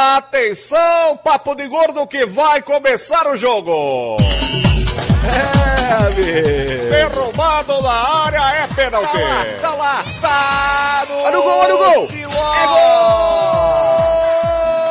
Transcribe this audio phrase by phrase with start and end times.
[0.00, 4.16] Atenção, papo de gordo que vai começar o jogo.
[5.26, 6.88] É, amigo.
[6.88, 9.10] Derrubado na área é pênalti.
[9.10, 12.08] Tá lá, tá lá, tá no, olha o gol, olha o gol.
[12.12, 13.48] É gol.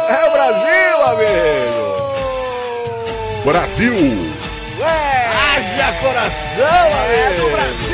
[0.10, 1.88] É o Brasil, amigo.
[3.46, 3.96] Brasil.
[4.82, 5.28] É.
[5.56, 7.16] Haja coração, amigo.
[7.16, 7.87] É do Brasil.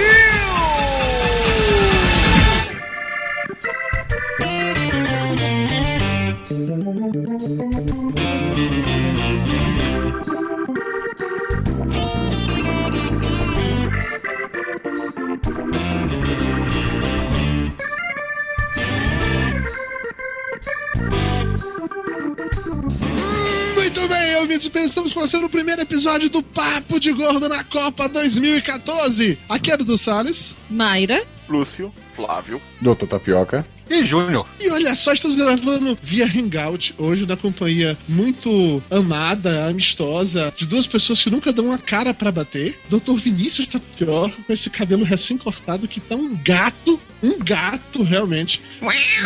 [23.76, 29.38] Muito bem, ouvintes, estamos começando o primeiro episódio do Papo de Gordo na Copa 2014.
[29.50, 30.56] Aqui é do Salles.
[30.70, 31.26] Mayra.
[31.54, 31.94] Lúcio.
[32.16, 32.60] Flávio.
[32.82, 33.66] Doutor Tapioca.
[33.90, 34.48] E Júnior.
[34.60, 40.88] E olha só, estamos gravando via Hangout hoje na companhia muito amada, amistosa, de duas
[40.88, 42.80] pessoas que nunca dão uma cara para bater.
[42.90, 48.62] Doutor Vinícius Tapioca, com esse cabelo recém-cortado que tá um gato, um gato realmente.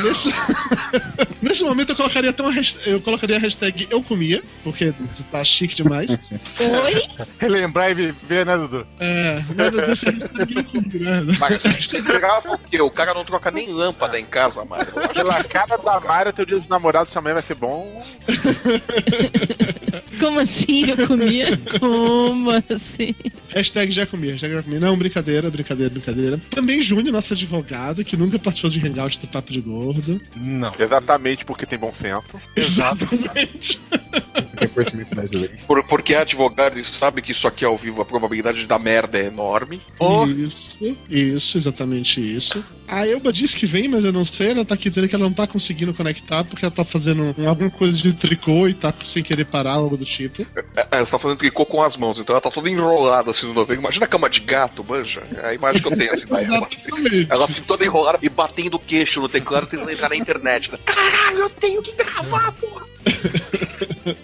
[0.03, 0.33] Nesse,
[1.41, 4.93] Nesse momento eu colocaria até uma hashtag, eu colocaria a hashtag eu comia, porque
[5.31, 6.17] tá chique demais.
[6.59, 7.03] Oi?
[7.37, 8.87] Relembrar e viver, né, Dudu?
[8.99, 11.37] É, nada desse hashtag eu comia, né?
[11.39, 11.63] Mas
[12.41, 12.81] por quê?
[12.81, 14.91] O cara não troca nem lâmpada em casa, Mário.
[15.13, 18.01] Pela cara da Mayra, teu dia dos namorados também vai ser bom.
[20.19, 21.57] Como assim eu comia?
[21.79, 23.13] Como assim?
[23.49, 24.79] Hashtag já comi, hashtag já comi.
[24.79, 26.41] Não, brincadeira, brincadeira, brincadeira.
[26.49, 30.19] Também Júnior, nosso advogado, que nunca participou de hangout do Papo de Gordo.
[30.35, 30.73] Não.
[30.77, 32.39] Exatamente porque tem bom senso.
[32.55, 33.79] Exatamente.
[34.57, 35.65] Tem conhecimento das leis.
[35.65, 38.65] Por, porque é advogado e sabe que isso aqui é ao vivo, a probabilidade de
[38.65, 39.79] dar merda é enorme.
[40.35, 42.63] Isso, isso, exatamente isso.
[42.87, 44.51] A Elba disse que vem, mas eu não sei.
[44.51, 47.49] Ela tá aqui dizendo que ela não tá conseguindo conectar porque ela tá fazendo um-
[47.49, 50.43] alguma coisa de tricô e tá sem querer parar, algo do tipo.
[50.75, 53.53] É, Ela tá fazendo tricô com as mãos, então ela tá toda enrolada assim no
[53.53, 53.81] novembro.
[53.83, 55.21] Imagina a cama de gato, manja.
[55.43, 56.65] É a imagem que eu tenho assim da Ela.
[56.65, 56.87] assim.
[56.87, 57.27] Exatamente.
[57.29, 60.71] Ela assim toda enrolada e batendo o queixo no teclado tentando entrar na internet.
[60.71, 60.77] né?
[60.85, 62.85] Caralho, eu tenho que gravar, porra!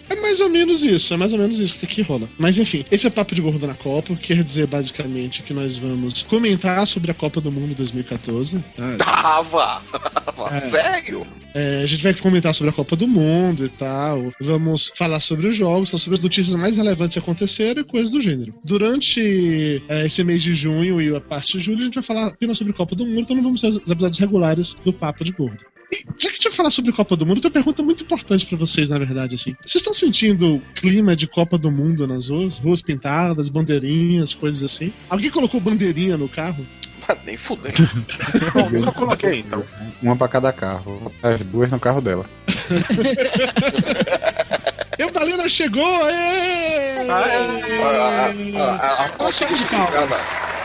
[0.10, 2.30] É mais ou menos isso, é mais ou menos isso que rola.
[2.38, 5.78] Mas enfim, esse é Papo de Gordo na Copa, que quer dizer basicamente que nós
[5.78, 8.64] vamos comentar sobre a Copa do Mundo 2014.
[8.76, 8.98] Tá?
[8.98, 9.82] Tava!
[10.52, 10.60] É.
[10.60, 11.26] Sério?
[11.54, 14.32] É, a gente vai comentar sobre a Copa do Mundo e tal.
[14.42, 18.12] Vamos falar sobre os jogos, falar sobre as notícias mais relevantes que aconteceram e coisas
[18.12, 18.54] do gênero.
[18.64, 22.28] Durante é, esse mês de junho e a parte de julho, a gente vai falar
[22.28, 25.24] apenas sobre a Copa do Mundo, então não vamos ter os episódios regulares do Papo
[25.24, 25.73] de Gordo.
[25.94, 28.46] Já que a gente vai falar sobre Copa do Mundo, tenho uma pergunta muito importante
[28.46, 29.56] pra vocês, na verdade, assim.
[29.62, 32.58] Vocês estão sentindo o clima de Copa do Mundo nas ruas?
[32.58, 34.94] Ruas pintadas, bandeirinhas, coisas assim?
[35.09, 36.66] Alguém colocou bandeirinha no carro?
[37.06, 37.74] Ah, Nem fudeu.
[38.56, 39.62] Bom, nunca coloquei, então.
[40.02, 40.84] Uma pra cada carro.
[40.86, 42.25] Vou botar As duas no carro dela.
[44.98, 46.04] Eudalena chegou!
[46.06, 47.08] Aê!
[47.09, 50.18] Ah, ah, Consegui explicar, né?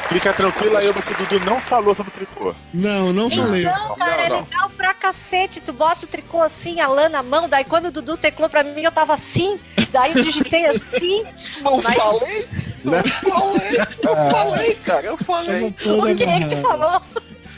[0.08, 2.54] Fica tranquila, eu que o Dudu não falou sobre tricô.
[2.72, 3.64] Não, não falei.
[3.64, 4.40] Não, cara, é não.
[4.40, 5.60] legal pra cacete.
[5.60, 8.62] Tu bota o tricô assim, a lã na mão, daí quando o Dudu teclou pra
[8.64, 9.60] mim, eu tava assim,
[9.92, 11.24] daí eu digitei assim.
[11.60, 12.48] Não Mas- falei?
[12.84, 13.78] Não falei?
[14.02, 15.64] Eu falei, cara, eu falei.
[15.66, 15.72] O
[16.16, 17.02] que é que tu falou?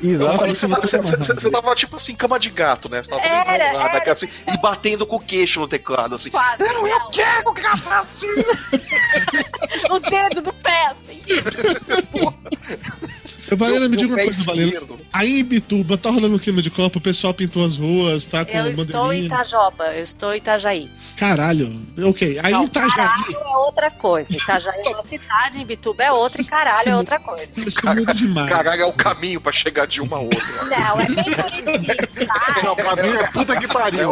[0.03, 0.61] Exatamente.
[0.61, 3.03] tava- você- você- tava tipo assim, cama de gato, né?
[3.03, 4.13] Você tava Era, enrolada, era.
[4.13, 6.31] assim, e batendo com o queixo no teclado, assim.
[6.31, 7.11] Quase, Não, eu não.
[7.11, 8.27] quero gravar assim!
[9.91, 11.21] O dedo do pé, assim.
[13.51, 14.81] Eu, Valena, me diga uma coisa, Valena.
[15.13, 18.45] Aí em Bituba, tá rolando um clima de Copa, o pessoal pintou as ruas, tá
[18.45, 19.27] com Eu estou em.
[19.27, 20.91] Itajoba, eu estou em Itajaí.
[21.17, 22.39] Caralho, ok.
[22.43, 24.33] Aí Não, em Itajaí, caralho é outra coisa.
[24.33, 27.49] Itajaí é uma cidade, em Bituba é outra e caralho é outra coisa.
[28.15, 28.49] demais.
[28.51, 30.41] Caralho, é o caminho pra chegar de uma a outra.
[30.65, 32.27] Não, é bem bonitinho.
[32.27, 32.63] tá?
[32.65, 34.11] Não, pra mim é puta que pariu.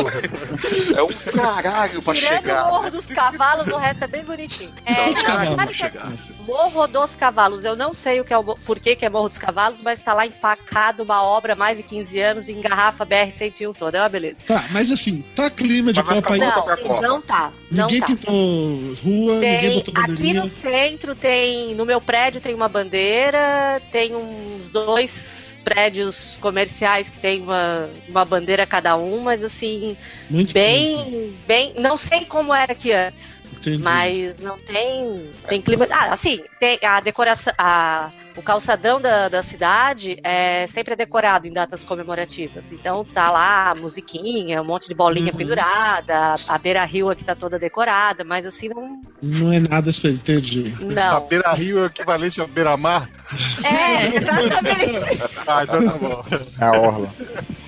[0.96, 2.66] É um caralho pra Tirando chegar.
[2.66, 4.72] o Morro dos Cavalos, o resto é bem bonitinho.
[4.84, 5.76] É, Não, Dos caralho, cavalos.
[5.78, 6.34] sabe que é.
[6.46, 7.64] Morro dos Cavalos.
[7.64, 10.02] Eu não sei o que é o, por que, que é Morro dos Cavalos, mas
[10.02, 13.98] tá lá empacado uma obra há mais de 15 anos em garrafa BR-101 toda.
[13.98, 14.42] É uma beleza.
[14.46, 16.40] Tá, mas assim, tá clima de Copa aí.
[16.40, 17.52] Não, não tá.
[17.70, 18.06] Não Ninguém tá.
[18.06, 20.40] pintou rua, ninguém Tem, botou aqui bandeirinha.
[20.40, 27.19] no centro tem, no meu prédio tem uma bandeira, tem uns dois prédios comerciais que
[27.19, 29.96] tem uma, uma bandeira cada um, mas assim,
[30.31, 33.43] Muito bem, bem, não sei como era aqui antes.
[33.60, 33.82] Entendi.
[33.82, 35.31] Mas não tem.
[35.49, 35.87] Tem clima.
[35.90, 37.52] Ah, assim, tem a decoração.
[37.58, 42.70] A, o calçadão da, da cidade é sempre decorado em datas comemorativas.
[42.70, 45.38] Então tá lá a musiquinha, um monte de bolinha Uhum.
[45.38, 49.00] pendurada, a beira rio aqui tá toda decorada, mas assim não.
[49.20, 50.72] Não é nada entendi.
[50.81, 51.26] A Não.
[51.26, 53.10] beira rio é o equivalente a beira mar?
[53.64, 55.28] É, exatamente.
[55.46, 56.25] Ah, então tá bom.
[56.60, 57.14] É a orla.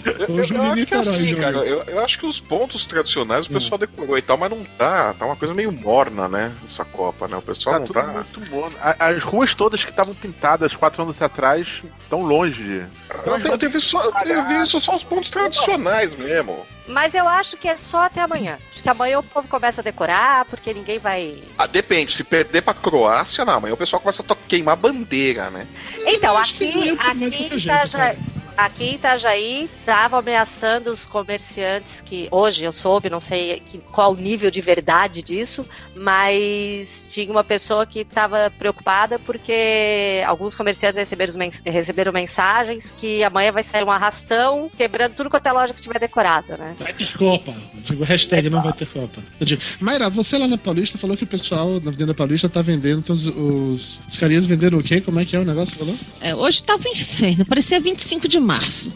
[0.04, 1.34] Eu, Hoje eu acho que é assim.
[1.36, 4.64] Cara, eu, eu acho que os pontos tradicionais o pessoal decorou e tal, mas não
[4.78, 5.14] tá.
[5.14, 6.52] Tá uma coisa meio morna, né?
[6.64, 7.36] Essa Copa, né?
[7.36, 8.06] O pessoal Tá não tudo tá.
[8.06, 8.70] muito bom.
[8.80, 11.66] A- As ruas todas que estavam pintadas quatro anos atrás
[12.02, 12.84] estão longe.
[13.26, 16.66] Eu tenho, eu tenho visto só, eu visto só os pontos tradicionais mesmo.
[16.88, 18.58] Mas eu acho que é só até amanhã.
[18.72, 21.40] Acho que amanhã o povo começa a decorar, porque ninguém vai.
[21.56, 25.68] Ah, depende, se perder pra Croácia, não, amanhã o pessoal começa a queimar bandeira, né?
[26.06, 28.18] Então, aqui, mais aqui, em gente, Itajaí,
[28.64, 33.62] aqui em Itajaí estavam ameaçando os comerciantes que hoje eu soube, não sei
[33.92, 40.54] qual o nível de verdade disso, mas tinha uma pessoa que estava preocupada porque alguns
[40.54, 45.52] comerciantes receberam, mens- receberam mensagens que amanhã vai sair um arrastão quebrando tudo quanto é
[45.52, 46.74] loja que tiver decorada, né?
[46.78, 47.50] Vai ter Copa.
[47.74, 49.22] Eu digo, hashtag não vai ter Copa.
[49.38, 52.62] Eu digo, Mayra, você lá na Paulista falou que o pessoal na Avenida Paulista tá
[52.62, 55.00] vendendo, então os, os, os carinhas venderam o quê?
[55.00, 55.76] Como é que é o negócio?
[55.78, 55.96] Falou?
[56.20, 58.92] É, hoje tava um inferno, parecia 25 de março.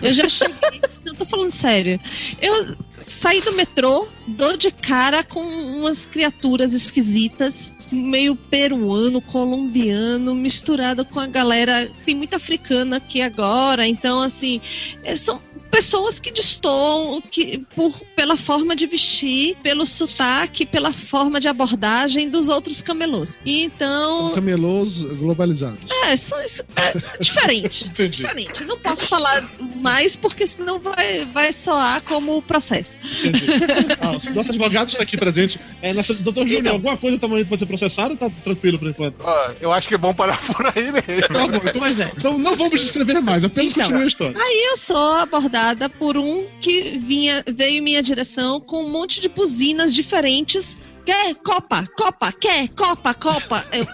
[0.00, 0.80] Eu já cheguei.
[1.04, 2.00] Não tô falando sério.
[2.40, 11.04] Eu saí do metrô, dou de cara com umas criaturas esquisitas, meio peruano, colombiano, misturado
[11.04, 11.90] com a galera.
[12.04, 14.60] Tem muita africana aqui agora, então, assim,
[15.02, 15.40] é, são
[15.70, 22.28] pessoas que destoam que, por, pela forma de vestir, pelo sotaque, pela forma de abordagem
[22.28, 23.38] dos outros camelôs.
[23.44, 24.16] Então.
[24.28, 25.90] São camelôs globalizados.
[26.04, 27.88] É, são, isso- é diferente.
[27.90, 28.64] Diferente.
[28.64, 29.46] Não posso falar
[29.76, 32.87] mais porque senão vai, vai soar como processo.
[32.96, 33.46] Entendi.
[34.00, 35.58] Ah, os nossos advogados estão aqui presentes.
[35.82, 36.72] É, nossa, doutor Júnior, Então.
[36.74, 39.16] alguma coisa tamanho pode ser processado ou tá tranquilo por enquanto?
[39.20, 41.28] Ó, eu acho que é bom parar por aí mesmo.
[41.28, 42.12] Tá bom, então, Pois é.
[42.16, 43.82] então não vamos descrever mais, apenas Então.
[43.84, 44.34] continue a história.
[44.40, 49.20] Aí eu sou abordada por um que vinha, veio em minha direção com um monte
[49.20, 50.78] de buzinas diferentes.
[51.04, 53.64] Quer Copa, Copa, quer Copa, Copa.
[53.72, 53.86] Eu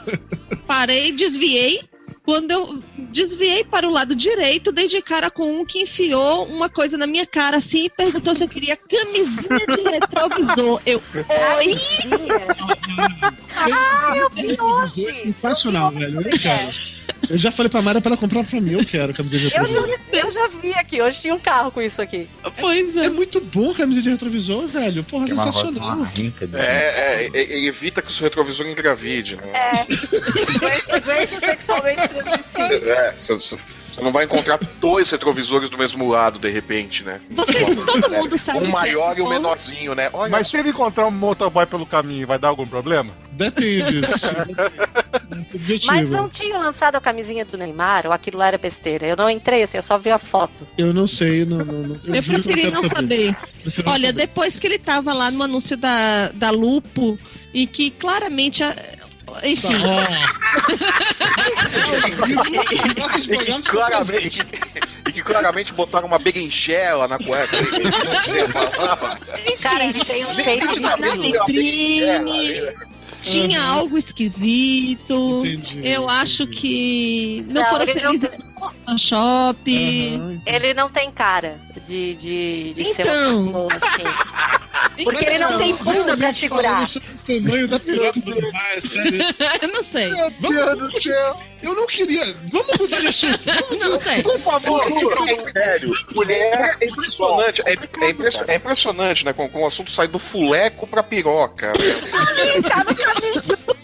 [0.67, 1.81] parei, desviei.
[2.25, 2.83] Quando eu
[3.15, 7.07] desviei para o lado direito, dei de cara com um que enfiou uma coisa na
[7.07, 10.83] minha cara assim e perguntou se eu queria camisinha de retrovisor.
[10.85, 11.01] Eu,
[11.57, 11.77] oi?
[13.57, 15.13] Ah, eu vi hoje!
[15.23, 16.21] Sensacional, velho.
[16.21, 16.95] Eu quero.
[17.29, 18.73] Eu já falei pra Mara pra ela comprar pra mim.
[18.73, 19.99] Eu quero camiseta de Eu retrovisor.
[20.13, 22.29] já, eu já vi aqui, hoje tinha um carro com isso aqui.
[22.61, 23.11] Pois É é.
[23.11, 25.05] muito bom a camiseta de retrovisor, velho.
[25.05, 25.97] Porra, Tem sensacional.
[25.97, 29.43] uma rinca de É, é, é, é, evita que o seu retrovisor engravide, né?
[29.55, 31.01] É.
[31.01, 32.95] Doença sexualmente transmissível.
[33.09, 33.57] É, você,
[34.01, 37.21] não vai encontrar dois retrovisores do mesmo lado, de repente, né?
[37.31, 38.59] Vocês, todo mundo sabe.
[38.61, 40.11] Um é maior e um menorzinho, né?
[40.13, 43.13] Olha Mas se ele encontrar um motoboy pelo caminho, vai dar algum problema?
[43.33, 44.01] Depende.
[45.35, 45.87] É.
[45.87, 49.07] Mas não tinha lançado a camisinha do Neymar, ou aquilo lá era besteira.
[49.07, 50.67] Eu não entrei assim, eu só vi a foto.
[50.77, 51.45] Eu não sei.
[51.45, 53.37] Não, não, não- Eu que preferi não saber.
[53.63, 54.27] Prefiro não Olha, saber.
[54.27, 57.19] depois que ele tava lá no anúncio da, da Lupo,
[57.53, 58.63] e que claramente.
[58.63, 58.77] a-
[59.43, 59.69] Enfim,
[62.99, 64.47] Nossos E que, claramente,
[65.09, 67.57] e que claramente botaram uma berinjela na cueca.
[69.61, 70.81] Cara, ele tem um shape de
[71.21, 72.75] vitrine
[73.25, 73.67] tinha Uhum.
[73.73, 75.43] algo esquisito.
[75.45, 76.61] Entendi, Eu acho entendi.
[76.61, 80.15] que não, Não, foram ele não felizes no Photoshop.
[80.17, 80.43] Aham, entendi.
[80.47, 83.35] Ele não tem cara de, de, de ser Então.
[83.37, 84.05] uma pessoa assim.
[85.03, 86.85] Porque ele não tem bunda pra segurar.
[86.85, 89.19] o tamanho da piroca do Neymar, é sério.
[89.63, 90.09] Eu não sei.
[90.11, 91.07] Vamos, vamos,
[91.63, 92.37] eu não queria.
[92.53, 93.41] Vamos mudar de assunto.
[93.71, 94.23] Vamos Não sei.
[94.23, 94.85] Por favor,
[95.53, 95.93] sério.
[96.15, 97.63] Mulher é impressionante.
[97.65, 99.33] É, é impressionante, é impressionante, né?
[99.33, 101.69] Com, com o assunto sai do fuleco pra piroca.
[101.69, 101.75] né?
[103.15, 103.75] maravilhoso.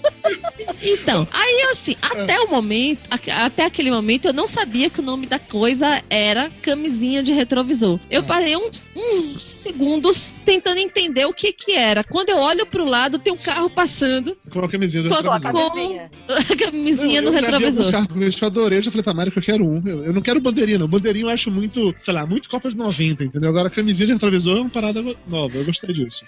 [0.82, 5.26] Então, aí assim, até o momento, até aquele momento, eu não sabia que o nome
[5.26, 7.98] da coisa era camisinha de retrovisor.
[8.10, 8.26] Eu Hum.
[8.26, 12.02] parei uns, uns segundos tentando entender o que que era.
[12.04, 15.22] Quando eu olho pro lado, tem um carro passando, Com a camisinha do Com a
[15.22, 15.70] Com a retrovisor.
[15.72, 16.10] camisinha.
[16.28, 17.90] a camisinha Não, no eu retrovisor.
[17.92, 19.82] carros eu adorei, eu já falei pra Mari que eu quero um.
[19.86, 20.88] Eu, eu não quero bandeirinha, não.
[20.88, 23.48] Bandeirinha eu acho muito, sei lá, muito Copa de 90, entendeu?
[23.50, 26.24] Agora camisinha de retrovisor é uma parada nova, eu gostei disso.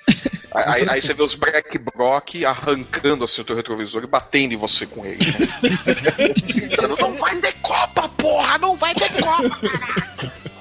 [0.55, 4.57] Aí, aí você vê os Black Brock arrancando assim o teu retrovisor e batendo em
[4.57, 5.25] você com ele.
[5.25, 6.97] né?
[7.01, 8.59] Não vai ter Copa, porra!
[8.59, 9.61] Não vai ter Copa!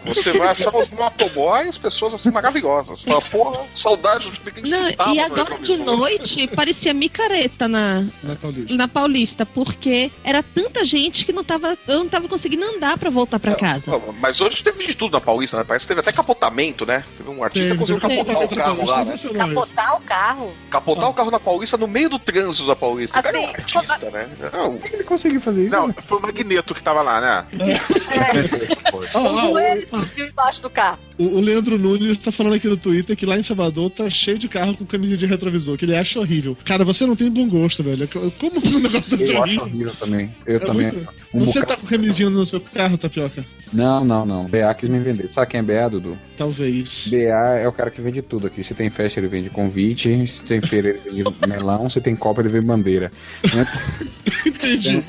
[0.05, 2.99] Você vai achar os motoboys pessoas assim maravilhosas.
[3.01, 8.05] Você Fala, porra, saudade de quem Não, e no agora de noite parecia micareta na,
[8.23, 8.75] Na Paulista.
[8.77, 13.09] na Paulista, porque era tanta gente que não tava, eu não tava conseguindo andar pra
[13.09, 13.91] voltar pra casa.
[13.91, 15.63] Não, Mas hoje teve de tudo na Paulista, né?
[15.63, 17.03] Parece que teve até capotamento, né?
[17.17, 19.15] Teve um artista que conseguiu capotar o carro lá, né?
[19.37, 20.53] Capotar o carro.
[20.69, 23.19] Capotar o carro na Paulista no meio do trânsito da Paulista.
[23.19, 24.29] O cara é um Assim, artista, né?
[24.51, 25.75] Não, Ele conseguiu fazer isso?
[25.75, 27.45] Não, foi o Magneto que tava lá, né?
[29.13, 30.99] Ó, ó, O o- Eles ó, explodiu embaixo do carro.
[31.17, 34.37] O, o Leandro Nunes tá falando aqui no Twitter que lá em Salvador tá cheio
[34.37, 36.57] de carro com camisinha de retrovisor, que ele acha horrível.
[36.65, 38.07] Cara, você não tem bom gosto, velho.
[38.07, 39.63] Como um negócio desse Eu acho horrível?
[39.89, 40.35] horrível também.
[40.45, 40.91] Eu É também.
[40.91, 43.45] muito- Um Você bocado- tá com camisinha no seu carro, Tapioca?
[43.71, 44.49] Não, não, não.
[44.49, 45.29] BA quis me vender.
[45.29, 46.17] Sabe quem é BA, Dudu?
[46.37, 47.07] Talvez.
[47.09, 47.17] BA
[47.59, 48.61] é o cara que vende tudo aqui.
[48.61, 50.27] Se tem festa, ele vende convite.
[50.27, 51.89] Se tem feira, ele vende melão.
[51.89, 53.09] Se tem copa, ele vende bandeira.
[54.45, 55.03] Entendi.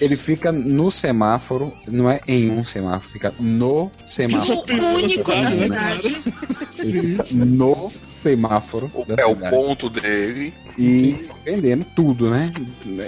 [0.00, 4.58] Ele fica no semáforo, não é em um semáforo, fica no Isso é semáforo.
[4.58, 5.30] o perigo da único?
[6.78, 10.52] Ele fica no semáforo da É o ponto dele.
[10.76, 12.50] E vendendo tudo, né?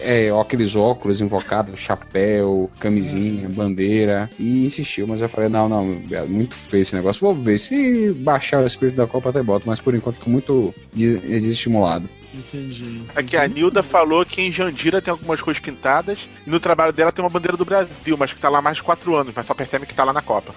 [0.00, 4.31] É, aqueles óculos invocados, chapéu, camisinha, bandeira.
[4.38, 7.21] E insistiu, mas eu falei, não, não, é muito feio esse negócio.
[7.21, 7.59] Vou ver.
[7.59, 12.09] Se baixar o espírito da Copa até boto, mas por enquanto tô muito des- desestimulado.
[12.37, 13.07] Entendi.
[13.26, 17.11] Que a Nilda falou que em Jandira tem algumas coisas pintadas e no trabalho dela
[17.11, 19.47] tem uma bandeira do Brasil, mas que tá lá há mais de quatro anos, mas
[19.47, 20.55] só percebe que tá lá na Copa.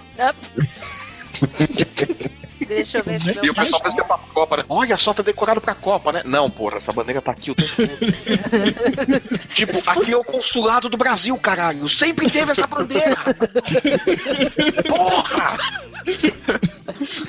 [2.74, 4.64] Deixa eu ver se E o pessoal pensa que é pra Copa, né?
[4.68, 6.22] Olha só, tá decorado pra Copa, né?
[6.24, 7.88] Não, porra, essa bandeira tá aqui o tempo todo.
[9.54, 11.88] tipo, aqui é o consulado do Brasil, caralho.
[11.88, 13.16] Sempre teve essa bandeira.
[14.88, 15.58] porra!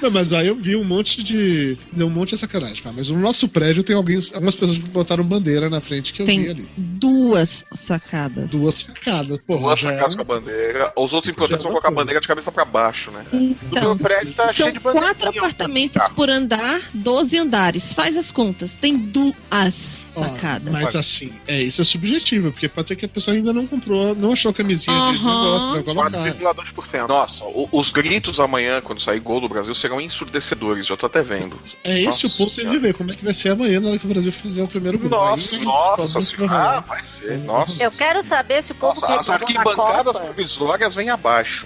[0.01, 1.77] Não, mas aí eu vi um monte de.
[1.95, 2.91] Um monte de sacanagem, pá.
[2.95, 6.25] Mas no nosso prédio tem alguém, algumas pessoas que botaram bandeira na frente que eu
[6.25, 6.69] Tem vi ali.
[6.77, 8.51] duas sacadas.
[8.51, 9.38] Duas sacadas.
[9.45, 10.91] Porra, Duas é sacadas com a bandeira.
[10.98, 13.25] Os outros importantes Já vão colocar a bandeira de cabeça pra baixo, né?
[13.31, 15.13] No Então, meu prédio tá cheio de bandeirinha.
[15.15, 16.10] quatro apartamentos Tá.
[16.10, 17.94] por andar, 12 andares.
[17.94, 18.76] Faz as contas.
[18.76, 20.72] Tem duas Ó, sacadas.
[20.72, 24.13] Mas assim, é, isso é subjetivo, porque pode ser que a pessoa ainda não comprou,
[24.15, 26.10] não achou camisinha de de negócio, vai colocar.
[26.12, 27.08] 4,2%.
[27.08, 30.86] Nossa, o- os gritos amanhã, quando sair gol do Brasil, serão ensurdecedores.
[30.88, 31.60] Já tô até vendo.
[31.84, 32.80] É esse Nossa o ponto de Senhora.
[32.80, 34.98] ver como é que vai ser amanhã na hora que o Brasil fizer o primeiro
[35.00, 35.10] gol.
[35.10, 36.53] Nossa, Aí, nossa senhora.
[36.53, 37.38] Ah, vai ser.
[37.39, 37.82] Nossa.
[37.82, 40.20] Eu quero saber se o povo Nossa, as arquibancadas Copa...
[40.20, 41.65] provisórias vêm abaixo.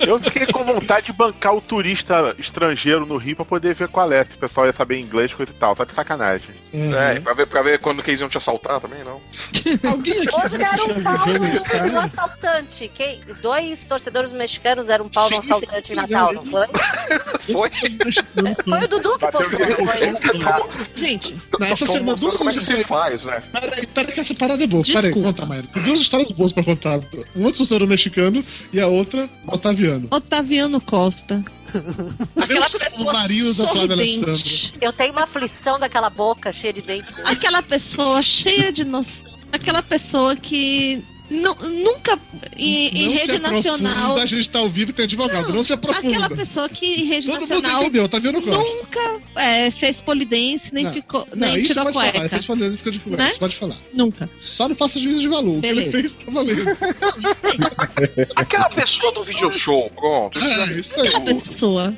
[0.00, 4.10] Eu fiquei com vontade de bancar o turista estrangeiro no Rio pra poder ver qual
[4.12, 6.31] é, se o pessoal ia saber inglês, coisa e tal, só de sacanagem.
[6.72, 6.94] Uhum.
[6.94, 9.20] É, pra ver, pra ver quando que eles iam te assaltar também, não.
[9.90, 12.90] Alguém aqui Hoje vai deram assistir um pau no, no assaltante.
[12.94, 16.66] Quem, dois torcedores mexicanos deram um pau no Sim, assaltante em Natal, não foi?
[17.42, 17.70] Foi?
[18.68, 22.84] Foi o Dudu que postou, Gente, Não, essa Tô semana duas como é que se
[22.84, 23.42] faz, né?
[23.52, 24.84] Peraí, peraí que essa parada é boa.
[24.84, 25.64] Peraí, conta, Maia.
[25.64, 27.00] Tem duas histórias boas pra contar.
[27.34, 30.08] Um outro torcedor mexicano e a outra otaviano.
[30.10, 31.42] Otaviano Costa.
[32.36, 34.74] Aquela pessoa sorridente.
[34.80, 37.12] Eu tenho uma aflição daquela boca cheia de dentes.
[37.24, 39.32] Aquela pessoa cheia de noção.
[39.52, 42.18] Aquela pessoa que não- nunca
[42.56, 44.16] em, em Não se rede nacional.
[44.18, 45.52] A gente tá ao vivo e tem advogado.
[45.52, 46.08] Não, se aprofunda.
[46.18, 48.58] Aquela pessoa que em rede Todo mundo nacional entendeu, tá vendo Costa?
[48.62, 52.10] nunca é, fez polidense, nem Não, ficou, Não, nem isso tirou pode falar.
[52.12, 52.24] cueca.
[52.28, 53.24] Depois falando, fica de conversa.
[53.24, 53.30] Né?
[53.30, 53.76] Isso pode falar.
[53.92, 54.30] Nunca.
[54.40, 55.58] Só não faça juízo de valor.
[55.58, 55.98] O que ele Beleza.
[55.98, 56.64] fez tá valendo.
[58.36, 60.38] Aquela pessoa do video show, pronto.
[60.38, 61.08] É, isso aí.
[61.08, 61.94] Aquela pessoa.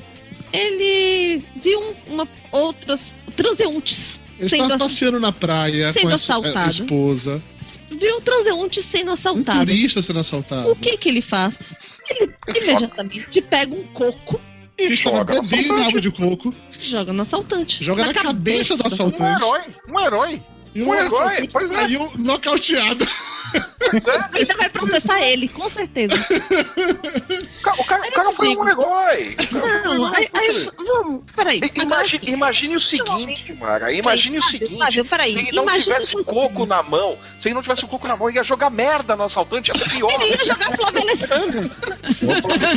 [0.52, 6.08] Ele viu um- uma, outras transeuntes Ele sendo, estava ass- passeando na praia sendo com
[6.08, 6.70] a, assaltado.
[6.70, 7.42] esposa.
[7.90, 9.66] viu transeuntes sendo Um assaltado.
[9.66, 10.70] turista sendo assaltado.
[10.70, 11.76] O que que ele faz?
[12.08, 14.40] Ele imediatamente pega um coco
[14.76, 17.82] E joga bebendo água de coco, e joga no assaltante.
[17.84, 19.42] joga na, cabeça do Um assaltante.
[19.42, 20.42] herói, um herói.
[20.74, 21.74] E Um o herói, assaltante pois é.
[21.74, 23.04] caiu nocauteado.
[23.04, 24.38] É.
[24.38, 26.16] Ainda vai processar ele, com certeza.
[26.16, 29.36] O cara, o cara, o cara foi um herói.
[29.84, 31.22] Não, aí, aí vamos.
[31.36, 31.60] Peraí.
[31.80, 33.92] Imagine, imagine o seguinte, Mara.
[33.92, 34.74] Imagine o seguinte.
[34.74, 35.32] Flávio, peraí.
[35.32, 38.16] Se ele não tivesse o coco na mão, se ele não tivesse o coco na
[38.16, 40.10] mão, ele ia jogar merda no assaltante, ia ser pior.
[40.20, 41.70] Ele ia jogar Flávio Alessandro.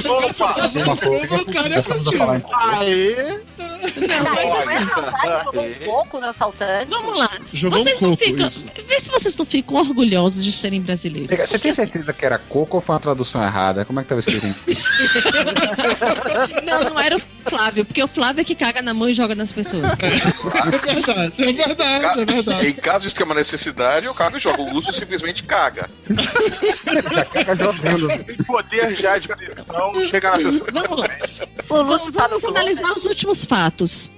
[0.09, 0.55] Opa!
[0.75, 2.41] Uma coisa O cara é começamos a falar em
[3.83, 4.07] Aê!
[4.07, 6.89] Aí não é jogou um pouco no assaltante.
[6.89, 7.29] Vamos lá.
[7.53, 8.49] Jogou vocês um não ficam.
[8.87, 11.37] Vê se vocês não ficam orgulhosos de serem brasileiros.
[11.39, 13.85] Você tem certeza que era coco ou foi uma tradução errada?
[13.85, 14.47] Como é que tava escrito?
[16.63, 19.35] Não, não era o Flávio, porque o Flávio é que caga na mão e joga
[19.35, 19.87] nas pessoas.
[19.91, 22.67] É verdade, é verdade, é verdade.
[22.67, 25.89] Em caso de extrema necessidade, o cara joga o e simplesmente caga.
[28.25, 30.71] Tem poder já de prisão, chega na pessoa.
[30.71, 31.09] Vamos lá.
[31.69, 33.66] O Lúcio Vamos analisar os últimos fatos,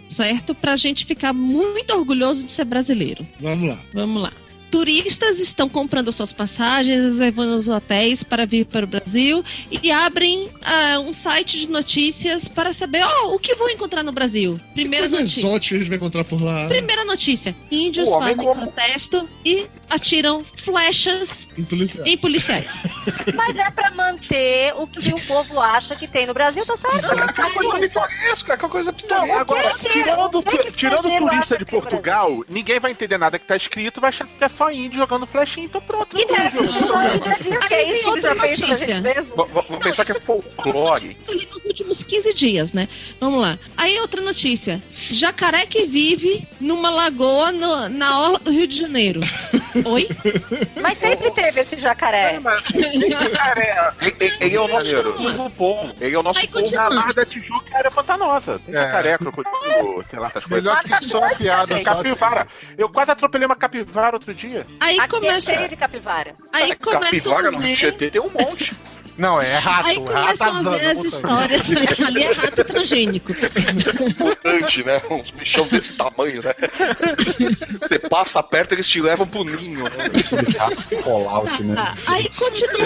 [0.07, 0.53] certo?
[0.55, 3.25] Pra gente ficar muito orgulhoso de ser brasileiro.
[3.39, 3.79] Vamos lá.
[3.93, 4.33] Vamos lá.
[4.71, 10.49] Turistas estão comprando suas passagens, reservando os hotéis para vir para o Brasil e abrem
[10.61, 14.59] ah, um site de notícias para saber ó, o que vão encontrar no Brasil.
[14.73, 15.39] Primeira Coisa notícia.
[15.41, 16.67] exótica a gente vai encontrar por lá.
[16.67, 22.07] Primeira notícia: índios homem fazem como- protesto e atiram flechas Em policiais.
[22.07, 22.79] em policiais.
[23.35, 27.05] Mas é pra manter o que o povo acha que tem no Brasil, tá certo?
[27.11, 29.39] É aquela coisa pitoresca, é aquela coisa pitoresca.
[29.41, 33.17] Agora, que- tirando, que tirando o estrangeiro turista de que é Portugal, ninguém vai entender
[33.17, 36.13] nada que tá escrito, vai achar que é só índio jogando flechinha, então pronto.
[36.15, 38.79] Que deve uma idadinha, que é Aí isso tem que já outra pensa da gente
[38.79, 39.01] notícia.
[39.01, 39.35] mesmo.
[39.35, 41.17] V- v- Vamos pensar que é folclore.
[41.27, 42.89] nos últimos 15 dias, né?
[43.21, 43.57] Vamos lá.
[43.77, 44.83] Aí outra notícia.
[45.09, 49.21] Jacaré que vive numa lagoa no- na orla do Rio de Janeiro.
[49.85, 50.07] Oi?
[50.81, 52.39] Mas sempre teve esse jacaré.
[53.09, 53.93] Jacaré.
[54.39, 55.93] Ele, é o nosso povo bom.
[55.99, 56.89] Ele é o nosso continua.
[56.89, 58.59] Na Barra da Tijuca área pantanosa.
[58.65, 58.77] Tem É.
[58.81, 60.63] jacaré, crocodilo, sei lá, essas coisas.
[60.63, 61.81] Melhor que só a piada.
[61.83, 62.47] Capivara.
[62.77, 64.65] Eu quase atropelei uma capivara outro dia.
[64.79, 65.53] Aí Aqui é começa.
[65.53, 66.33] cheio de capivara.
[66.53, 67.75] Aí começam Capivara a no ver.
[67.75, 68.75] Tietê tem um monte.
[69.19, 69.89] Não, é rato.
[69.89, 71.61] Aí é começam a ver as histórias.
[72.07, 73.33] Ali é rato transgênico.
[74.17, 75.01] Mutante, né?
[75.11, 76.53] Uns bichão desse tamanho, né?
[77.81, 80.09] Você passa perto, eles te levam pro ninho, né?
[81.03, 81.93] Fallout, né?
[82.07, 82.79] Aí continua.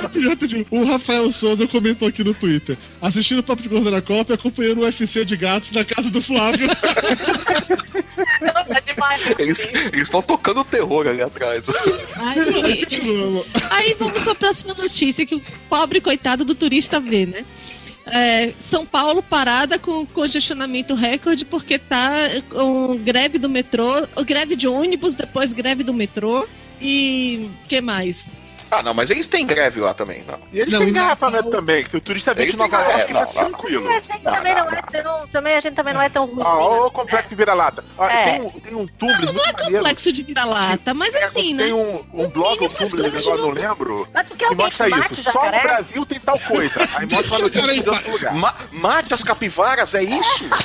[0.00, 0.66] Rapidinho, rapidinho.
[0.70, 2.76] O Rafael Souza comentou aqui no Twitter.
[3.02, 6.10] Assistindo o Papo de Gordo na Copa e acompanhando o UFC de gatos na casa
[6.10, 6.68] do Flávio.
[9.18, 9.38] Demais.
[9.38, 9.68] Eles
[10.02, 11.66] estão tocando terror ali atrás.
[12.16, 12.86] Aí,
[13.70, 17.44] aí vamos pra próxima notícia que o pobre coitado do turista vê, né?
[18.06, 22.14] É, São Paulo parada com congestionamento recorde porque tá
[22.48, 26.46] com greve do metrô, greve de ônibus, depois greve do metrô
[26.80, 28.26] e que mais?
[28.70, 30.38] Ah, não, mas eles têm greve lá também, não.
[30.52, 33.12] E eles Não, têm engarrafamento também, que o turista vem de Nova York é, e
[33.12, 33.32] não, não.
[33.32, 33.88] tranquilo.
[33.88, 35.28] A gente também não é tão.
[35.28, 36.42] Também a gente também não é tão ruim.
[36.44, 37.84] Ah, o complexo vira-lata.
[37.98, 38.24] Ah, É.
[38.32, 41.64] Tem um, tem um Tumblr Não, não é complexo de vira-lata, mas É, assim, né?
[41.64, 44.88] Tem um, um blog as Tumblr, agora de não lembro, Mas porque que alguém que
[44.88, 45.22] mate o.
[45.22, 45.62] Só no?
[45.62, 46.80] Brasil tem tal coisa.
[46.98, 48.34] Aí mostra uma notícia de outro lugar.
[48.34, 50.44] Ma mate as capivaras, é isso?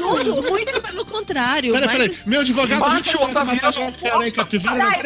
[0.00, 1.72] Muito, muito pelo contrário.
[1.72, 2.18] Peraí, peraí.
[2.26, 3.58] Meu advogado Mate não o Otaviano.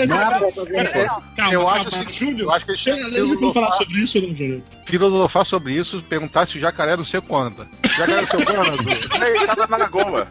[0.07, 1.23] Não, não, não, não.
[1.37, 2.45] Calma, Eu calma, acho assim, Júlio.
[2.47, 4.65] eu acho que eles Tem têm a que lei pra falar sobre isso, não, Júlio?
[4.87, 7.67] filosofar sobre isso, perguntar se o jacaré não sei quando.
[7.97, 8.91] Jacaré não sei quando.
[9.23, 10.29] Aí, tá na lagoa.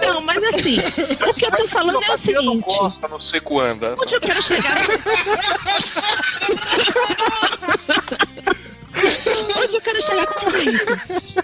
[0.00, 2.64] Não, mas assim, o que eu tô falando é o Não seguinte.
[2.78, 3.94] gosta, não sei quando.
[4.00, 4.78] Onde eu quero chegar?
[9.56, 10.86] Onde eu quero chegar com tudo isso?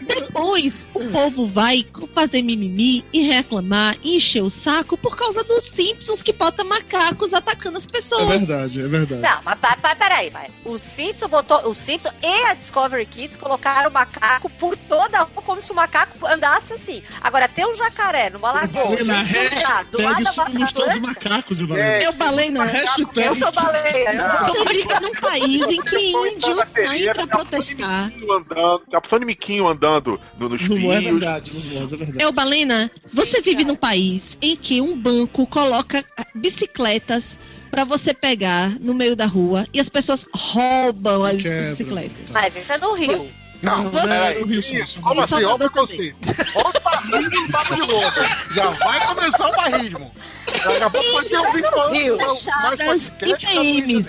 [0.06, 5.64] Depois, o povo vai fazer mimimi e reclamar e encher o saco por causa dos
[5.64, 8.26] Simpsons que bota macacos atacando as É pessoas.
[8.40, 9.22] verdade, é verdade.
[9.22, 11.68] Não, mas, mas, mas peraí, mas o Simpson botou.
[11.68, 15.72] O Simpson e a Discovery Kids colocaram o macaco por toda a rua, como se
[15.72, 17.02] o macaco andasse assim.
[17.20, 18.84] Agora, tem um jacaré numa lagoa.
[18.84, 22.02] Valena, dentro do lado hashtag somos todos macacos, Valena.
[22.04, 22.64] Eu falei, não.
[22.64, 24.38] Hashtag Eu sou baleia.
[24.38, 27.83] Você vive num país em que índios saem pra protestar.
[27.84, 32.22] Andando, tá passando de miquinho andando no- nos Não é verdade, não é verdade.
[32.22, 37.38] É o Balena, você vive num país em que um banco coloca bicicletas
[37.70, 41.70] pra você pegar no meio da rua e as pessoas roubam as Quebra.
[41.70, 42.30] bicicletas.
[42.30, 43.26] Mas isso é no Rio.
[43.62, 44.40] Não, Não, peraí.
[44.44, 45.36] não, isso, como assim?
[45.36, 46.16] Olha o preconceito.
[46.54, 48.20] Olha o barrismo do papo de louco.
[48.54, 50.12] Já vai começar o barrismo.
[50.46, 54.06] Daqui a pouco vai ter um vídeo falando Fechadas e PMs.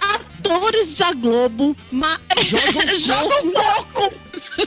[0.00, 2.18] Atores da Globo ma-
[2.96, 4.12] jogam foco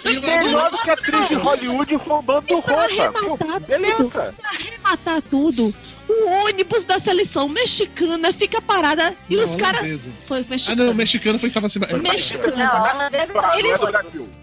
[0.05, 3.13] Melhor do que a atriz de Hollywood roubando roupa.
[3.37, 3.59] Pô.
[3.67, 4.03] Beleza.
[4.09, 5.73] pra arrematar tudo.
[6.07, 9.81] O ônibus da seleção mexicana fica parada e Não, os caras.
[9.81, 10.11] holandesa.
[10.27, 10.83] Foi Ah, mexicano.
[10.85, 11.79] não, o mexicano foi que tava assim.
[12.01, 12.57] Mexicano.
[12.57, 13.79] Não, não é Eles-.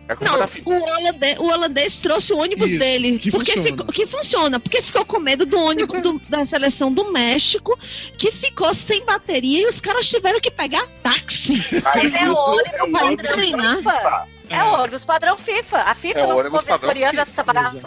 [0.09, 3.19] É culpa Não, o holandês, o holandês trouxe o ônibus Isso, dele.
[3.19, 3.69] que porque funciona.
[3.77, 4.61] ficou, que funciona.
[4.61, 7.79] Porque ficou com medo do ônibus do- da seleção do México,
[8.17, 11.63] que ficou sem bateria e os caras tiveram que pegar táxi.
[11.85, 13.39] Mas é o ônibus é padrão.
[13.39, 14.27] FIFA.
[14.51, 15.77] É o ônibus padrão FIFA.
[15.77, 16.73] A FIFA É não ficou FIFA.
[17.21, 17.83] essa parada.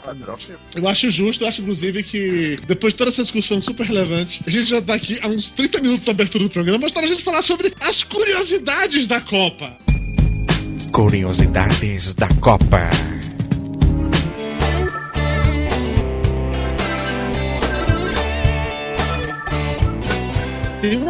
[0.76, 4.50] Eu acho justo, eu acho inclusive que depois de toda essa discussão super relevante, a
[4.52, 7.08] gente já tá aqui há uns 30 minutos da abertura do programa, mas tá na
[7.08, 9.76] gente falar sobre as curiosidades da Copa.
[10.92, 12.90] Curiosidades da Copa.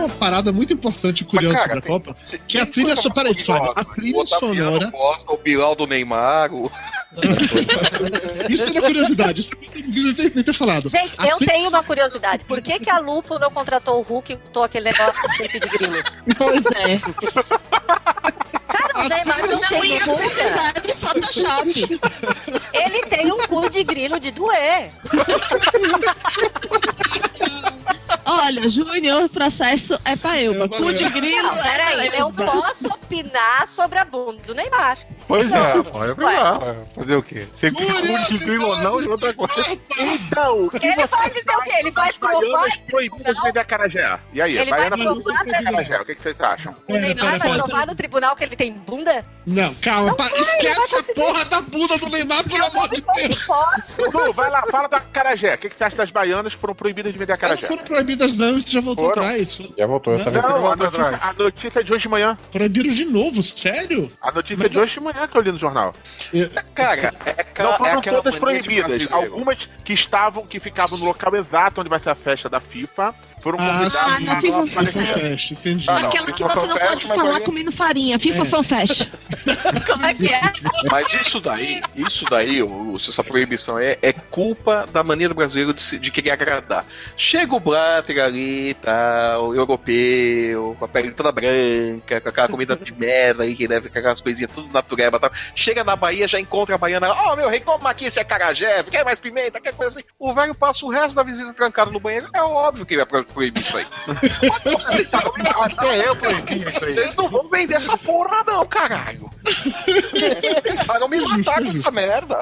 [0.02, 2.66] Tem uma parada muito importante e curiosa Mas, cara, sobre a tem- Copa, que a
[2.66, 3.12] trilha so...
[3.12, 4.92] Peraí, Flávio, a O trilha sonora.
[4.92, 6.72] Costa, o Bilal do Neymar, o...
[8.50, 9.60] Isso é uma curiosidade, isso eu
[10.04, 10.90] nem ter, nem ter falado.
[10.90, 12.46] Gente, A eu tri- tenho uma curiosidade.
[12.46, 15.60] Por que, que a Lupo não contratou o Hulk e botou aquele negócio com shape
[15.60, 16.04] de grilo?
[16.38, 17.02] Pois é.
[18.70, 20.18] Cara, o Neymar não tem bunda.
[20.18, 22.00] precisar de Photoshop.
[22.74, 24.92] Ele tem um cu de grilo de doer.
[28.26, 29.30] Olha, Júnior, o
[29.92, 30.64] processo é pra eu.
[30.64, 31.44] É, Cu de grilo.
[31.44, 34.98] Não, peraí, é eu posso opinar sobre a bunda do Neymar.
[35.28, 36.60] Pois é, pode pegar.
[36.96, 37.48] Fazer o quê?
[37.54, 39.54] Você curte grilo ou não, de outra coisa.
[39.98, 41.72] Então, o que Ele você vai dizer o quê?
[41.80, 42.68] Ele baianas provar?
[42.90, 44.20] proibidas de vender acarajé.
[44.34, 46.02] E aí, Ele baiana vai proibida provar de pra- acarajé.
[46.02, 46.76] O que, que vocês acham?
[46.88, 49.26] O Neymar vai provar no tribunal que ele tem bunda?
[49.46, 50.16] Não, calma.
[50.36, 53.48] Esquece a porra da bunda do Neymar, pelo amor de Deus.
[54.36, 55.56] Vai lá, fala do acarajé.
[55.56, 57.84] O que, que você acha das baianas que foram proibidas de vender Elas não foram
[57.84, 58.58] proibidas, não.
[58.58, 59.60] Isso já voltou atrás.
[59.82, 60.44] Já voltou, tá vendo?
[60.44, 62.38] Não, a notícia, a notícia é de hoje de manhã.
[62.52, 64.12] Proibiram de novo, sério?
[64.22, 65.92] A notícia é de hoje de manhã que eu li no jornal.
[66.76, 69.08] Cara, é, aquela- Não é foram aquela todas proibidas.
[69.12, 73.16] Algumas que estavam, que ficavam no local exato onde vai ser a festa da FIFA,
[73.42, 74.00] foram Ah, convidadas sim.
[74.00, 74.60] a- Ah, na FIFA.
[74.60, 75.86] a- FIFA Fest, entendi.
[75.90, 76.10] Ah, não.
[76.10, 78.20] Aquela que FIFA você não pode falar aí- comendo farinha.
[78.20, 78.46] FIFA É.
[78.46, 79.08] Fan Fest.
[79.88, 80.42] Como é que é?
[80.90, 85.74] Mas isso daí, isso daí, o- essa proibição é, é culpa da mania do brasileiro
[85.74, 86.86] de, de querer agradar.
[87.18, 92.94] Chega o Blatter ali, tal, europeu, com a pele toda branca, com aquela comida de
[92.94, 95.32] merda aí, que deve com aquelas coisinhas tudo natureba tal.
[95.56, 99.04] Chega na Bahia, já encontra a baiana, ó, meu rei, toma aqui esse acarajé, quer
[99.04, 100.08] mais pimenta, quer coisa assim.
[100.20, 103.24] O velho passa o resto da visita trancado no banheiro, é óbvio que ele vai
[103.24, 103.86] pro- proibir isso aí.
[105.62, 106.94] Até eu proibi isso aí.
[106.94, 109.30] Vocês não vão vender essa porra, não, caralho.
[110.64, 112.42] Tentaram me matar com essa merda.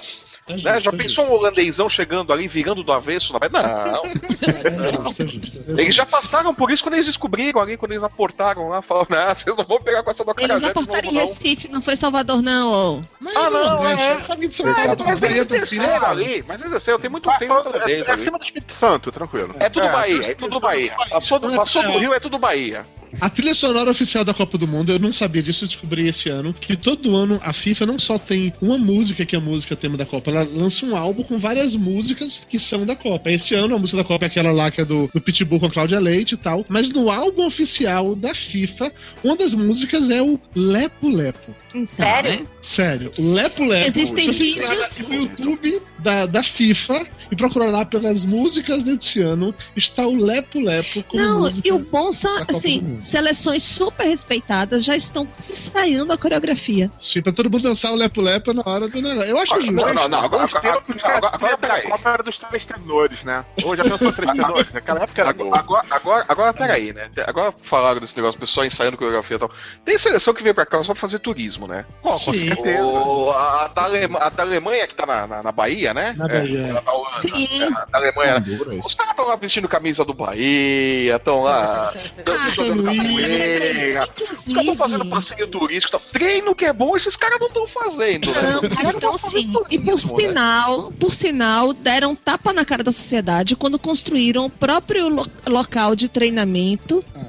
[0.50, 0.80] Tá justo, Né?
[0.82, 3.34] Já tá pensou um holandêsão chegando ali, virando do avesso?
[3.34, 4.04] Não, não.
[4.10, 4.54] justo, tá
[4.94, 5.60] justo, tá justo.
[5.80, 9.36] Eles já passaram por isso quando eles descobriram ali, quando eles aportaram lá, falaram, não,
[9.36, 11.22] vocês não vão pegar com essa do Eles acarajé de aportaram em não.
[11.22, 12.72] Recife, não foi Salvador, não.
[12.98, 13.02] ô.
[13.20, 14.22] Mas Ah, não, Nordeste, é.
[14.22, 17.38] Sabe de São É, Paulo, Mas eles desceram ali, mas eles desceram, tem muito Ah,
[17.38, 17.54] tempo
[17.86, 19.56] é, é acima do Espírito Santo, tranquilo.
[19.60, 20.96] É tudo É, Bahia, é tudo Bahia.
[21.10, 22.86] Passou do, passou do Rio, é tudo Bahia.
[23.20, 26.30] A trilha sonora oficial da Copa do Mundo, eu não sabia disso, eu descobri esse
[26.30, 29.76] ano, que todo ano a FIFA não só tem uma música que é a música
[29.76, 33.32] tema da Copa, ela lança um álbum com várias músicas que são da Copa.
[33.32, 35.66] Esse ano a música da Copa é aquela lá que é do, do Pitbull com
[35.66, 38.92] a Cláudia Leite e tal, mas no álbum oficial da FIFA,
[39.24, 41.56] uma das músicas é o Lepo Lepo.
[41.88, 42.48] Sério?
[42.62, 43.88] Sério, o Lepo Lepo.
[43.88, 45.10] Existem Se você entrar vídeos?
[45.10, 50.60] no YouTube da, da FIFA e procurar lá pelas músicas desse ano, está o Lepo
[50.60, 51.68] Lepo como Não, música.
[51.68, 56.90] e o bom são, assim, seleções super respeitadas já estão ensaiando a coreografia.
[56.98, 59.30] Sim, pra todo mundo dançar o Lepo Lepo na hora do negócio.
[59.30, 59.72] Eu acho justo.
[59.74, 61.84] Não, não, não, agora, agora, agora, a agora, peraí.
[61.84, 63.46] Copa era dos três tenores, né?
[63.64, 64.72] Hoje já pensou três tenores?
[64.74, 65.54] Naquela época era gol.
[65.54, 67.10] Agora, agora, agora, peraí, né?
[67.28, 69.52] Agora falaram desse negócio, o pessoal ensaiando coreografia e tal.
[69.86, 71.86] Tem seleção que vem pra cá só pra fazer turismo, né?
[72.02, 72.48] Pô, com Sim.
[72.48, 72.84] certeza.
[72.84, 76.14] O, a, da Alema- a da Alemanha que tá na, na, na Bahia, né?
[76.18, 76.70] Na Bahia, é.
[76.70, 77.48] ela tá lá- Sim.
[77.64, 78.40] a da Alemanha.
[78.40, 78.80] né?
[78.84, 81.94] Os caras estão lá vestindo camisa do Bahia, estão lá
[82.26, 84.08] Ah, jogando capoeira.
[84.20, 85.96] Os caras estão fazendo passeio turístico.
[85.98, 86.10] e tal.
[86.12, 88.42] Treino que é bom, esses caras não estão fazendo, né?
[88.54, 89.52] Não, mas estão sim.
[89.70, 89.98] E por né?
[89.98, 95.96] sinal, por sinal, deram tapa na cara da sociedade quando construíram o próprio lo- local
[95.96, 97.04] de treinamento.
[97.16, 97.20] Ah,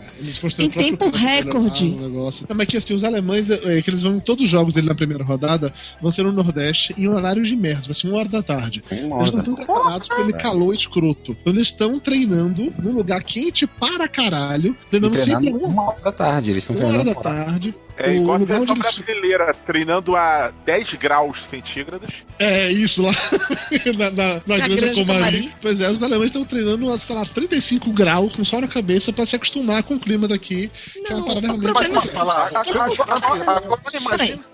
[0.58, 1.90] Em tempo recorde.
[1.90, 4.94] Não, mas que assim, os alemães, é, que eles vão, todos os jogos dele na
[4.94, 8.42] primeira rodada, vão ser no Nordeste em horários de merda, vai ser uma hora da
[8.42, 8.82] tarde.
[8.88, 11.36] Tem Eles não estão preparados pra ele calor escroto.
[11.40, 16.12] Então eles estão treinando num lugar quente para caralho, treinando treinando sempre uma, hora da
[16.12, 16.50] tarde.
[16.50, 17.74] Eles estão uma hora treinando da tarde.
[18.02, 22.08] É igual a seleção onde eles- brasileira treinando a 10 graus centígrados.
[22.38, 23.12] É, isso lá
[23.98, 25.36] na, na, na Granja Granja Comari.
[25.42, 25.52] Comari.
[25.60, 29.26] Pois é, os alemães estão treinando, sei lá, 35 graus com sol na cabeça pra
[29.26, 30.70] se acostumar com o clima daqui.
[30.92, 31.72] que é uma Não, parada o realmente.
[31.72, 32.50] problema Posso é- falar?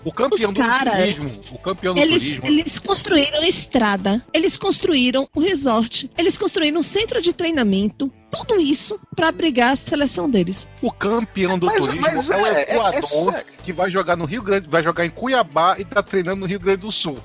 [0.03, 1.49] O campeão do caras- turismo.
[1.53, 2.47] O campeão do Eles, turismo.
[2.47, 8.59] eles construíram a estrada, eles construíram o resort, eles construíram um centro de treinamento, tudo
[8.59, 10.67] isso pra abrigar a seleção deles.
[10.81, 13.45] O campeão do Mas- turismo mas é, o é, é- é Equador, sério.
[13.63, 16.59] que vai jogar no Rio Grande, vai jogar em Cuiabá e tá treinando no Rio
[16.59, 17.17] Grande do Sul.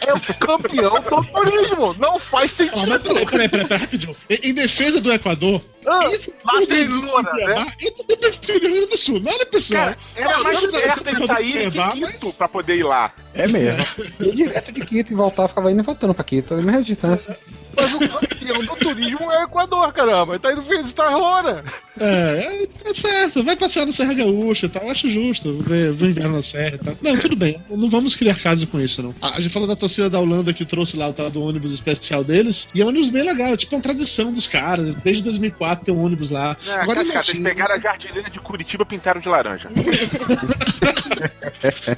[0.00, 1.94] É o campeão do turismo.
[1.98, 2.88] Não faz Ah, sentido.
[2.88, 4.16] mas peraí, peraí, peraí, rapidinho.
[4.28, 7.22] Em defesa do Equador, Ah, entre lá tem do né?
[7.22, 9.20] Cuiabá e também prefiro Rio Grande do Sul.
[9.20, 9.84] Nada pessoal.
[9.84, 13.12] Cara, era Ah, mais não, não, perto não, de sair Quito pra poder ir lá.
[13.34, 13.84] É mesmo.
[14.20, 16.54] Ia direto de Quito e voltava, ficava indo e voltando pra Quito.
[16.54, 17.38] A mesma distância.
[17.76, 20.32] Mas o campeão do turismo é o Equador, caramba.
[20.32, 21.62] Ele tá indo visitar a hora.
[22.00, 23.44] É, é, tá certo.
[23.44, 24.88] Vai passear no Serra Gaúcha e tal.
[24.90, 25.62] Acho justo.
[25.62, 26.96] Ver, ver inverno na Serra e tal.
[27.02, 27.60] Não, tudo bem.
[27.68, 29.14] Não vamos criar caso com isso, não.
[29.20, 31.72] Ah, a gente falou da torcida da Holanda que trouxe lá o tal do ônibus
[31.72, 32.66] especial deles.
[32.74, 33.54] E é um ônibus bem legal.
[33.58, 34.94] Tipo, é uma tradição dos caras.
[34.94, 36.56] Desde 2004 tem um ônibus lá.
[36.66, 39.68] É, Agora cara, eles imagina- pegaram a jardineira de Curitiba e pintaram de laranja.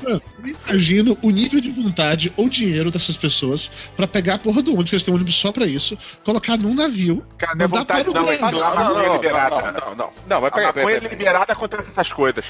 [0.02, 4.62] Mano, eu imagino o nível de vontade ou dinheiro dessas pessoas pra pegar a porra
[4.62, 7.24] do ônibus, eles têm um ônibus só pra isso, colocar num navio.
[7.36, 9.72] Cara, não é vontade para o não, é lá a é não, liberada.
[9.72, 12.44] não, não, não, não, mas A peraí, maconha liberada acontece essas coisas.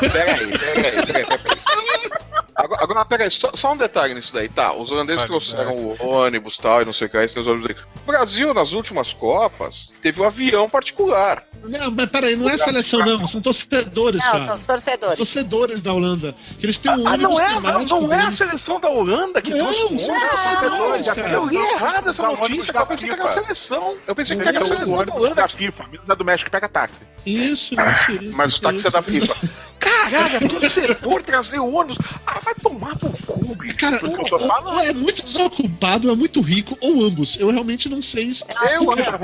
[0.00, 2.20] peraí, peraí, peraí, peraí, peraí.
[2.54, 4.72] Agora, agora peraí, só, só um detalhe nisso daí, tá?
[4.72, 7.46] Os holandeses trouxeram o ônibus e tal, e não sei o que, aí tem os
[7.46, 7.76] ônibus aí.
[8.04, 11.44] O Brasil, nas últimas Copas, teve um avião particular.
[11.62, 13.26] Não, mas peraí, não é seleção, não.
[13.26, 14.44] São torcedores, Não, cara.
[14.46, 15.16] são os torcedores.
[15.16, 16.34] Torcedores da Holanda.
[16.58, 19.50] Que eles têm um Ah, não é, não, não é a seleção da Holanda que
[19.50, 20.30] Não, trouxe um são ônibus?
[20.42, 21.32] torcedores, Eu cara.
[21.32, 23.96] Eu li errado essa notícia, eu pensei que era a seleção.
[24.06, 25.34] Eu pensei que era a seleção da Holanda.
[25.34, 26.94] da FIFA, da do México que pega táxi.
[27.26, 28.36] Isso, isso, isso.
[28.36, 29.02] Mas o táxi é da.
[29.02, 29.48] FIFA.
[29.80, 31.98] Caralho, é torcedor trazer ônibus.
[32.26, 33.76] Ah, vai tomar por cu, bicho.
[33.76, 34.66] Cara, eu tô falando.
[34.68, 37.36] ou é muito desocupado, é muito rico, ou ambos.
[37.40, 38.30] Eu realmente não sei.
[38.32, 39.18] se- Eu, cara,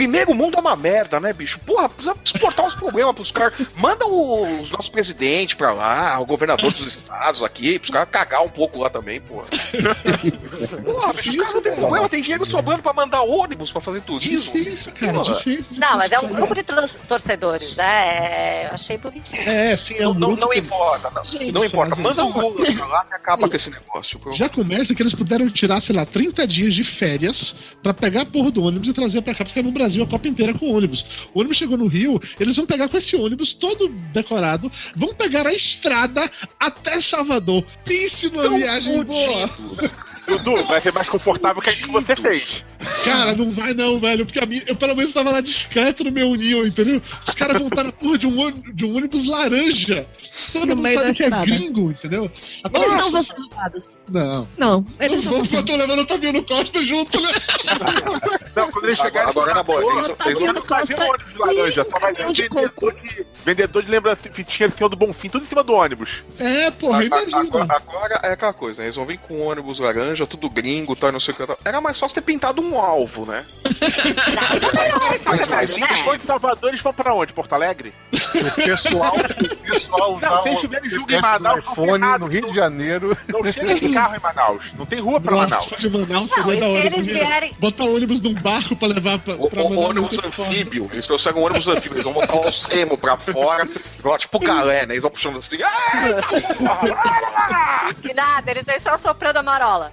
[0.00, 1.58] Primeiro mundo é uma merda, né, bicho?
[1.60, 3.52] Porra, precisa exportar os problemas pros caras.
[3.76, 8.48] Manda os nossos presidentes pra lá, o governador dos estados aqui, pros caras cagar um
[8.48, 9.44] pouco lá também, porra.
[10.84, 14.00] Porra, bicho, os caras não tem problema, tem dinheiro sobrando pra mandar ônibus pra fazer
[14.00, 14.52] turismo.
[14.54, 15.34] Difícil, cara, Porra.
[15.34, 15.64] difícil.
[15.76, 17.84] Não, mas é um grupo de tor- torcedores, né?
[17.84, 19.42] É, eu achei bonitinho.
[19.42, 21.96] É, sim, é Não, um não, grupo não que- importa, não, Gente, não importa.
[21.96, 22.24] Manda isso.
[22.24, 24.18] o Lula pra lá e acaba com esse negócio.
[24.18, 24.32] pô.
[24.32, 28.26] Já começa que eles puderam tirar, sei lá, 30 dias de férias pra pegar a
[28.26, 31.04] porra do ônibus e trazer pra cá, porque no Brasil a Copa inteira com ônibus.
[31.34, 35.46] O ônibus chegou no Rio, eles vão pegar com esse ônibus todo decorado, vão pegar
[35.46, 37.64] a estrada até Salvador.
[37.84, 39.50] Pense numa viagem boa.
[40.38, 42.64] Dudu, vai ser mais confortável que a que você fez.
[43.04, 46.10] Cara, não vai não, velho, porque a minha, eu pelo menos tava lá discreto no
[46.10, 47.00] meu ninho, entendeu?
[47.26, 50.06] Os caras voltaram porra de um, ônibus, de um ônibus laranja.
[50.52, 51.44] Todo No mundo meio sabe da que é estrada.
[51.46, 52.30] gringo, entendeu?
[52.64, 53.98] Até Eles não vão ser roubados.
[54.10, 54.48] Não.
[54.56, 57.30] Não, eles não vão Eu ser tô levando o Taviano Costa junto, né?
[58.56, 59.30] Não, quando eles chegarem.
[59.30, 60.16] Agora, na boa, eles- vão-
[60.66, 64.96] fazer ônibus de laranja, só vai de vendedor de, vendedor de lembrança fitinha Senhor do
[64.96, 66.22] Bonfim, tudo em cima do ônibus.
[66.38, 67.38] É, porra, imagina.
[67.40, 68.86] Agora, agora é aquela coisa, né?
[68.86, 71.46] Eles vão vir com ônibus laranja, tudo gringo, tal, não sei o que.
[71.46, 71.58] tal.
[71.64, 73.44] Era mais fácil ter pintado um alvo, né?
[75.50, 75.88] Mas, se né?
[76.64, 77.32] eles vão pra onde?
[77.32, 77.92] Porto Alegre?
[78.12, 82.04] O pessoal, o pessoal usar Não, se eles o tiverem jogo em Manaus, tá iPhone
[82.18, 83.16] no Rio não- de Janeiro.
[83.28, 84.62] Não chega de carro em Manaus.
[84.78, 85.66] Não tem rua pra Manaus.
[85.78, 86.86] de Manaus, Não, seria e da hora.
[86.86, 87.54] eles vierem.
[87.58, 91.38] Botar ônibus num barco pra levar pra, O, pra o Manaus, ônibus anfíbio, eles trouxeram
[91.38, 94.94] um ônibus anfíbio, eles vão botar um semo pra fora, igual tipo galé, né?
[94.94, 95.70] Eles vão puxando assim, ah!
[98.02, 99.92] Que nada, eles vêm só soprando a marola.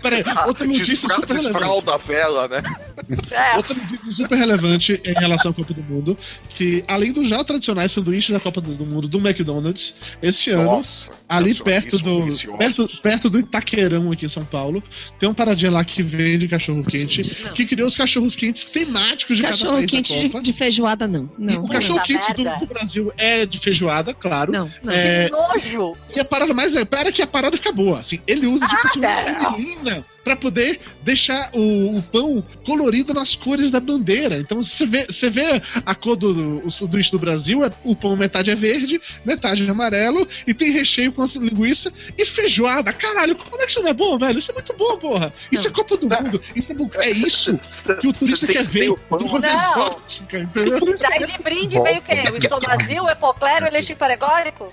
[0.00, 1.58] Peraí, outra notícia Desfra- super relevante.
[1.58, 2.62] desfralda a vela, né?
[3.30, 6.16] É, Outra notícia super relevante em relação à Copa do Mundo,
[6.50, 11.10] que além dos já tradicionais sanduíches da Copa do Mundo do McDonald's, esse ano, Nossa.
[11.28, 12.26] ali perto do,
[12.58, 14.82] perto, perto do Itaquerão aqui em São Paulo,
[15.18, 17.52] tem uma paradinha lá que vende cachorro quente, Não.
[17.54, 20.44] que criou os cachorros quentes temáticos de cada Cachorro país quente da de, Copa.
[20.44, 21.30] de feijoada, não.
[21.38, 24.52] E Não, o cachorro Puta quente do, do Brasil é de feijoada, claro.
[24.52, 24.92] não, não.
[24.92, 25.96] É, que nojo!
[26.14, 27.98] E a parada mais legal que a parada fica boa.
[28.00, 29.00] Assim, ele usa tipo assim,
[29.34, 29.56] não.
[29.56, 34.38] menina pra poder deixar o, o pão colorido nas cores da bandeira.
[34.38, 38.16] Então você vê, você vê a cor do, o sanduíche do Brasil, é, o pão
[38.16, 42.92] metade é verde, metade é amarelo, e tem recheio com linguiça e feijoada.
[42.92, 44.38] Caralho, como é que isso não é bom, velho?
[44.38, 45.32] Isso é muito bom, porra.
[45.50, 46.40] Isso é Copa do Mundo.
[46.54, 47.58] Isso é, é isso
[48.00, 48.90] que o turista quer ver.
[48.90, 49.18] o pão.
[49.18, 49.70] Uma coisa Não.
[49.70, 50.78] exótica, entendeu?
[50.98, 52.24] Daí de brinde veio o quê?
[52.32, 54.72] O estomazil, o epoclero, o elixir paregórico?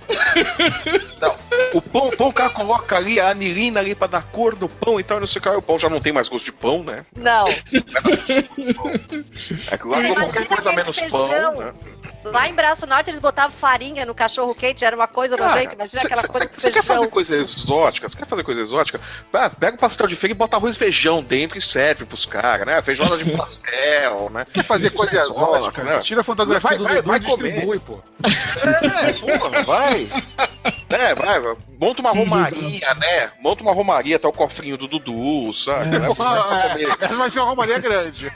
[1.74, 4.69] O pão, o pão o cara coloca ali a anilina ali pra dar cor no
[4.69, 6.27] pão e tal, e não sei o que, aí o pão já não tem mais
[6.29, 7.05] gosto de pão, né?
[7.15, 7.45] Não.
[9.71, 11.27] É que Imagina qualquer coisa menos feijão.
[11.27, 11.73] pão, né?
[12.25, 15.73] Lá em Braço Norte eles botavam farinha no cachorro quente, era uma coisa nojenta.
[15.73, 17.09] Imagina aquela coisa com Você quer fazer feijão.
[17.09, 18.09] coisa exótica?
[18.09, 18.99] Você quer fazer coisa exótica?
[19.31, 22.25] Ah, pega o pastel de feira e bota arroz e feijão dentro e serve pros
[22.25, 22.81] caras, né?
[22.81, 24.45] Feijoada de pastel, né?
[24.53, 25.99] Quer fazer coisa é exótica, né?
[25.99, 27.51] Tira a fotografia Vai, do vai, vai e comer.
[27.53, 27.99] distribui, pô.
[28.23, 30.07] É, porra, vai.
[30.91, 31.55] É, vai, vai.
[31.79, 33.31] Monta uma romaria, né?
[33.39, 35.97] Monta uma romaria, o cofrinho do Dudu, sabe?
[35.97, 35.99] É.
[35.99, 36.97] Vai pra comer.
[37.02, 38.32] Essa vai ser uma romaria grande.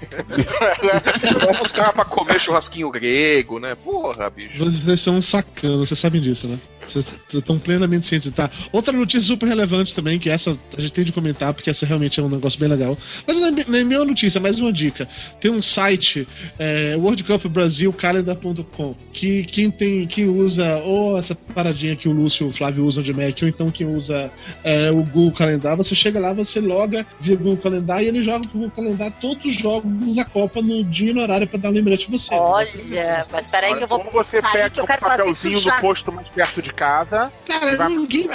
[1.39, 3.73] Vamos os caras pra comer churrasquinho grego, né?
[3.75, 4.57] Porra, bicho.
[4.59, 6.59] Vocês são sacanos, vocês sabem disso, né?
[6.85, 8.29] Vocês estão plenamente cientes.
[8.31, 8.49] Tá.
[8.71, 12.19] Outra notícia super relevante também, que essa a gente tem de comentar, porque essa realmente
[12.19, 12.97] é um negócio bem legal.
[13.27, 15.07] Mas não é, não é nenhuma notícia, mais uma dica.
[15.39, 21.35] Tem um site, é, World Cup Brasil Calendar.com, que quem tem, quem usa ou essa
[21.35, 24.31] paradinha que o Lúcio e o Flávio usam de Mac, ou então quem usa
[24.63, 28.47] é, o Google Calendar, você chega lá, você loga via Google Calendar e ele joga
[28.47, 31.69] pro Google Calendar todos os jogos da Copa no dia e no horário pra dar
[31.69, 32.33] um lembrete pra você.
[32.33, 36.27] Olha, mas peraí que eu vou Como você pega um fazer papelzinho no posto mais
[36.29, 37.31] perto de casa.
[37.47, 38.29] Cara, Vai- ninguém.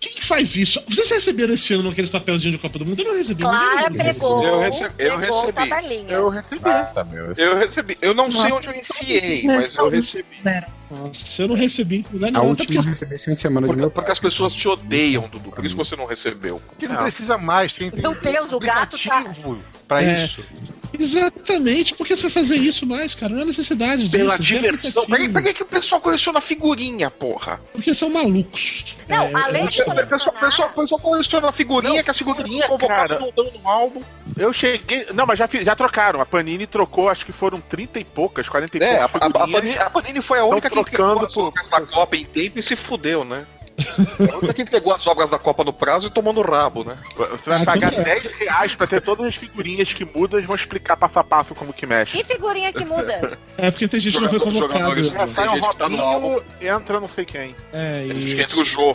[0.00, 0.82] Quem faz isso?
[0.88, 3.00] Vocês receberam esse ano aqueles papelzinhos de Copa do Mundo?
[3.02, 3.42] Eu não recebi.
[3.42, 6.06] Clara pegou, Eu recebi- eu pegou o recebi.
[6.12, 6.60] Eu recebi.
[6.94, 7.32] tá, meu.
[7.36, 7.98] Eu recebi.
[8.00, 8.54] Eu não sei Nossa.
[8.54, 10.26] onde eu enfiei, mas eu recebi.
[10.90, 12.04] Nossa, eu não recebi.
[12.12, 13.90] Não é A não, última porque eu recebi esse fim de semana de Porque, meu
[13.90, 15.50] porque as pessoas te odeiam, Dudu.
[15.50, 16.60] Por isso que você não recebeu.
[16.78, 17.74] Que não precisa mais.
[17.74, 19.24] Tem, tem Meu Deus, o gato tá-
[19.86, 20.24] pra É.
[20.24, 20.42] isso.
[20.98, 21.94] Exatamente.
[21.94, 23.32] Por que você vai fazer isso mais, cara?
[23.32, 24.16] Não é necessidade disso.
[24.16, 25.06] Pela diversão.
[25.06, 27.60] Por que, que que o pessoal coleciona figurinha, porra?
[27.72, 28.96] Porque são malucos.
[29.08, 32.10] Não, É, além de O pessoal, o pessoal, colecionar, o pessoal coleciona figurinha, Não, que
[32.10, 34.02] a figurinha convocada no, no álbum.
[34.36, 35.06] Eu cheguei.
[35.12, 36.20] Não, mas já, já trocaram.
[36.20, 39.30] A Panini trocou, acho que foram 30 e poucas, 40 e É, a, poucas.
[39.34, 39.48] a, a.
[39.48, 42.62] Panini, a Panini foi a única que trocando as por- da Copa em tempo e
[42.62, 43.44] se fudeu, né?
[44.30, 46.98] A única que entregou as obras da Copa no prazo e tomou no rabo, né?
[47.16, 48.20] Você vai Ah, pagar tudo bem.
[48.20, 51.54] 10 reais pra ter todas as figurinhas que mudam e vão explicar passo a passo
[51.54, 52.12] como que mexe.
[52.18, 53.38] que figurinha que muda?
[53.56, 54.96] É porque tem gente que não foi Jogador- convocado.
[54.96, 55.28] né?
[55.34, 57.56] Sai um tá no Robinho, entra não sei quem.
[57.72, 58.38] É, isso.
[58.40, 58.94] entra o Jô.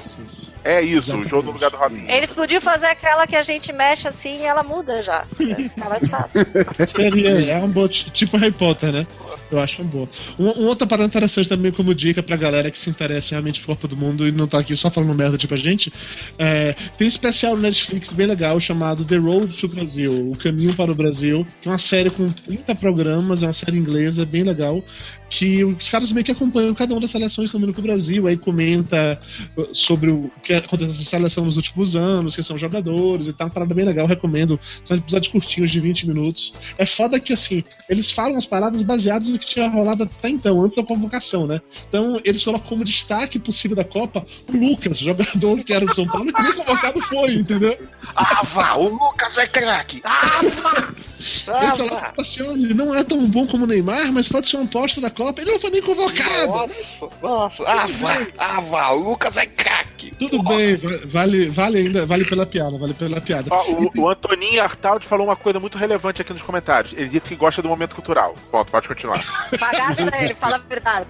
[0.64, 1.28] É isso, Exatamente.
[1.28, 2.10] o jogo no lugar do Robinho.
[2.10, 5.24] Eles podiam fazer aquela que a gente mexe assim e ela muda já.
[5.80, 6.42] Tá mais fácil.
[6.88, 9.08] Seria, é um bom, tipo Harry Potter, né?
[9.56, 10.08] Eu acho um bom.
[10.38, 13.68] Um, um outra parada interessante também como dica pra galera que se interessa realmente por
[13.68, 15.92] Copa do Mundo e não tá aqui só falando merda tipo a gente,
[16.38, 20.74] é, tem um especial no Netflix bem legal chamado The Road to Brasil, O Caminho
[20.76, 24.44] para o Brasil, que é uma série com 30 programas, é uma série inglesa bem
[24.44, 24.84] legal,
[25.30, 28.38] que os caras meio que acompanham cada uma das seleções que vindo pro Brasil, aí
[28.38, 29.20] comenta
[29.58, 33.34] uh, sobre o que aconteceu nessa seleção nos últimos anos, quem são os jogadores e
[33.34, 34.60] tal, uma parada bem legal, recomendo.
[34.84, 36.54] São episódios curtinhos de 20 minutos.
[36.78, 40.62] É foda que, assim, eles falam as paradas baseadas no que tinha rolado até então,
[40.62, 41.62] antes da convocação, né?
[41.88, 46.06] Então, eles colocam como destaque possível da Copa o Lucas, jogador que era do São
[46.06, 47.78] Paulo, que nem convocado foi, entendeu?
[48.16, 50.02] Ah, vá, o Lucas é craque.
[50.04, 50.96] Ah, vá.
[51.26, 54.66] Ele assim, olha, ele não é tão bom como o Neymar, mas pode ser uma
[54.66, 55.42] aposta da Copa.
[55.42, 56.48] Ele não foi nem convocado.
[56.48, 57.64] Nossa, nossa.
[57.64, 59.95] Ah, vá, ah, vá, o Lucas é craque.
[60.18, 63.48] Tudo bem, va- vale, vale ainda, vale pela piada, vale pela piada.
[63.52, 66.94] Ó, o, o Antoninho Artaud falou uma coisa muito relevante aqui nos comentários.
[66.94, 68.34] Ele disse que gosta do momento cultural.
[68.52, 69.24] Ponto, pode continuar.
[69.60, 71.08] Pagasse pra ele, fala a verdade.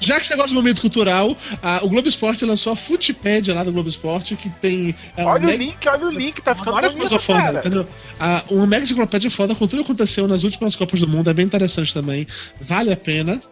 [0.00, 3.62] Já que você gosta do momento cultural, a- o Globo Esporte lançou a Futipédia lá
[3.62, 4.94] do Globo Esporte, que tem.
[5.16, 7.86] é, olha o mega- link, olha o link, tá ficando Olha coisa foda, entendeu?
[8.18, 11.34] A, uma mega enciclopédia foda com tudo que aconteceu nas últimas Copas do Mundo, é
[11.34, 12.26] bem interessante também.
[12.60, 13.42] Vale a pena.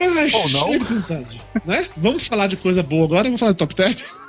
[0.00, 0.68] Ai, Ou não.
[1.64, 1.86] né?
[1.96, 4.19] Vamos falar de coisa boa agora, vamos falar de top 10?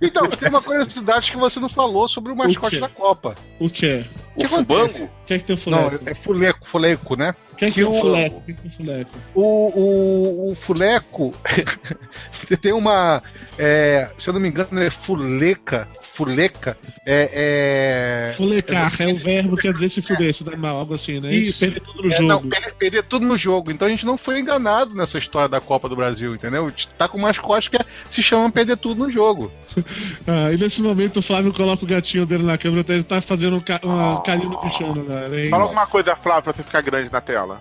[0.00, 2.80] Então, tem uma curiosidade que você não falou sobre o mascote quê?
[2.80, 3.34] da Copa.
[3.58, 4.04] O quê?
[4.34, 4.74] O que Fubango?
[4.84, 5.10] acontece?
[5.26, 6.08] Quem é que tem o Não, fuleco?
[6.10, 7.34] é fuleco, fuleco, né?
[7.56, 8.42] Quem é que que tem o o- fuleco?
[8.44, 9.10] Quem tem o fuleco?
[9.34, 11.32] O, o, o fuleco
[12.60, 13.22] tem uma.
[13.58, 15.88] é, se eu não me engano, é fuleca.
[16.00, 16.76] Fuleca.
[17.04, 18.30] É.
[18.30, 21.20] é Fulecar é o verbo que quer dizer se fuder, se dar mal, algo assim,
[21.20, 21.30] né?
[21.34, 21.60] Isso.
[21.60, 22.22] Perder tudo no é, jogo.
[22.28, 23.70] não, perder, perder tudo no jogo.
[23.70, 26.66] Então a gente não foi enganado nessa história da Copa do Brasil, entendeu?
[26.66, 29.50] A gente tá com um mascote que é- se chama perder tudo no jogo.
[30.26, 33.20] Ah, e nesse momento o Flávio coloca o gatinho dele na câmera, então ele tá
[33.20, 35.38] fazendo um, ca um carinho no pichano, cara.
[35.40, 35.50] hein?
[35.50, 37.45] Fala alguma coisa, Flávio, pra você ficar grande na tela.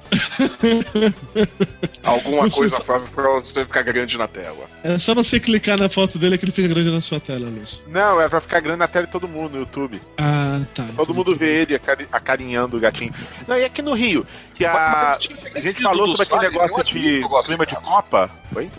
[2.03, 4.65] Alguma Não coisa, Flávio, pra você ficar grande na tela.
[4.83, 7.79] É só você clicar na foto dele que ele fica grande na sua tela, Lúcio.
[7.87, 10.01] Não, é pra ficar grande na tela de todo mundo no YouTube.
[10.17, 10.85] Ah, tá.
[10.95, 13.13] Todo mundo vê ele acari- acarinhando o gatinho.
[13.47, 15.17] Não, e aqui no Rio, que a,
[15.55, 18.29] a gente falou sobre aquele negócio de clima de Copa.
[18.55, 18.69] Oi?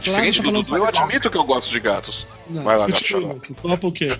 [0.00, 2.26] Diferente Claro, do tá Dudu, eu admito que eu gosto de gatos.
[2.48, 3.54] Não, Vai lá, continua, Gato.
[3.60, 4.16] Copa o quê?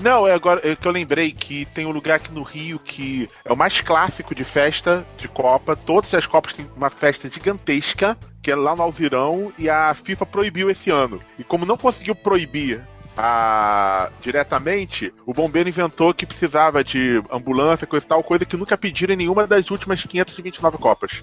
[0.00, 3.28] Não, é agora é que eu lembrei que tem um lugar aqui no Rio que
[3.44, 5.76] é o mais clássico de festa de Copa.
[5.76, 10.26] Todas as Copas têm uma festa gigantesca, que é lá no Alzirão, e a FIFA
[10.26, 11.20] proibiu esse ano.
[11.38, 12.82] E como não conseguiu proibir
[13.16, 14.10] a...
[14.20, 19.14] diretamente, o bombeiro inventou que precisava de ambulância, coisa e tal, coisa que nunca pediram
[19.14, 21.22] em nenhuma das últimas 529 Copas.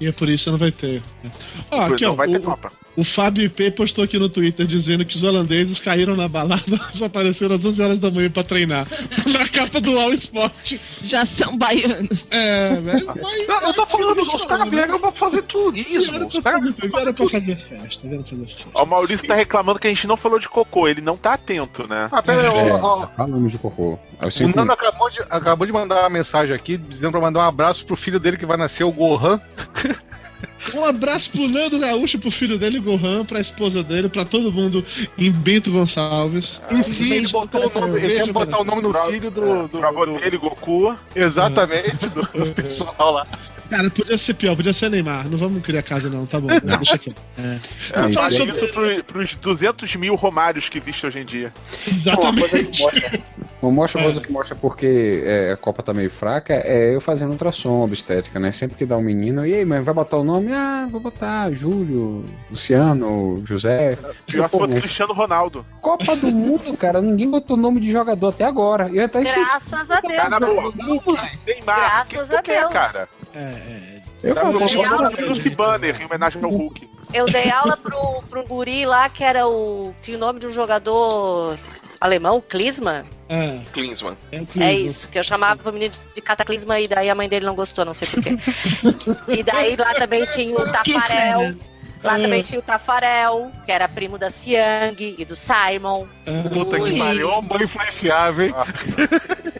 [0.00, 1.02] E é por isso que não vai ter.
[1.70, 2.72] Ó, aqui, não ó, vai ter o, Copa.
[2.96, 7.06] O Fábio IP postou aqui no Twitter dizendo que os holandeses caíram na balada, só
[7.06, 8.86] apareceram às 11 horas da manhã pra treinar.
[9.26, 10.74] na capa do All Sport.
[11.02, 12.26] Já são baianos.
[12.30, 13.06] É, velho.
[13.06, 16.12] mas- Não, eu tô falando, os caras vieram pra fazer turismo.
[16.12, 18.64] Vieram Os pra caras fazer- vieram pra fazer festa, vieram fazer festa.
[18.74, 21.34] Ó, O Maurício tá reclamando que a gente não falou de cocô, ele não tá
[21.34, 22.08] atento, né?
[22.10, 23.98] Ah, pera aí, É, ó, ó, falamos de cocô.
[24.20, 27.48] É o Nando acabou de, acabou de mandar uma mensagem aqui dizendo pra mandar um
[27.48, 29.40] abraço pro filho dele que vai nascer, o Gohan.
[30.74, 34.84] Um abraço pro Nando Gaúcho, pro filho dele, Gohan, pra esposa dele, pra todo mundo
[35.18, 36.60] em Bento Gonçalves.
[36.70, 39.68] Em si, ele botou o nome, ele quer botar o nome no Pra- filho do.
[39.68, 40.94] do, Pra avô do- dele, Goku.
[41.14, 43.26] exatamente, do, do pessoal lá.
[43.70, 45.28] Cara, podia ser pior, podia ser Neymar.
[45.28, 46.48] Não vamos criar casa, não, tá bom.
[46.48, 47.14] Deixa aqui.
[47.38, 47.42] É.
[47.42, 48.56] É, Vamos falar fala sobre.
[48.56, 51.52] isso pro, pros 200 mil Romários que existem hoje em dia.
[52.06, 52.82] Uma coisa que Exatamente.
[52.82, 53.20] mostra.
[53.62, 54.04] Não mostra É.
[54.04, 58.40] coisa que mostra porque é, a Copa tá meio fraca, é eu fazendo ultrassom obstétrica,
[58.40, 58.50] né?
[58.52, 60.52] Sempre que dá um menino, e aí, mãe, vai botar o nome?
[60.52, 63.96] Ah, vou botar Júlio, Luciano, José.
[64.26, 65.64] Pior mas Cristiano Ronaldo.
[65.80, 68.88] Copa do Mundo, cara, ninguém botou nome de jogador até agora.
[68.90, 69.22] E até.
[69.22, 70.16] Graças a Deus.
[70.16, 70.38] Cara.
[70.40, 72.72] Graças que, a o que é, Deus.
[72.72, 73.08] cara?
[73.34, 74.02] É, é.
[74.22, 75.10] Eu Tá no Mundial.
[75.12, 76.88] Bruce Banner, em homenagem ao Hulk.
[77.12, 79.94] Eu dei aula pro, pro guri lá que era o.
[80.02, 81.56] Tinha o nome de um jogador
[82.00, 83.04] alemão, Klisman.
[83.28, 84.16] É, Klinsmann.
[84.32, 84.86] é o É Klinsmann.
[84.86, 87.84] isso, que eu chamava o menino de Cataclisma e daí a mãe dele não gostou,
[87.84, 88.36] não sei porquê.
[89.38, 91.54] e daí lá também tinha o Que Tafarel.
[92.02, 92.22] Lá É.
[92.22, 96.06] também tinha o Tafarel, que era primo da Siang e do Simon.
[96.24, 98.54] É, Puta que pariu, mãe influenciável, hein?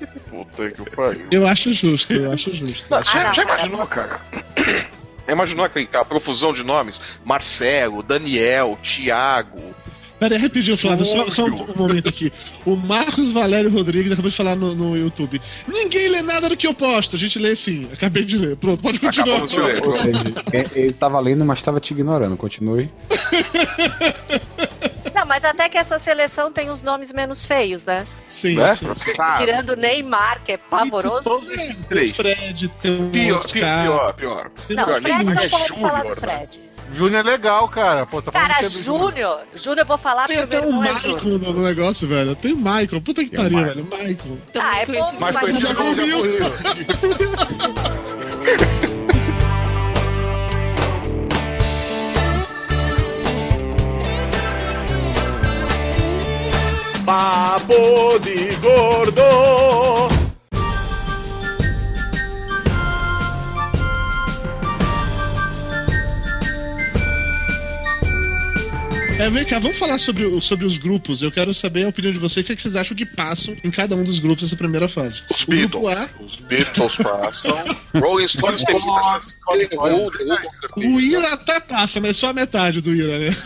[0.56, 1.26] Puta que pariu.
[1.30, 2.86] Eu acho justo, eu acho justo.
[2.90, 3.60] Não, já, Ah, já cara.
[3.66, 4.20] imaginou, cara?
[5.28, 7.00] Imaginou a, a profusão de nomes?
[7.24, 9.74] Marcelo, Daniel, Tiago.
[10.20, 12.30] Pera aí, rapidinho, Flávio, só, só um, momento aqui.
[12.66, 15.40] O Marcos Valério Rodrigues acabou de falar no, no YouTube.
[15.66, 17.16] Ninguém lê nada do que eu posto.
[17.16, 17.88] A gente lê sim.
[17.92, 18.56] Acabei de ler.
[18.56, 19.42] Pronto, pode continuar.
[19.46, 19.82] Ler.
[19.82, 22.36] Ou seja, é- ele tava lendo, mas tava te ignorando.
[22.36, 22.90] Continue.
[25.14, 28.06] Não, mas até que essa seleção tem os nomes menos feios, né?
[28.28, 28.74] Sim, Né?
[28.76, 28.86] sim.
[29.16, 29.38] Tá.
[29.38, 31.22] Tirando Neymar, que é pavoroso.
[31.22, 32.12] Todos É, esses tem o três.
[32.16, 33.82] Fred, tem o Pior, Oscar.
[33.84, 34.50] pior, pior.
[34.70, 34.98] Não, pior.
[34.98, 36.48] o Fred não é pode falar Júnior, do né?
[36.92, 38.04] Júnior é legal, cara.
[38.06, 39.40] Pô, tá Cara, é Júnior.
[39.54, 40.92] Júnior eu vou falar Tem porque o até um é.
[40.92, 42.34] Michael no, no negócio, velho.
[42.34, 43.00] Tem o Michael.
[43.02, 43.84] Puta que Tem pariu, velho.
[43.84, 44.38] Michael.
[44.60, 46.02] Ah, é bom, mas conhecido não como Zé.
[57.04, 60.19] Papo de gordo.
[69.20, 71.20] É, vem cá, vamos falar sobre, sobre os grupos.
[71.20, 72.42] Eu quero saber a opinião de vocês.
[72.42, 74.88] O que, é que vocês acham que passam em cada um dos grupos nessa primeira
[74.88, 75.22] fase?
[75.30, 75.86] Os Beatles.
[75.88, 77.50] A, Os Beatles passam.
[78.00, 78.76] Rolling Stones tem
[80.76, 83.36] o Ira até passa, mas só a metade do Ira, né?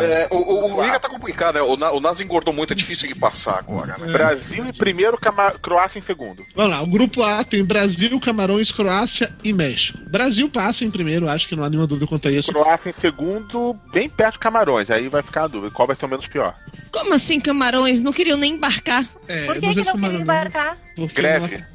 [0.00, 1.62] É, o, o, o Ira tá complicado, né?
[1.62, 4.12] O, o Nas engordou muito, é difícil de passar agora, né?
[4.12, 6.44] Brasil em primeiro, Cama- Croácia em segundo.
[6.54, 9.98] Vamos lá, o grupo A tem Brasil, Camarões, Croácia e México.
[10.06, 12.52] Brasil passa em primeiro, acho que não há nenhuma dúvida quanto a isso.
[12.52, 14.90] Croácia em segundo, bem perto de Camarões.
[14.90, 15.72] Aí vai ficar a dúvida.
[15.72, 16.54] Qual vai ser o menos pior?
[16.92, 18.00] Como assim, camarões?
[18.00, 19.04] Não queriam nem embarcar.
[19.28, 20.76] É, Por que, que não queria Camarões- embarcar?
[20.96, 21.40] porque Greve.
[21.40, 21.74] nossa-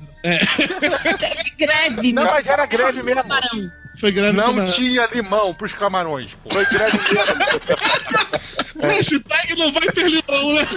[1.17, 3.21] Teve greve, Não, mas era greve mesmo.
[3.23, 3.71] camarão.
[3.99, 4.75] Foi greve Não Camarões.
[4.75, 6.49] tinha limão pros camarões, pô.
[6.51, 7.35] Foi greve mesmo.
[8.81, 10.67] Hashtag não vai ter limão, né?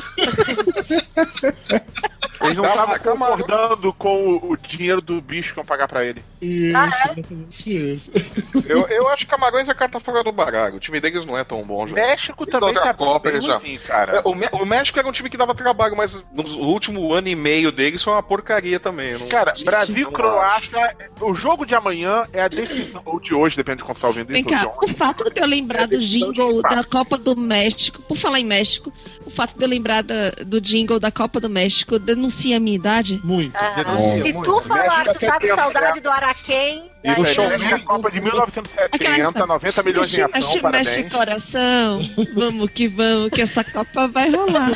[2.44, 3.26] Eles não estavam calma.
[3.28, 6.22] concordando com o, o dinheiro do bicho que iam pagar pra ele.
[6.40, 7.70] Isso, Ah, é?
[7.70, 8.10] isso.
[8.68, 10.76] Eu, eu acho que Camarões é carta fora do baralho.
[10.76, 11.94] O time deles não é tão bom, já.
[11.94, 14.16] México também tá Copa, bem eles já- ruimzinho, cara.
[14.18, 17.34] É, O, o México era um time que dava trabalho, mas no último ano e
[17.34, 19.18] meio deles foi uma porcaria também.
[19.18, 23.34] Não, Cara, Gente, Brasil e Croácia, o jogo de amanhã é a decisão, ou de
[23.34, 24.48] hoje, depende de quando você tá ouvindo Vem isso.
[24.48, 28.44] cá, o fato de eu lembrar do jingle da Copa do México, por falar em
[28.44, 28.92] México,
[29.26, 32.76] o fato de eu lembrar da- do jingle da Copa do México denuncia a minha
[32.76, 33.20] idade?
[33.22, 33.54] Muito.
[33.56, 33.74] Aham.
[33.84, 34.52] Denuncia Se muito.
[34.52, 37.78] tu falar que tu tá com saudade do Araquém, Isso daí- aí, show é a
[37.80, 41.12] Copa de 1970, Aquela- 90 milhões de Mexe, ação, mexe, mexe parabéns.
[41.12, 42.00] coração.
[42.34, 44.70] Vamos que vamos, que essa Copa vai rolar.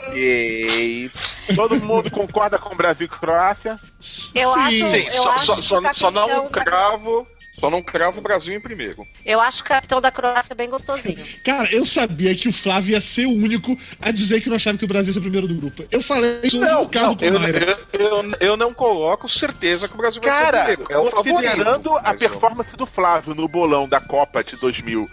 [0.00, 1.10] Ok.
[1.54, 3.78] Todo mundo concorda com Brasil e Croácia?
[4.34, 7.26] Eu acho- Sim, Eu só, acho só, que só, o só não da- cravo.
[7.52, 9.06] Só não cravo o Brasil em primeiro.
[9.24, 11.24] eu acho o capitão da Croácia bem gostosinho.
[11.44, 14.78] Cara, eu sabia que o Flávio ia ser o único a dizer que não achava
[14.78, 15.84] que o Brasil ia ser o primeiro do grupo.
[15.90, 19.94] Eu falei isso hoje no carro com eu, eu, eu, eu não coloco certeza que
[19.94, 21.08] o Brasil vai Cara, ser o primeiro.
[21.08, 25.08] É considerando a performance do Flávio no bolão da Copa de 2000,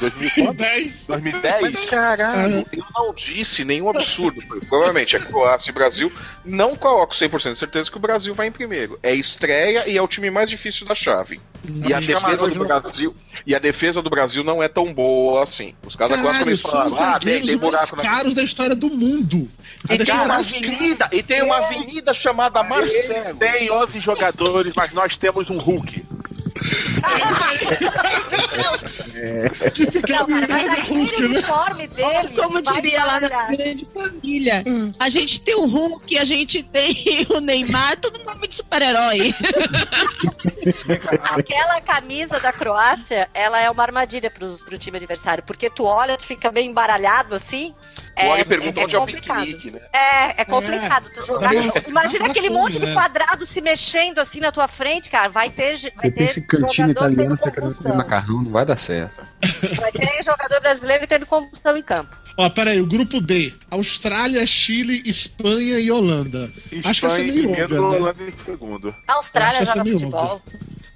[0.00, 0.54] 2000 quanto?
[0.54, 1.06] 10.
[1.06, 4.40] 2010, Mas caralho, eu não disse nenhum absurdo.
[4.68, 6.12] Provavelmente é Croácia e Brasil.
[6.44, 8.98] Não coloco 100% de certeza que o Brasil vai em primeiro.
[9.02, 11.39] É estreia e é o time mais difícil da chave.
[11.86, 13.14] E a defesa do Brasil
[13.46, 15.74] e a defesa do Brasil não é tão boa assim.
[15.84, 18.34] Os caras gostam Caralho, de são os falar, ah, tem, tem mais buraco na caros
[18.34, 19.50] da história do mundo.
[19.88, 23.38] E tem uma mais avenida, e tem uma avenida chamada Marcelo.
[23.38, 26.04] tem 11 jogadores, mas nós temos um Hulk.
[29.74, 31.26] que fica Não, cara, mas aquele né?
[31.26, 32.28] uniforme dele.
[32.34, 34.64] Como diria lá na grande família.
[34.98, 39.34] A gente tem o Hulk, a gente tem o Neymar, tudo nome de super-herói.
[41.22, 46.16] Aquela camisa da Croácia, ela é uma armadilha pro, pro time adversário, porque tu olha,
[46.16, 47.74] tu fica meio embaralhado assim.
[48.22, 49.40] O Oli pergunta é onde é o complicado.
[49.40, 49.80] piquenique, né?
[49.92, 51.54] É, é complicado tu jogar.
[51.54, 51.72] É.
[51.88, 52.92] Imagina Tá aquele fome, monte de né?
[52.92, 55.28] quadrado se mexendo assim na tua frente, cara.
[55.28, 57.94] Vai ter, vai Você ter tem esse cantinho jogador italiano tendo que tá querendo comer
[57.96, 59.09] macarrão, não vai dar certo.
[59.76, 62.16] Vai ter jogador brasileiro tendo convulsão em campo.
[62.36, 63.52] Ó, peraí, o grupo B.
[63.70, 66.50] Austrália, Chile, Espanha e Holanda.
[66.84, 67.80] Acho que essa é Espanha meio óbvia, né?
[67.80, 68.94] Holanda em segundo.
[69.06, 70.42] A Austrália essa joga futebol.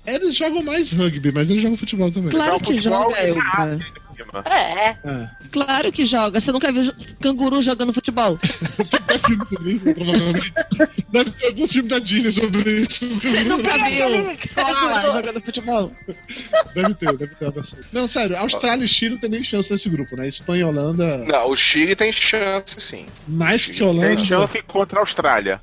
[0.06, 2.30] Eles jogam mais rugby, mas eles jogam futebol também.
[2.30, 3.78] Claro que futebol joga, é.
[4.44, 4.88] É.
[5.04, 5.30] É.
[5.50, 6.40] Claro que joga.
[6.40, 8.38] Você nunca viu canguru jogando futebol?
[9.94, 10.52] Provavelmente.
[11.10, 13.04] Deve ter algum filme da Disney sobre isso.
[13.04, 14.36] Nunca viu?
[14.54, 15.12] canguru.
[15.12, 15.92] jogando futebol.
[16.74, 17.76] Deve ter, deve ter assim.
[17.92, 20.26] Não, sério, Austrália e Chile não tem nem chance nesse grupo, né?
[20.26, 23.06] Espanha e Holanda, Não, o Chile tem chance, sim.
[23.26, 24.16] mais que Holanda.
[24.16, 25.60] Tem chance contra a Austrália.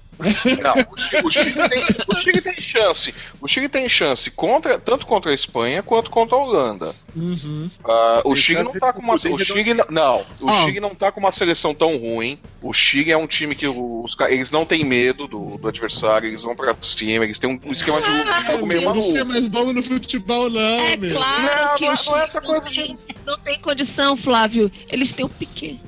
[0.62, 3.14] Não, o Chile, o Chile tem, o Chile tem chance.
[3.42, 6.96] O Chile tem chance contra, tanto contra a Espanha quanto contra a Holanda.
[7.16, 7.70] Uhum.
[7.84, 9.16] Ah, o Chile não tá com uma.
[9.16, 9.86] de O Chile não.
[9.90, 10.64] Não, o Ó.
[10.66, 12.40] Chile não tá com uma seleção tão ruim.
[12.64, 16.44] O Chile é um time que os, eles não têm medo do, do adversário, eles
[16.44, 19.26] vão pra cima, eles têm um, um esquema de Ah, jogo meio Eu não maluco.
[19.26, 21.16] mais bom no futebol, não, É meu.
[21.16, 24.16] claro Não, que não o não é Chile essa não coisa tem, não tem condição,
[24.16, 24.72] Flávio.
[24.90, 25.80] Eles têm o Piquet.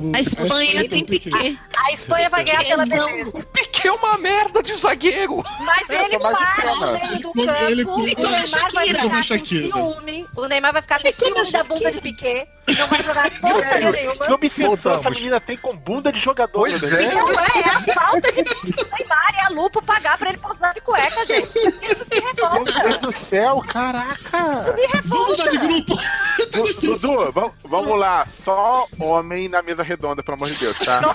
[0.00, 1.30] O- A Espanha tem Piquet.
[1.30, 1.58] Piquet.
[1.78, 3.32] A Espanha vai ganhar pela beleza.
[3.72, 5.42] Que é uma merda de zagueiro!
[5.60, 7.64] Mas ele mas para isso no é- meio do campo.
[7.64, 9.02] ele o Neymar vai Shakira.
[9.02, 10.26] ficar com ciúme.
[10.36, 12.48] O Neymar vai ficar com Ele ciúme da bunda de Piquet.
[12.78, 14.32] Não vai jogar porcaria Que nenhuma.
[14.32, 16.60] obsessão essa menina tem com bunda de jogador.
[16.60, 17.14] Pois é.
[17.14, 20.80] Não é, é a falta de Neymar e a Lupo pagar pra ele posar de
[20.80, 21.46] cueca, gente.
[21.58, 22.98] Isso me Meu Deus revolta.
[22.98, 24.72] do céu, caraca!
[24.72, 25.94] Me Vamos mudar de revolta.
[25.94, 26.80] grupo.
[26.80, 27.32] Dudu,
[27.64, 28.26] vamos lá.
[28.44, 31.14] Só homem na mesa redonda, pelo amor de Deus, tá?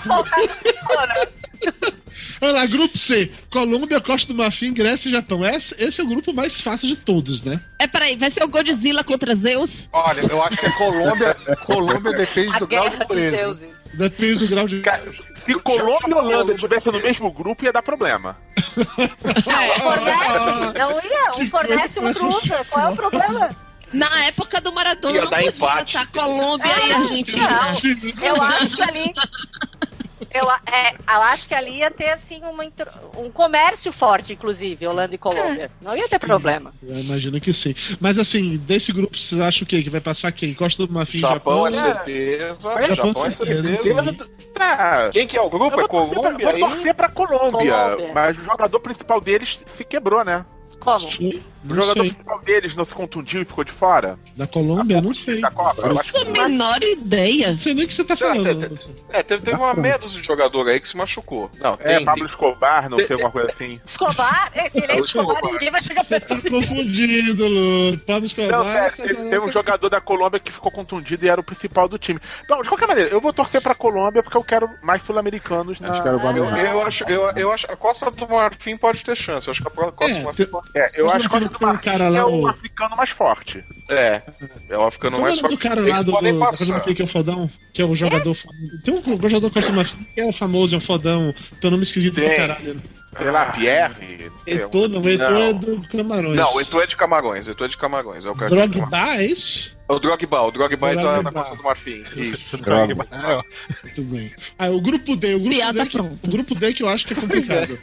[2.40, 3.30] Olha lá, grupo C.
[3.50, 5.44] Colômbia, Costa do Marfim, Grécia e Japão.
[5.44, 7.60] Esse, esse é o grupo mais fácil de todos, né?
[7.78, 9.88] É, peraí, vai ser o Godzilla contra Zeus?
[9.92, 12.96] Olha, eu acho que a Colômbia, Colômbia depende A do grau de
[13.30, 13.68] deuses.
[13.92, 14.80] Depende do grau de.
[14.80, 15.02] Cara,
[15.44, 18.36] Se Colômbia e Holanda estivessem no mesmo grupo, ia dar problema.
[19.82, 20.78] Fornece?
[20.78, 21.34] Não ia.
[21.38, 22.64] Um fornece, o outro usa.
[22.70, 23.50] Qual é o problema?
[23.92, 25.96] Na época do Maradona Ia não dar podia empate.
[25.96, 27.48] estar Colômbia e É, Argentina.
[27.48, 28.24] não.
[28.26, 29.12] Eu acho que ali.
[30.32, 32.62] Eu, a- é, eu acho que ali ia ter assim uma
[33.18, 35.70] um comércio forte, inclusive, Holanda e Colômbia.
[35.82, 36.72] Não ia ter problema.
[36.86, 37.74] Eu imagino que sim.
[37.98, 39.82] Mas assim, desse grupo, vocês acham o quê?
[39.82, 40.54] Que vai passar quem?
[40.54, 41.94] Costa do Marfim, Japão é Japão?
[41.94, 42.60] certeza.
[42.62, 44.02] Japão Japão é certeza, certeza.
[44.12, 44.18] sim.
[44.54, 45.10] Tá.
[45.10, 45.70] Quem que é o Eu grupo?
[45.70, 46.52] vou É torcer, pra, Colômbia?
[46.52, 48.10] vou torcer pra Colômbia, Colômbia.
[48.14, 50.44] mas o jogador principal deles se quebrou, né?
[50.78, 51.08] Como?
[51.08, 52.10] O Não jogador sei.
[52.10, 55.40] principal deles não se contundiu e ficou de fora Da Colômbia, não sei.
[55.40, 55.82] da Copa.
[55.86, 57.50] Eu que menor ideia.
[57.52, 58.64] Não sei nem o que você tá falando.
[58.64, 59.20] É, é.
[59.20, 61.50] É, teve, teve uma meia dúzia de jogador aí que se machucou.
[61.60, 63.80] Não, É, tem, Pablo tem- Escobar, não sei, alguma coisa assim.
[63.84, 64.50] Escobar?
[64.54, 65.52] Esse ele é É o Escobar, Escobar.
[65.52, 66.50] ninguém vai chegar perto Tá dele.
[66.66, 67.98] confundido, Lúcio.
[68.00, 68.66] Pablo Não, Escobar.
[68.76, 71.98] é, teve, teve um jogador da Colômbia que ficou contundido e era o principal do
[71.98, 72.20] time.
[72.48, 75.90] Bom, de qualquer maneira, eu vou torcer pra Colômbia porque eu quero mais sul-americanos na.
[75.92, 79.04] Acho que era o Eu, eu acho, eu, eu acho a Costa do Marfim pode
[79.04, 79.46] ter chance.
[79.46, 81.56] Eu acho que a Costa É, do Marfim tem- pode É, eu acho que não
[81.56, 83.64] o tem um cara lá, é o o- africano mais forte.
[83.88, 84.22] É,
[84.68, 85.68] é o africano Como é o mais nome do forte.
[85.76, 87.50] cara lá do, do, do que é o fodão?
[87.72, 88.34] Que é o jogador.
[88.34, 88.48] fo-
[88.84, 91.34] Tem um jogador Costa do Marfim que é famoso, é um fodão.
[91.60, 92.36] Tem um nome esquisito pra Tem.
[92.36, 92.74] caralho.
[92.74, 92.80] né?
[93.16, 94.30] Sei lá, Pierre.
[94.46, 95.40] Eto'o, não, Eto'o Não.
[95.42, 96.36] é do Camarões.
[96.36, 97.48] Não, o Eto'o é de Camarões.
[97.48, 98.24] Eto'o é de Camarões.
[98.24, 98.50] É o cara.
[98.50, 99.76] Drogba, é isso?
[99.90, 100.42] É o Drogba.
[100.42, 101.32] O Drogba é da, da Drogba.
[101.40, 102.04] Costa do Marfim.
[102.16, 102.56] Isso.
[102.58, 102.94] Droga.
[103.82, 104.32] Muito bem.
[104.58, 107.06] Ah, o grupo D, o grupo Piada D, que, o grupo D que eu acho
[107.06, 107.78] que é complicado.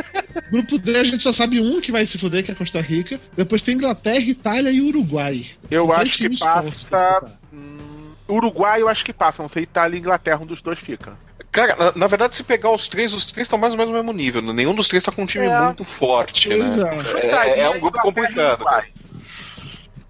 [0.51, 2.79] grupo D a gente só sabe um que vai se fuder, que é a Costa
[2.79, 3.19] Rica.
[3.35, 5.45] Depois tem Inglaterra, Itália e Uruguai.
[5.69, 7.29] Eu São acho que passa.
[7.51, 11.13] hum, Uruguai eu acho que passa, não sei Itália e Inglaterra, um dos dois fica.
[11.51, 13.97] Cara, na, na verdade, se pegar os três, os três estão mais ou menos no
[14.03, 14.41] mesmo nível.
[14.41, 14.53] né?
[14.53, 15.59] Nenhum dos três tá com um time É.
[15.65, 16.65] muito forte, né?
[17.23, 17.27] é.
[17.27, 18.63] É, é um grupo complicado.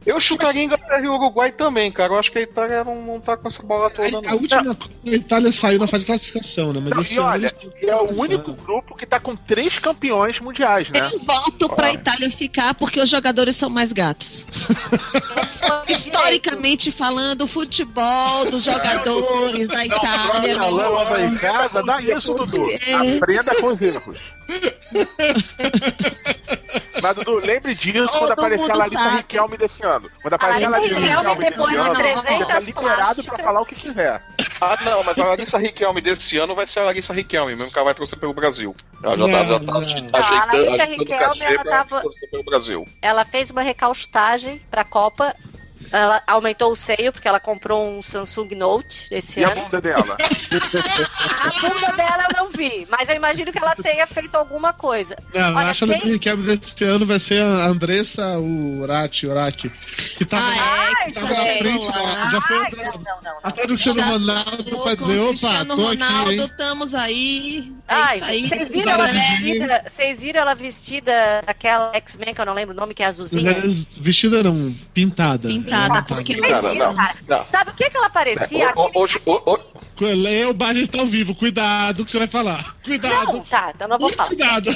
[0.08, 2.14] Eu chutaria Inglaterra e Uruguai também, cara.
[2.14, 4.38] Eu acho que a Itália não, não tá com essa bola toda, A, a não.
[4.38, 6.80] última a Itália saiu na fase de classificação, né?
[6.82, 10.90] Mas Não, esse e olha, é o único grupo que tá com três campeões mundiais,
[10.90, 11.12] né?
[11.12, 11.92] Eu voto pra.
[11.92, 14.46] Itália ficar porque os jogadores são mais gatos.
[15.90, 20.54] Historicamente falando, o futebol dos jogadores da Itália.
[20.54, 22.70] Troca a lâmpada em casa, dá isso, Dudu.
[22.72, 23.18] É.
[23.18, 24.37] Aprenda com os erros.
[27.02, 29.18] Mas, Dudu, lembre disso Todo quando aparecer a Larissa sabe.
[29.18, 30.10] Riquelme desse ano.
[30.22, 33.38] Quando aparecer a Larissa Riquelme, Riquelme depois desse de ano, 300 você tá liberado pra
[33.38, 34.24] falar o que quiser.
[34.60, 37.78] Ah, não, mas a Larissa Riquelme desse ano vai ser a Larissa Riquelme, mesmo que
[37.78, 38.76] ela vai torcer pelo Brasil.
[39.04, 40.16] Ela já tá, já tá ajeitando.
[40.16, 42.88] A Larissa ajeitando o Riquelme, cachê ela pra tava- pelo Brasil.
[43.02, 45.36] Ela fez uma recaustagem pra Copa.
[45.92, 49.62] Ela aumentou o seio porque ela comprou um Samsung Note esse E a ano.
[49.64, 50.18] bunda dela?
[51.40, 55.16] A bunda dela eu não vi, mas eu imagino que ela tenha feito alguma coisa.
[55.34, 59.70] Não, Olha, acho que quem- o quebra desse ano vai ser a Andressa Urati, Uraki.
[60.18, 60.60] Que tava, Ah, é,
[61.06, 63.38] Ai, tava na frente, da- já foi outra- não, não, não, não.
[63.44, 66.46] atrás do Cristiano Ronaldo pra dizer, opa, Cristiano tô Ronaldo, aqui, hein?
[66.46, 67.74] estamos aí.
[67.88, 68.48] É Ai, isso aí.
[68.50, 69.84] vocês viram ela vestida?
[69.90, 71.14] Vocês viram ela vestida
[71.46, 73.56] daquela X-Men que eu não lembro o nome, que é azulzinha?
[74.00, 75.48] Vestida não, pintada.
[75.48, 76.96] Pintada, Ela porque Vocês Não, não, viram, não.
[76.96, 77.16] cara?
[77.28, 77.46] Não.
[77.52, 78.74] Sabe o que, que ela parecia?
[78.76, 79.78] Ho- Hoje, ho- ho-
[80.28, 82.76] É, o Barra está ao vivo, cuidado que você vai falar.
[82.84, 83.34] Cuidado.
[83.34, 84.28] Não, tá, então não vou falar.
[84.30, 84.70] cuidado.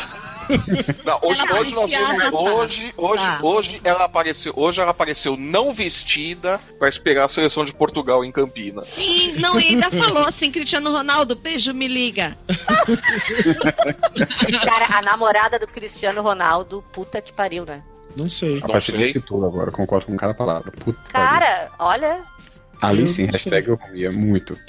[1.06, 2.30] Não, hoje, Ela hoje nós vimos.
[2.30, 2.32] tá?
[2.32, 3.40] Hoje, hoje, Tá.
[3.42, 4.54] hoje ela apareceu.
[4.56, 8.88] Hoje ela apareceu não vestida pra esperar a seleção de Portugal em Campinas.
[8.88, 12.36] Sim, não, e ainda falou assim, Cristiano Ronaldo, beijo, me liga.
[14.66, 17.84] Cara, a namorada do Cristiano Ronaldo, puta que pariu, né?
[18.16, 18.60] Não sei.
[18.60, 18.98] Ser sei.
[18.98, 20.72] disso tudo agora, concordo com cada palavra.
[20.72, 21.30] Puta que pariu.
[21.30, 22.22] Cara, olha.
[22.82, 24.58] Ali sim, hashtag eu comia muito.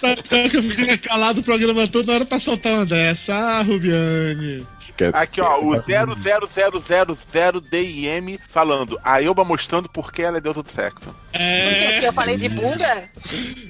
[0.00, 3.34] Eu fiquei calado o programa todo na hora pra soltar uma dessa.
[3.34, 4.64] Ah, Rubiane.
[4.96, 8.98] Quer- Aqui, ó, o quer- 00000DIM falando.
[9.04, 11.14] A Elba mostrando porque ela é deusa do sexo.
[11.32, 13.08] É, Que eu falei de bunda.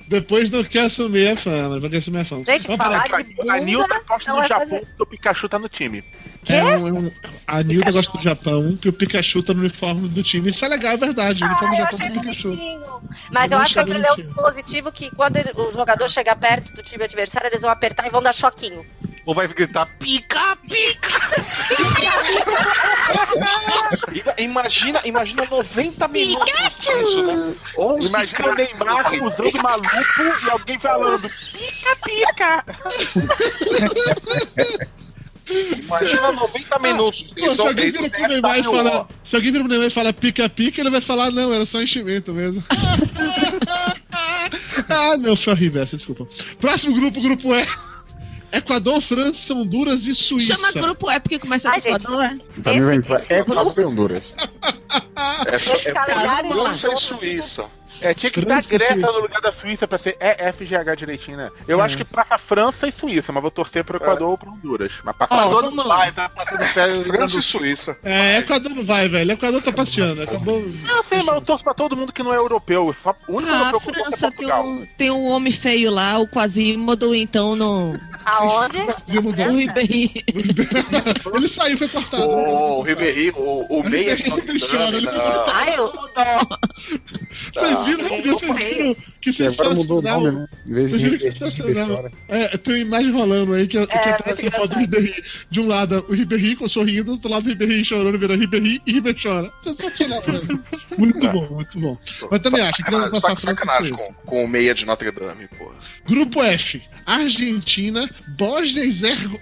[0.07, 2.45] depois não quer assumir a fama, não quer assumir a fama.
[2.47, 3.23] Gente, Vamos falar falar.
[3.23, 3.59] de A bunda.
[3.61, 6.05] Nilda gosta do vai Japão fazer- o Pikachu tá no time.
[6.49, 7.13] É um- é um-
[7.47, 10.49] a Nilda gosta do Japão, que o Pikachu tá no uniforme do time.
[10.49, 11.43] Isso é legal, é verdade.
[11.43, 12.49] O uniforme do Ah, Japão tem Pikachu.
[12.49, 12.83] bonitinho.
[13.31, 16.73] Mas Eu eu acho que é um dispositivo que quando ele- o jogador chegar perto
[16.73, 18.85] do time adversário, eles vão apertar e vão dar choquinho.
[19.29, 21.21] Ou vai gritar pica, pica.
[24.39, 27.55] Imagina, imagina 90 minutos disso, né?
[27.77, 29.93] 11 Imagina o Neymar usando uma lupa
[30.47, 32.65] e alguém falando pica, pica.
[35.79, 37.23] Imagina 90 minutos.
[37.25, 39.09] Pô, se alguém vira pro Neymar e apertar no- fala.
[39.23, 42.33] Se alguém vira pro Neymar e fala pica-pica, ele vai falar, não, era só enchimento
[42.33, 42.65] mesmo.
[44.89, 46.27] ah, não, foi horrível essa, desculpa.
[46.59, 47.67] Próximo grupo, grupo E.
[48.53, 50.57] Equador, França, Honduras e Suíça.
[50.57, 52.31] Chama grupo E porque começa Ai, com Equador, é?
[52.35, 54.37] Mim vai entrar esse Equador e Honduras.
[55.47, 57.65] É, Esse é calendário França não- e Suíça.
[58.01, 59.13] É, tinha que dar França Suíça.
[59.13, 61.51] no lugar da Suíça pra ser EFGH direitinho, né?
[61.67, 61.85] Eu É.
[61.85, 64.93] acho que passa França e Suíça, mas vou torcer pro Equador ou pro Honduras.
[65.05, 65.97] Mas passa Ó, Equador não lá.
[65.97, 66.95] vai, tá passando pé.
[67.05, 67.97] França e Suíça.
[68.05, 69.33] É, Equador não vai, velho.
[69.33, 70.23] Equador tá passeando.
[70.23, 70.61] Acabou.
[70.61, 72.95] Eu sei, mas eu torço pra todo mundo que não é europeu.
[72.95, 74.67] Só, o único Ah, europeu que eu torço é França tem Portugal.
[74.67, 77.99] um, tem um homem feio lá, o Quasimodo, então não.
[78.25, 78.79] Aonde?
[79.07, 79.47] Viu, mudou.
[79.49, 80.11] O Ribeirinho.
[81.35, 82.23] Ele saiu, foi cortado.
[82.25, 84.99] O Ribeirinho, o, o meia de Notre Ele chora,
[85.53, 85.93] Ai, eu.
[87.53, 90.21] Vocês viram, Ah, vocês viram que Que o sensacional.
[90.23, 90.47] né?
[90.67, 92.11] Vocês viram que Ribeirinho, sensacional.
[92.29, 95.15] É, tem uma imagem rolando aí que, que É, aparece muito a foto do Ribéry.
[95.51, 98.81] De um lado, o Ribéry com sorrindo, do outro lado, o Ribéry chorando, vira Ribéry
[98.87, 99.53] e Ribéry chora.
[99.61, 100.63] Sensacional, velho.
[100.99, 101.97] Muito bom, muito bom.
[102.31, 103.37] Mas também Só acho que sacanagem, passar
[103.79, 104.15] Suíça.
[104.25, 105.75] com, com o meia de Notre Dame, porra.
[106.09, 108.93] Grupo F: Argentina, Bósnia e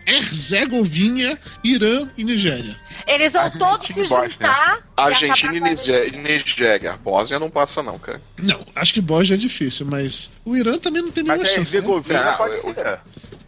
[0.07, 2.77] Herzegovina, Irã e Nigéria.
[3.07, 4.79] Eles vão Argentina todos se juntar.
[4.97, 5.61] Argentina e
[6.09, 6.97] e Nigéria.
[6.97, 8.21] Bósnia não passa, não, cara.
[8.39, 11.55] Não, acho que Bósnia é difícil, mas o Irã também não tem nenhuma Mas a
[11.55, 11.73] chance.
[11.73, 11.79] Né?
[11.79, 13.01] Herzegovina Não, pode ser.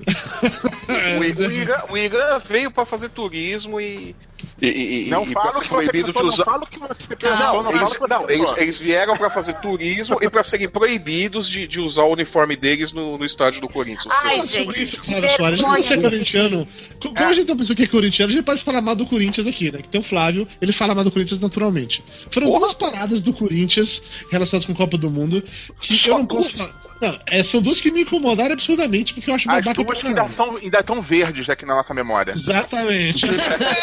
[0.88, 4.14] É, O, I- o Irã, o Irã veio pra fazer turismo e.
[4.66, 6.44] e, e- Não e falo que você proibido de pensou, não usar.
[6.44, 9.30] falo que você pensou, Não, não eles, falo que você não, eles, eles vieram pra
[9.30, 13.60] fazer turismo e pra serem proibidos de, de usar o uniforme deles no, no estádio
[13.60, 14.08] do Corinthians.
[14.24, 15.60] Ai, sobre gente, isso, que Flávio Soares.
[15.60, 15.82] vergonha.
[15.82, 16.68] Você é corintiano.
[17.00, 18.96] Co- Como a gente tem uma pessoa que é corintiana, a gente pode falar mal
[18.96, 19.80] do Corinthians aqui, né?
[19.82, 22.02] Que tem o Flávio, ele fala mal do Corinthians naturalmente.
[22.30, 22.58] Foram Porra.
[22.60, 25.42] duas paradas do Corinthians relacionadas com a Copa do Mundo
[25.80, 26.60] que Só eu não posso duas?
[26.60, 26.87] falar.
[27.00, 30.06] Não, é, são duas que me incomodaram absurdamente, porque eu acho As babaca duas que
[30.08, 32.32] ainda são ainda tão verdes aqui na nossa memória.
[32.32, 33.26] Exatamente.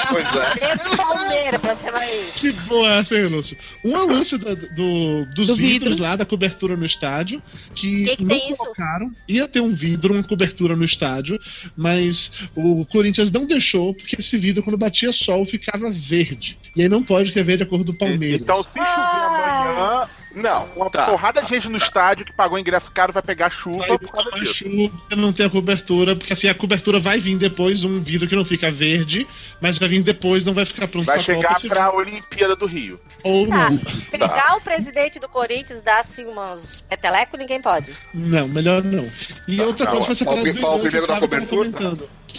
[0.10, 1.92] Pois é.
[1.92, 2.36] Mais.
[2.36, 3.58] Que boa essa aí, Lúcio.
[3.84, 6.04] Um é o lance da- do- dos Do vidros vidro.
[6.04, 7.42] lá, da cobertura no estádio,
[7.74, 8.58] que, Que que não tem isso?
[8.58, 9.12] colocaram.
[9.28, 11.40] Ia ter um vidro, uma cobertura no estádio,
[11.76, 16.58] mas o Corinthians não deixou, porque esse vidro, quando batia sol, ficava verde.
[16.76, 18.42] E aí não pode, que é verde a cor do Palmeiras.
[18.42, 21.06] Então, se chover amanhã, Não, uma tá.
[21.06, 24.32] porrada de gente no estádio que pagou ingresso caro vai pegar chuva Vai por causa
[24.32, 24.54] disso.
[24.56, 28.36] chuva, não tem a cobertura, porque assim, a cobertura vai vir depois, um vidro que
[28.36, 29.26] não fica verde,
[29.62, 32.66] mas vai vir depois, não vai ficar pronto Vai pra chegar Copa, pra Olimpíada do
[32.66, 33.00] Rio.
[33.24, 33.70] ou Tá.
[33.70, 33.78] não.
[34.12, 37.96] Pegar o presidente do Corinthians, dar assim umas peteleco, ninguém pode.
[38.14, 39.10] Não, melhor não.
[39.48, 41.72] E outra não, coisa vai ser o da cobertura.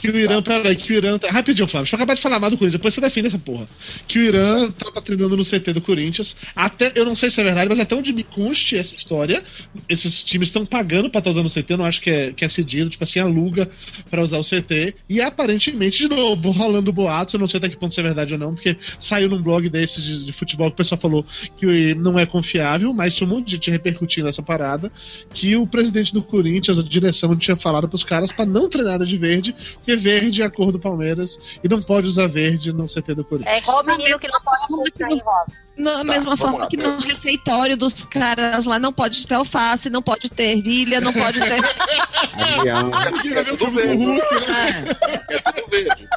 [0.00, 1.18] Que o Irã, peraí, que o Irã.
[1.18, 1.30] Tá...
[1.30, 3.66] Rapidinho, Flávio, deixa eu acabar de falar mal do Corinthians, depois você defende essa porra.
[4.06, 6.36] Que o Irã tava treinando no CT do Corinthians.
[6.54, 9.42] Até, eu não sei se é verdade, mas até onde me conste essa história,
[9.88, 12.44] esses times estão pagando pra estar usando o CT, eu não acho que é, que
[12.44, 13.68] é cedido, tipo assim, aluga
[14.10, 14.94] pra usar o CT.
[15.08, 18.34] E aparentemente, de novo, rolando boatos, eu não sei até que ponto isso é verdade
[18.34, 21.24] ou não, porque saiu num blog desses de, de futebol que o pessoal falou
[21.56, 24.92] que não é confiável, mas tinha um monte de gente repercutindo essa parada
[25.32, 29.16] que o presidente do Corinthians, a direção, tinha falado pros caras pra não treinarem de
[29.16, 29.54] verde,
[29.86, 33.24] porque verde é a cor do Palmeiras e não pode usar verde no CT do
[33.24, 33.56] Corinthians.
[33.56, 35.52] É igual o menino que não pode apostar em roda.
[35.78, 40.02] Da mesma forma lá, que no refeitório dos caras lá não pode ter alface, não
[40.02, 41.60] pode ter ervilha, não pode ter.
[43.52, 44.84] O tudo né?
[45.28, 45.36] É.
[45.36, 46.08] É tudo verde.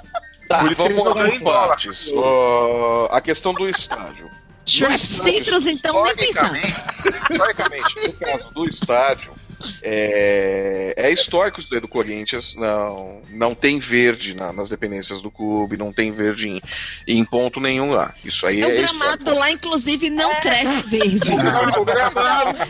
[0.47, 2.07] Tá, Por isso vamos lá ganham partes.
[2.07, 4.31] Uh, a questão do estádio.
[4.65, 6.51] Citrus, então, nem pensar.
[6.55, 9.38] historicamente, historicamente, no caso do estádio,
[9.81, 12.55] É, é histórico isso daí do Corinthians.
[12.55, 16.61] Não, não tem verde na- nas dependências do clube, não tem verde em,
[17.07, 18.13] em ponto nenhum lá.
[18.23, 19.31] Isso aí O é, gramado histórico.
[19.39, 21.31] lá, inclusive, não cresce verde.
[21.31, 21.79] O gramado,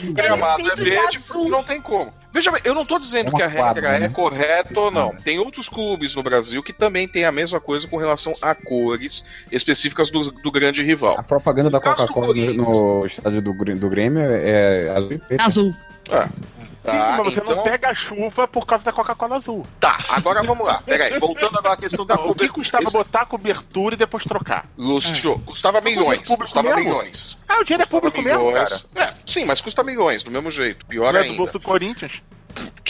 [0.10, 2.14] o gramado é verde porque não tem como.
[2.32, 4.10] Veja bem, eu não tô dizendo É que a regra quadra, é né?
[4.10, 5.16] correta ou não.
[5.16, 9.26] Tem outros clubes no Brasil que também têm a mesma coisa com relação a cores
[9.52, 11.16] específicas do, do grande rival.
[11.18, 15.42] A propaganda da No do Coca-Cola no, estádio do, do Grêmio é azul e preto.
[15.42, 15.76] Azul.
[16.10, 19.68] Tá, Sim, mas você então- não pega chuva por causa da Coca-Cola azul.
[19.80, 20.82] Tá, agora vamos lá.
[20.82, 22.54] Peraí, voltando agora à questão da Não, o que cobertura.
[22.54, 24.66] custava Esse- botar a cobertura e depois trocar?
[24.78, 26.20] Lúcio, custava milhões.
[26.20, 26.84] público Custava mesmo?
[26.86, 27.38] milhões.
[27.48, 28.70] Ah, o dinheiro é Custava público mesmo, milhões.
[28.70, 28.82] cara.
[28.96, 30.86] É, sim, mas custa milhões, do mesmo jeito.
[30.86, 31.38] Pior Não é do ainda.
[31.38, 32.14] bolso do Corinthians.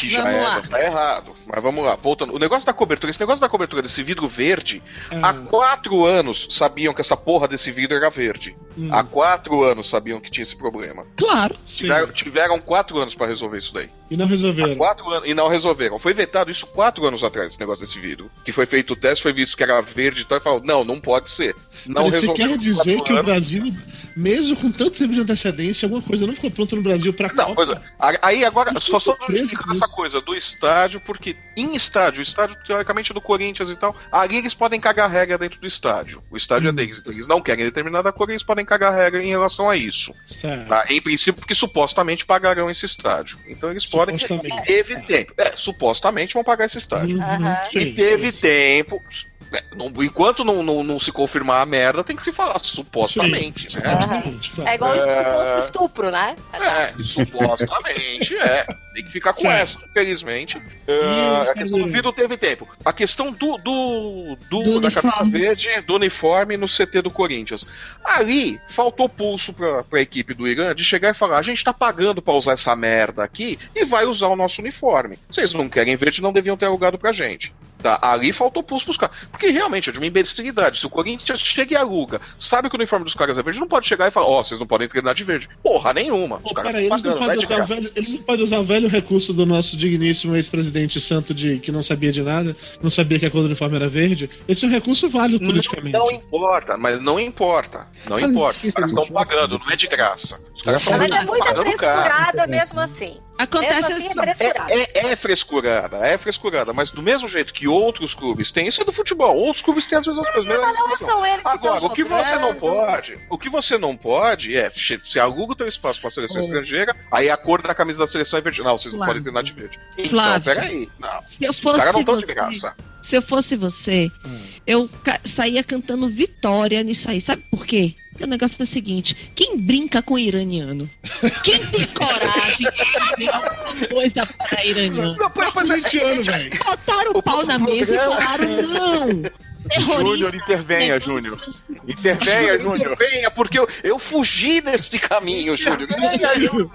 [0.08, 1.36] Que já é, tá errado.
[1.45, 2.34] Mas vamos lá, voltando.
[2.36, 4.82] O negócio da cobertura, esse negócio da cobertura desse vidro verde,
[5.22, 8.56] há quatro anos sabiam que essa porra desse vidro era verde.
[8.78, 11.06] Hum, Há quatro anos sabiam que tinha esse problema.
[11.18, 11.58] Claro.
[11.64, 11.86] sim.
[11.88, 13.89] Tiveram, tiveram quatro anos pra resolver isso daí.
[14.10, 14.76] E não Há resolveram.
[14.76, 15.28] quatro anos.
[15.30, 16.00] E não resolveram.
[16.00, 18.30] Foi vetado isso quatro anos atrás, esse negócio desse vidro.
[18.45, 20.84] Que foi feito o teste, foi visto que era verde e tal, e falou: não,
[20.84, 21.56] não pode ser.
[21.86, 23.26] Não Mas você quer dizer que o anos.
[23.26, 23.74] Brasil,
[24.20, 27.36] mesmo com tanto tempo de antecedência, alguma coisa não ficou pronta no Brasil pra Não,
[27.36, 27.55] Copa?
[27.55, 27.82] pois é.
[28.22, 32.57] Aí agora, Eu só só justificando essa coisa do estádio, porque em estádio, o estádio
[32.65, 36.22] teoricamente é do Corinthians e tal, ali eles podem cagar regra dentro do estádio.
[36.30, 36.74] O estádio Hum.
[36.74, 39.76] é deles, então eles não querem determinada cor, eles podem cagar regra em relação a
[39.78, 40.13] isso.
[40.26, 40.67] Certo.
[40.67, 40.86] Tá?
[40.89, 43.38] Em princípio, porque supostamente pagarão esse estádio.
[43.47, 44.17] Então eles podem.
[44.17, 44.65] Supostamente.
[44.67, 45.34] Teve tempo.
[45.38, 47.17] É, supostamente vão pagar esse estádio.
[47.17, 48.41] Uhum, e teve sim, sim.
[48.41, 49.03] tempo.
[49.52, 53.74] Né, não- enquanto não, não, não se confirmar a merda, tem que se falar supostamente,
[53.76, 53.82] né?
[53.92, 54.70] Supostamente, claro.
[54.70, 55.16] É igual É.
[55.24, 56.36] suposto estupro, né?
[56.54, 58.66] É, supostamente é.
[58.94, 59.62] Tem que ficar com Certo.
[59.62, 60.58] essa, infelizmente.
[60.88, 62.68] E É, a questão do vidro teve tempo.
[62.84, 65.32] A questão do, do, do- Do da camisa uniforme.
[65.40, 67.66] verde, do uniforme no CT do Corinthians.
[68.04, 71.72] Ali faltou pulso pra, pra equipe do Irã de chegar e falar: a gente tá
[71.74, 75.18] pagando pra usar essa merda aqui e vai usar o nosso uniforme.
[75.30, 77.54] Vocês não querem verde, não deviam ter alugado pra gente.
[77.82, 79.15] Tá, ali faltou pulso pros caras.
[79.32, 80.80] Porque realmente é de uma imbecilidade.
[80.80, 83.67] Se o Corinthians chega e aluga, sabe que o uniforme dos caras é verde, não
[83.67, 85.47] pode chegar e falar: ó, vocês não podem treinar de verde.
[85.63, 86.38] Porra nenhuma.
[86.38, 87.73] Os Pô, caras peraí, estão eles, não pagando, vai podem de usar o graça.
[87.73, 91.71] velho, eles não podem usar o velho recurso do nosso digníssimo ex-presidente santo de que
[91.71, 94.30] não sabia de nada, não sabia que a cor do uniforme era verde.
[94.47, 95.97] Esse é um recurso válido politicamente.
[95.97, 97.88] Não importa, mas não importa.
[98.09, 98.67] Não Mas importa.
[98.67, 100.39] Os caras é estão pagando, não é de graça.
[100.53, 103.17] Os caras estão Mas é muita pagando frescurada mesmo assim.
[103.40, 104.20] Acontece assim, assim.
[104.20, 104.74] é frescurada.
[104.74, 104.78] É,
[105.08, 108.86] é, é frescurada, é frescurada, mas do mesmo jeito que outros clubes têm, isso é
[108.86, 110.46] do futebol, outros clubes têm as mesmas coisas.
[110.60, 112.60] Mas não são eles que Agora, estão o que você não jogando.
[112.60, 114.70] pode, o que você não pode é,
[115.04, 116.44] se aluga o teu espaço pra seleção Oh.
[116.44, 118.62] estrangeira, aí a cor da camisa da seleção é verde.
[118.62, 119.14] Não, vocês não Flávio.
[119.16, 119.80] podem treinar de verde.
[119.98, 120.44] Então, Flávio.
[120.44, 120.90] peraí.
[121.00, 122.76] Não, Se eu os caras fosse não estão de você, graça.
[123.02, 124.39] Se eu fosse você, Hum.
[124.66, 124.89] eu
[125.24, 127.20] saía cantando vitória nisso aí.
[127.22, 127.95] Sabe por quê?
[128.12, 130.89] Porque o negócio é o seguinte: quem brinca com iraniano?
[131.43, 135.16] Quem tem coragem de fazer alguma coisa para iraniano?
[135.18, 136.60] Não, é, Corintiano, velho.
[136.66, 139.49] Botaram o pau na mesa e falaram: não!
[139.70, 139.99] Terrorista.
[140.09, 141.39] Júnior, intervenha, Júnior.
[141.88, 142.95] Intervenha, Júnior.
[142.97, 145.88] Venha, porque eu, eu fugi desse caminho, Júnior.
[145.88, 146.70] Venha, Júnior.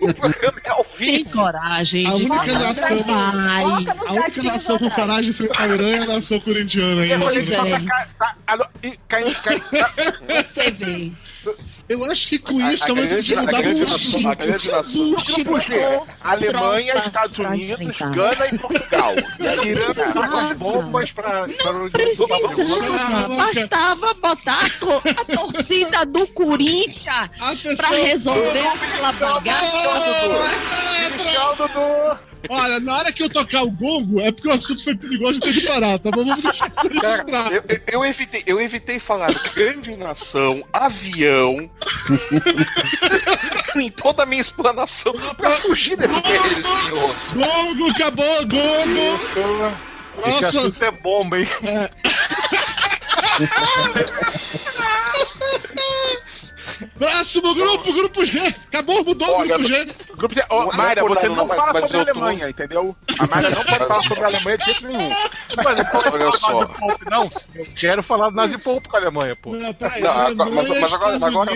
[0.00, 1.30] O programa é ao Tem vivo.
[1.30, 3.14] coragem A única nação-
[4.06, 7.02] A única nação com coragem de enfrentar a Irã é a nação corintiana.
[7.18, 7.56] Pois é.
[8.18, 8.70] Tá, tá,
[9.08, 9.24] cai.
[9.24, 11.12] Você vê.
[11.86, 13.90] Eu acho que com A- isso a também grande- a mudar grande muito.
[13.92, 17.98] nação- a grande nação- Grupo G, Alemanha, Estados pra Unidos.
[17.98, 19.14] Gana e Portugal.
[19.38, 21.46] E a Irã com as bombas pra,
[21.92, 27.28] Precisava, bastava botar a, a torcida do Corinthians
[27.76, 29.72] pra resolver aquela bagaça.
[31.18, 32.33] Tchau, Dudu.
[32.48, 35.40] Olha, na hora que eu tocar o gongo, é porque o assunto foi perigoso e
[35.40, 36.24] tem que parar, tá bom?
[36.24, 41.70] Vamos deixar isso Cara, eu, eu- evitei, eu evitei falar grande nação, avião,
[43.76, 47.34] em toda a minha explanação pra fugir desse religioso.
[47.34, 49.74] Gongo, acabou, gongo.
[50.26, 50.60] Esse Próximo.
[50.60, 51.48] assunto é bomba, hein?
[57.04, 58.38] Próximo grupo, grupo G.
[58.68, 59.88] Acabou, mudou o grupo G.
[60.16, 62.96] Grupo Não é Mayra, você não fala sobre a eu Alemanha, entendeu?
[63.18, 65.10] A Mayra não pode falar sobre a Alemanha de jeito nenhum.
[65.56, 66.76] Mas não pode Olha falar só.
[67.10, 67.30] não.
[67.54, 69.54] Eu quero falar do Nazi Pope com a Alemanha, pô.
[69.54, 70.02] Não, peraí.
[70.02, 71.52] Mas, agora, agora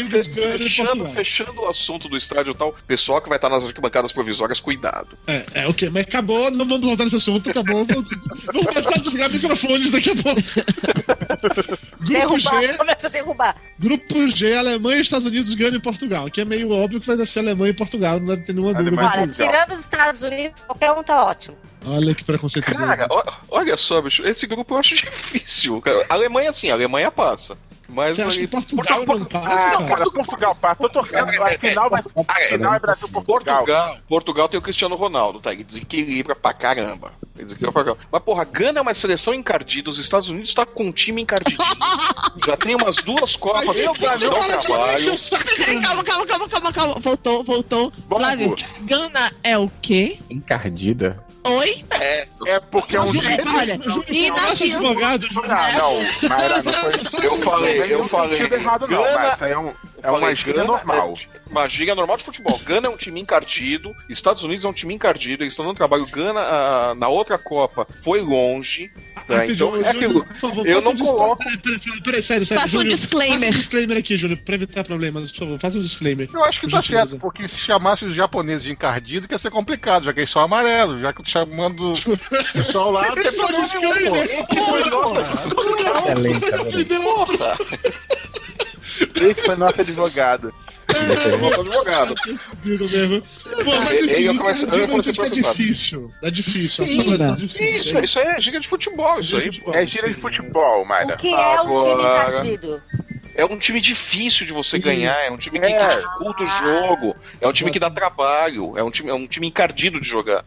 [0.58, 4.60] fechando, fechando o assunto do estádio e tal, pessoal que vai estar nas arquibancadas provisórias,
[4.60, 5.16] cuidado.
[5.26, 7.86] É, é, ok, mas acabou, não vamos voltar nesse assunto, acabou.
[7.86, 8.10] Vamos,
[8.46, 10.42] vamos começar a desligar microfones daqui a pouco.
[11.98, 13.56] Grupo Derrubar, G, começa a derrubar.
[13.78, 16.26] grupo G, Alemanha, Estados Unidos, Gana e Portugal.
[16.26, 19.00] Aqui é meio óbvio que vai ser Alemanha e Portugal, não deve ter nenhuma dúvida.
[19.00, 21.56] Olha, tirando os Estados Unidos, qualquer um tá ótimo.
[21.86, 22.64] Olha que preconceito.
[22.64, 23.06] Cara,
[23.48, 25.80] olha só, bicho, esse grupo eu acho difícil.
[25.80, 26.06] cara.
[26.08, 27.56] A Alemanha, sim, a Alemanha passa.
[27.88, 29.84] Mas Você acha aí- que Portugal não passa, Ah, cara?
[29.86, 30.76] cara, Portugal passa.
[30.76, 31.30] Tô torcendo.
[31.42, 33.56] A final vai a final é Brasil-Portugal.
[33.64, 35.52] Portugal, Portugal tem o Cristiano Ronaldo, tá?
[35.52, 37.12] Ele desequilibra pra caramba.
[37.34, 38.02] Ele desequilibra pra caramba.
[38.12, 41.58] Mas, porra, Gana é uma seleção encardida, os Estados Unidos tá com um time encardidinho.
[42.46, 43.98] Já tem umas duas Copas saco.
[45.82, 47.00] Calma, calma, calma, calma, calma.
[47.00, 47.92] Voltou, voltou.
[48.08, 48.54] Flávio.
[48.82, 50.18] Gana é o quê?
[50.30, 51.24] Encardida.
[51.44, 51.84] Oi?
[52.46, 53.78] É porque é um Olha,
[54.08, 57.26] e na Nosso advogado, Ah, não, Mayra, não foi.
[57.26, 58.40] Eu falei, eu falei.
[58.42, 59.72] errado, não, Gana- mas é, um,
[60.02, 61.14] é Eu uma falei, gíria Gana normal.
[61.46, 62.58] É uma gíria normal de futebol.
[62.64, 66.06] Gana é um time encardido, Estados Unidos é um time encardido, eles estão dando trabalho.
[66.06, 68.90] Gana, ah, na outra Copa, foi longe.
[69.26, 69.46] Tá?
[69.46, 70.24] Então, é aquilo.
[70.40, 72.60] favor, eu não um coloco- Peraí, peraí, peraí, peraí, sério, sério.
[72.62, 73.38] Faça um disclaimer.
[73.40, 75.58] Faça um disclaimer aqui, Júlio, pra evitar problemas, por favor.
[75.60, 76.28] Faça um disclaimer.
[76.32, 77.08] Eu acho que tá gentileza.
[77.10, 80.30] certo, porque se chamasse os japoneses de encardido, que ia ser complicado, já que eles
[80.30, 83.92] são amarelos, já que eu tô chamando o pessoal lá, não tem Só problema nenhum,
[83.92, 84.46] disclaimer.
[84.46, 86.08] pô.
[86.08, 86.64] É lenta,
[89.00, 90.52] Esse foi nosso advogado.
[91.30, 92.14] Eu vou advogado.
[92.62, 93.22] Comigo mesmo.
[93.44, 96.12] Pô, mas Ele- enfim, ele eu digo eu comecei é difícil.
[96.22, 96.86] É difícil.
[96.86, 97.68] Sim, é difícil.
[97.68, 99.50] Isso, isso aí é gíria de futebol, isso aí.
[99.74, 101.14] É gíria de futebol, Mayra.
[101.14, 102.82] O que é um time Agora- encardido?
[103.38, 104.82] É um time difícil de você Sim.
[104.82, 105.88] ganhar, é um time que É.
[105.88, 109.46] dificulta o jogo, é um time que dá trabalho, é um time, é um time
[109.46, 110.44] encardido de jogar.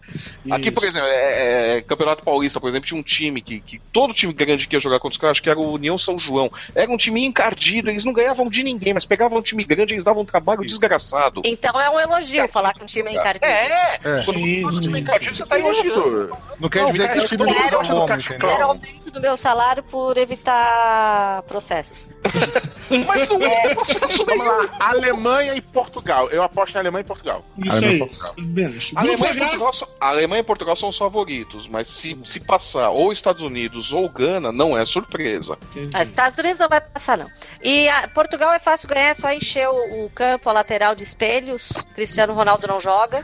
[0.51, 0.91] Aqui, por Isso.
[0.97, 4.67] exemplo, é, é, Campeonato Paulista, por exemplo, tinha um time que, que todo time grande
[4.67, 6.51] que ia jogar contra os caras, acho que era o União São João.
[6.75, 9.95] Era um time encardido, eles não ganhavam de ninguém, mas pegavam um time grande e
[9.95, 11.41] eles davam um trabalho desgraçado.
[11.45, 13.45] Então é um elogio falar que um time é encardido.
[13.45, 14.23] É, É.
[14.25, 15.03] quando Sim, você time sim.
[15.05, 16.37] encardido, você tá elogiando.
[16.59, 18.05] Não quer Não, dizer que o time não é um.
[18.07, 18.61] Quero entendeu?
[18.67, 22.05] aumento do meu salário por evitar processos.
[23.07, 24.45] Mas não é processo Vamos nenhum.
[24.45, 26.29] lá, Alemanha e Portugal.
[26.29, 27.45] Eu aposto em Alemanha e Portugal.
[27.57, 27.95] Isso Alemanha aí.
[27.95, 28.33] e Portugal.
[28.39, 28.79] Bem.
[28.95, 32.39] A Alemanha, e Portugal são, a Alemanha e Portugal são os favoritos, mas se, se
[32.39, 35.57] passar ou Estados Unidos ou Gana, não é surpresa.
[35.93, 37.27] Ah, Estados Unidos não vai passar, não.
[37.63, 41.03] E a- Portugal é fácil ganhar, é só encher o, o campo, a lateral de
[41.03, 41.71] espelhos.
[41.93, 43.23] Cristiano Ronaldo não joga.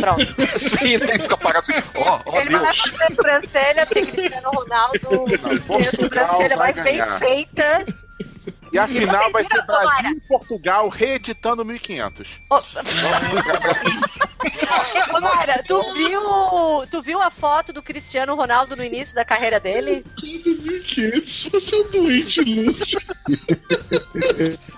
[0.00, 0.26] Pronto.
[0.58, 1.18] Sim, né?
[1.18, 2.90] Fica parado assim, ó, ó Ele não vai Deus.
[2.90, 4.98] fazer sobrancelha, porque Cristiano Ronaldo
[5.66, 7.18] tem a sobrancelha mais bem ganhar.
[7.18, 7.84] feita.
[8.72, 9.62] E a final vai ser.
[9.64, 12.28] Brasil e Portugal reeditando 1500.
[12.50, 12.62] Ô, Ô,
[15.66, 16.20] tu viu,
[16.90, 20.04] tu viu a foto do Cristiano Ronaldo no início da carreira dele?
[20.16, 21.50] Que isso?
[21.50, 23.00] Você é um doente, Lúcio.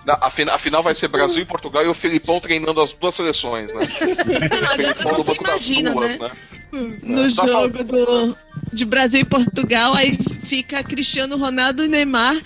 [0.05, 2.93] Na- A, fina- a final vai ser Brasil e Portugal e o Filipão treinando as
[2.93, 3.80] duas seleções, né?
[3.89, 6.30] O Filipão no banco das imagina, duas, né?
[6.72, 6.99] né?
[7.03, 8.36] No Tá jogo do,
[8.72, 12.36] de Brasil e Portugal, aí fica Cristiano Ronaldo e Neymar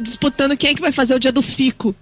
[0.00, 1.94] disputando quem é que vai fazer o dia do fico.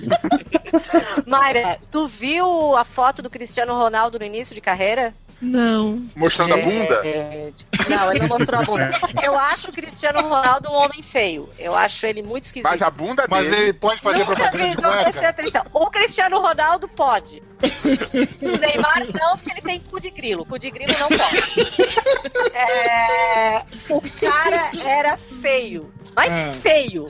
[1.26, 5.14] Mayra, tu viu a foto do Cristiano Ronaldo no início de carreira?
[5.40, 6.04] Não.
[6.16, 7.00] Mostrando a bunda?
[7.02, 7.66] Gente.
[7.88, 8.90] Não, ele não mostrou a bunda.
[9.22, 11.48] Eu acho o Cristiano Ronaldo um homem feio.
[11.58, 12.68] Eu acho ele muito esquisito.
[12.68, 13.62] Mas a bunda Mas dele.
[13.62, 15.28] ele pode fazer Nunca propaganda vi, de não prestei cueca?
[15.28, 15.64] atenção.
[15.72, 17.40] O Cristiano Ronaldo pode.
[18.42, 20.44] O Neymar não, porque ele tem cu de grilo.
[20.44, 21.72] Cu de grilo não pode.
[22.54, 25.92] É, o cara era feio.
[26.16, 26.52] Mas Ah.
[26.60, 27.06] feio.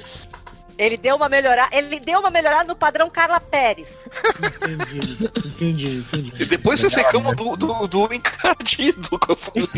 [0.78, 1.76] Ele deu uma melhorada.
[1.76, 3.98] Ele deu uma melhorada no padrão Carla Pérez.
[4.38, 6.32] Entendi, entendi, entendi.
[6.40, 9.66] E depois vocês reclamam do, do, do encardido que eu falei.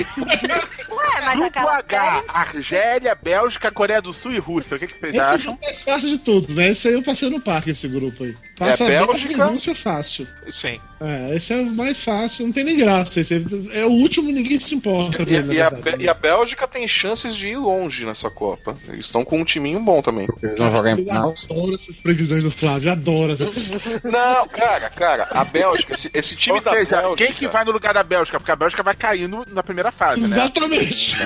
[0.91, 2.25] Ué, mas a Grupo Carla H, Pérez.
[2.29, 4.77] Argélia, Bélgica, Coreia do Sul e Rússia.
[4.77, 5.59] O que, que vocês Esse é o acham?
[5.63, 6.69] mais fácil de todos, né?
[6.69, 8.37] Esse aí eu passei no parque, esse grupo aí.
[8.61, 9.47] Passa É, Bélgica.
[9.47, 10.29] Rússia fácil.
[10.53, 10.79] Sim.
[11.01, 13.19] É, esse é o mais fácil, não tem nem graça.
[13.21, 13.35] Esse
[13.73, 15.23] é, é o último, ninguém se importa.
[15.27, 15.71] E, ele, e a.
[15.71, 18.75] Bé- e a Bélgica tem chances de ir longe nessa Copa.
[18.87, 20.29] Eles estão com um timinho bom também.
[20.43, 21.33] Eles vão jogar em Eu final.
[21.47, 23.35] adoro essas previsões do Flávio, adoro.
[24.05, 27.17] Não, cara, cara, a Bélgica, esse, esse time Ou da seja, Bélgica.
[27.17, 28.39] quem que vai no lugar da Bélgica?
[28.39, 30.37] Porque a Bélgica vai cair no- na primeira fase, né?
[30.37, 31.17] Exatamente.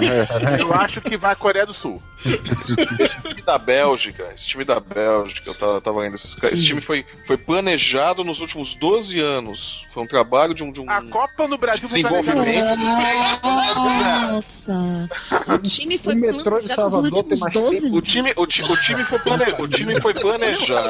[0.61, 2.01] Eu acho que vai a Coreia do Sul.
[3.01, 6.59] Esse time da Bélgica, esse time da Bélgica, eu tava, tava lendo, esses ca- esse
[6.59, 6.67] Sim.
[6.69, 9.87] time foi, foi planejado nos últimos 12 anos.
[9.93, 10.71] Foi um trabalho de um.
[10.73, 12.45] De um A Copa no Brasil foi Desenvolvimento.
[12.45, 15.09] planejada- Nossa.
[15.55, 17.97] O time foi O metrô de planejado Salvador tem mais 12 tempo.
[17.97, 20.89] o, time, o, ti- o time foi plane, o time foi planejado.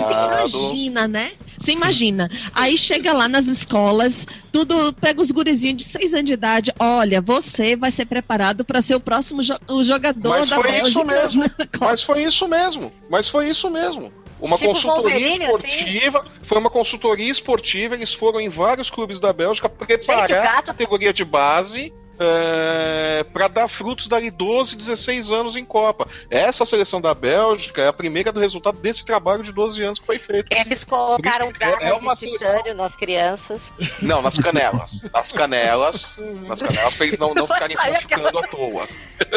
[0.59, 1.33] Imagina, né?
[1.59, 2.31] Você imagina.
[2.55, 6.73] Aí chega lá nas escolas, tudo pega os gurizinhos de 6 anos de idade.
[6.79, 10.65] Olha, você vai ser preparado para ser o próximo jo- o jogador Mas da foi
[10.65, 10.89] Bélgica.
[10.89, 11.45] isso mesmo.
[11.81, 12.93] Mas foi isso mesmo.
[13.11, 14.13] Mas foi isso mesmo.
[14.45, 15.43] Uma Tipo consultoria assim?
[15.43, 20.59] esportiva, foi uma consultoria esportiva, eles foram em vários clubes da Bélgica preparar Gente, gato-
[20.59, 26.07] a categoria de base é, para dar frutos dali 12, 16 anos em Copa.
[26.31, 30.07] Essa seleção da Bélgica é a primeira do resultado desse trabalho de 12 anos que
[30.07, 30.47] foi feito.
[30.53, 33.73] Eles colocaram que é- é garras uma de titânio nas crianças.
[34.01, 35.03] Não, nas canelas.
[35.13, 36.15] Nas canelas.
[36.47, 38.89] Nas canelas para eles não, não ficarem se machucando à toa.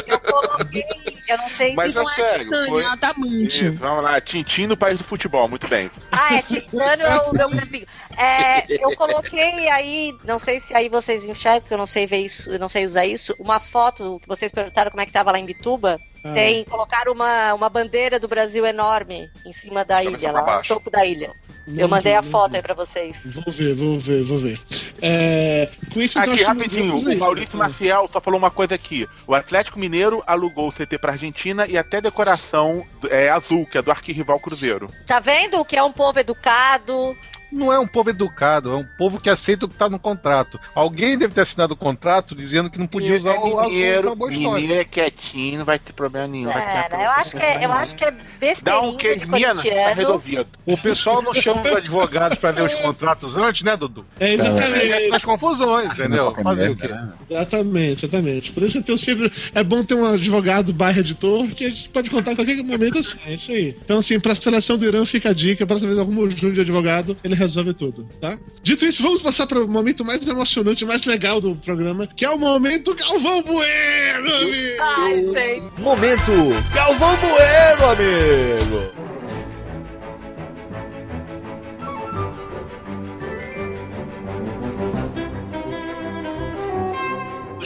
[0.05, 0.85] Eu coloquei
[1.27, 2.13] Eu não sei Mas se é não é.
[2.13, 2.85] sério, Titânio, foi...
[2.85, 3.65] adamante.
[3.65, 5.91] Isso, vamos lá, Tintim no país do futebol, muito bem.
[6.11, 7.47] Ah, é Titânio é o meu.
[8.17, 12.17] É, eu coloquei aí, não sei se aí vocês enxergam, porque eu não sei ver
[12.19, 15.31] isso, eu não sei usar isso, uma foto que vocês perguntaram como é que tava
[15.31, 15.99] lá em Bituba.
[16.23, 16.33] Ah.
[16.33, 20.89] Tem, colocaram uma, uma bandeira do Brasil enorme em cima da ilha, lá no topo
[20.89, 21.31] da ilha.
[21.67, 22.57] Eu Não mandei vi, a não foto vi.
[22.57, 23.17] aí pra vocês.
[23.35, 24.59] Vou ver, vou ver, vou ver.
[25.01, 27.57] É, com isso, Aqui, rapidinho, o Maurício?
[27.57, 29.07] Maciel só falou uma coisa aqui.
[29.27, 33.81] O Atlético Mineiro alugou o CT pra Argentina e até decoração é, azul, que é
[33.81, 34.89] do arquirrival Cruzeiro.
[35.05, 37.15] Tá vendo que é um povo educado?
[37.51, 40.59] Não é um povo educado, é um povo que aceita o que está no contrato.
[40.75, 43.71] Alguém deve ter assinado o contrato dizendo que não podia usar o azul
[44.01, 44.73] pra uma boa história.
[44.81, 46.51] é quietinho, não vai ter problema nenhum.
[46.51, 48.97] vai ter Cara, eu acho que é, eu acho que é Dá besteirinha um de
[48.97, 49.95] queijinha, tá corintiano.
[49.95, 50.47] resolvido.
[50.65, 54.05] O pessoal não chama os advogados para ler os contratos antes, né, Dudu?
[54.19, 55.15] É, exatamente.
[55.15, 56.33] As confusões, Assina entendeu?
[56.33, 56.87] Fazer o quê?
[56.87, 57.09] né?
[57.29, 58.51] Exatamente, exatamente.
[58.51, 59.31] Por isso eu tenho sempre.
[59.53, 62.97] É bom ter um advogado barra editor que a gente pode contar em qualquer momento
[62.99, 63.17] assim.
[63.25, 63.75] É isso aí.
[63.83, 67.17] Então, assim, pra seleção do Irã fica a dica, pra saber algum Júnior de advogado,
[67.23, 68.37] ele resolve tudo, tá?
[68.61, 72.29] Dito isso, vamos passar para o momento mais emocionante, mais legal do programa, que é
[72.29, 74.81] o momento Galvão Bueno, amigo!
[74.81, 75.81] Ai, gente.
[75.81, 76.31] Momento
[76.73, 79.06] Galvão Bueno, amigo.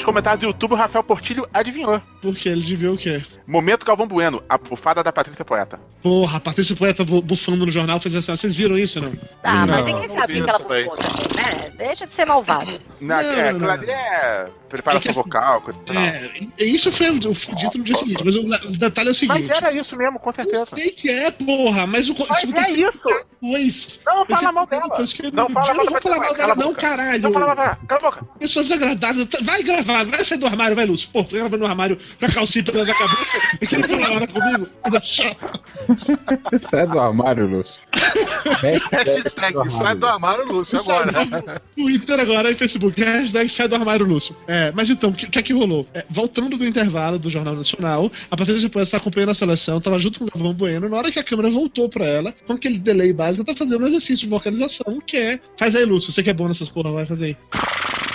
[0.01, 2.01] Nos comentários do YouTube, o Rafael Portilho adivinhou.
[2.23, 3.21] Porque ele devia o quê?
[3.47, 5.79] Momento Galvão Bueno, a bufada da Patrícia Poeta.
[6.01, 9.11] Porra, a Patrícia Poeta bu- bufando no jornal fez assim, vocês viram isso, não?
[9.43, 10.95] Ah, mas Não, ninguém não sabe que ela bufou
[11.35, 11.71] né?
[11.77, 12.79] Deixa de ser malvado.
[12.99, 13.69] Na, Não, é, não, aquilo não.
[13.73, 15.95] ali é preparação É que assim, vocal, coisa e tal.
[16.01, 16.31] É,
[16.63, 19.51] isso foi dito no dia seguinte, mas o, o detalhe é o Mas seguinte.
[19.51, 20.67] era isso mesmo, com Eu certeza.
[20.75, 22.99] sei que é, porra, mas o Mas isso é isso!
[23.41, 23.99] depois.
[24.05, 24.83] Não Mas fala você- mal dela.
[24.83, 27.21] depois que- Não fala mal não vou da falar mal Patrícia, dela, não, caralho.
[27.21, 28.25] Não fala mal dela, cala a boca.
[28.39, 29.27] Pessoa desagradável.
[29.43, 31.09] Vai gravar, vai sair do armário, vai, Lúcio.
[31.11, 34.27] Pô, vai gravar no armário com a calcinha pela da cabeça e que toda hora
[34.27, 34.67] comigo.
[36.57, 37.81] Sai do armário, Lúcio.
[38.61, 41.11] Hashtag sai do armário, Lúcio, agora.
[41.75, 43.01] Twitter agora e Facebook.
[43.01, 44.35] Hashtag sai do armário, Lúcio.
[44.47, 45.87] É, mas então, o que, que é que rolou?
[45.93, 49.99] É, voltando do intervalo do Jornal Nacional, a Patrícia Poeta está acompanhando a seleção, tava
[49.99, 50.89] junto com o Galvão Bueno.
[50.89, 53.87] Na hora que a câmera voltou pra ela, com aquele delay básico, tá fazendo um
[53.87, 55.39] exercício de vocalização, que é.
[55.57, 56.11] Faz aí, Lúcio.
[56.11, 58.11] Você que é bom nessas porra, vai fazer aí.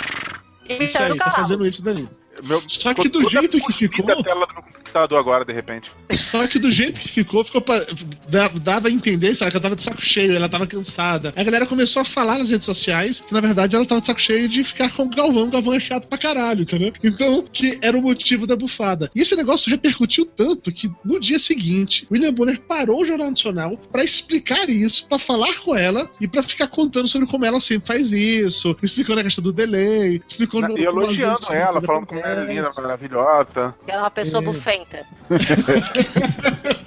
[0.67, 2.07] Isso Imitando aí, o tá fazendo isso daí.
[2.43, 5.91] Meu, Só que do jeito que ficou- a tela do meu computador agora, de repente.
[6.11, 7.85] Só que do jeito que ficou, ficou pra,
[8.27, 11.33] da- dava a entender, sabe, que ela tava de saco cheio, ela tava cansada.
[11.35, 14.21] A galera começou a falar nas redes sociais que, na verdade, ela tava de saco
[14.21, 15.43] cheio de ficar com o Galvão.
[15.47, 16.93] O Galvão é chato pra caralho, entendeu?
[17.03, 19.09] Então, que era o motivo da bufada.
[19.15, 23.77] E esse negócio repercutiu tanto que, no dia seguinte, William Bonner parou o Jornal Nacional
[23.91, 27.87] pra explicar isso, pra falar com ela e pra ficar contando sobre como ela sempre
[27.87, 30.77] faz isso, explicando a questão do delay, explicando...
[30.77, 33.75] E elogiando vezes ela, falando como é linda, maravilhosa.
[33.85, 34.45] Que ela é uma pessoa É.
[34.45, 35.05] bufenta.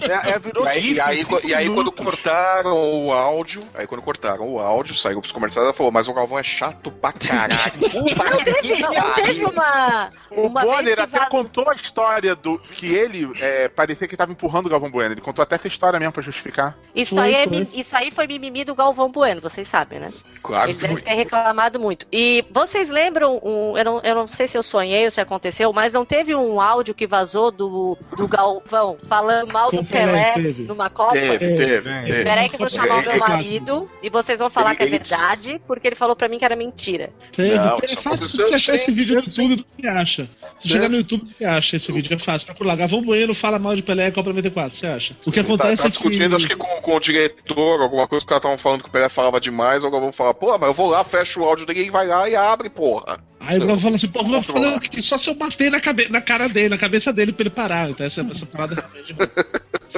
[0.03, 2.73] É, é, virou E aí, e aí, cinco e aí quando cortaram
[3.07, 6.39] o áudio, aí quando cortaram o áudio, saiu pros comerciais, ela falou, mas o Galvão
[6.39, 7.51] é chato pra caralho.
[8.31, 10.09] Não teve, não teve uma.
[10.31, 14.67] O uma Bonner até contou a história do que ele é, parecia que estava empurrando
[14.67, 15.13] o Galvão Bueno.
[15.15, 16.77] Ele contou até essa história mesmo pra justificar.
[16.95, 17.59] Isso, Foi, aí é foi.
[17.59, 20.13] mi- isso aí foi mimimi do Galvão Bueno, vocês sabem, né?
[20.43, 22.07] Claro Ele que deve ter reclamado muito.
[22.13, 25.73] E vocês lembram, um, eu, não, eu não sei se eu sonhei ou se aconteceu,
[25.73, 30.33] mas não teve um áudio que vazou do, do Galvão falando mal do o Pelé,
[30.35, 30.65] teve.
[30.65, 31.13] numa Copa?
[31.13, 32.25] Teve, teve, teve.
[32.25, 35.61] Peraí que eu vou chamar o meu marido e vocês vão falar que é verdade,
[35.67, 37.11] porque ele falou pra mim que era mentira.
[37.33, 37.55] Teve.
[37.57, 40.29] Não, é fácil você achar esse vídeo no YouTube, você acha.
[40.59, 42.47] Se chegar no YouTube, você acha esse vídeo, é fácil.
[42.47, 45.17] Procura lá, Gavão Bueno fala mal de Pelé Copa 94, você acha?
[45.25, 45.97] O que Tá, acontece tá é que...
[45.97, 48.89] discutindo, acho que com, com o diretor, alguma coisa que os caras estavam falando que
[48.89, 51.65] o Pelé falava demais, o Galvão fala, pô, mas eu vou lá, fecho o áudio
[51.65, 53.21] dele e vai lá e abre, porra.
[53.41, 55.01] Aí o Gavão fala assim, pô, vou fazer o quê?
[55.01, 56.09] Só se eu bater na, cabe...
[56.11, 57.91] na cara dele, na cabeça dele pra ele parar.
[57.91, 59.15] Então essa, essa parada realmente...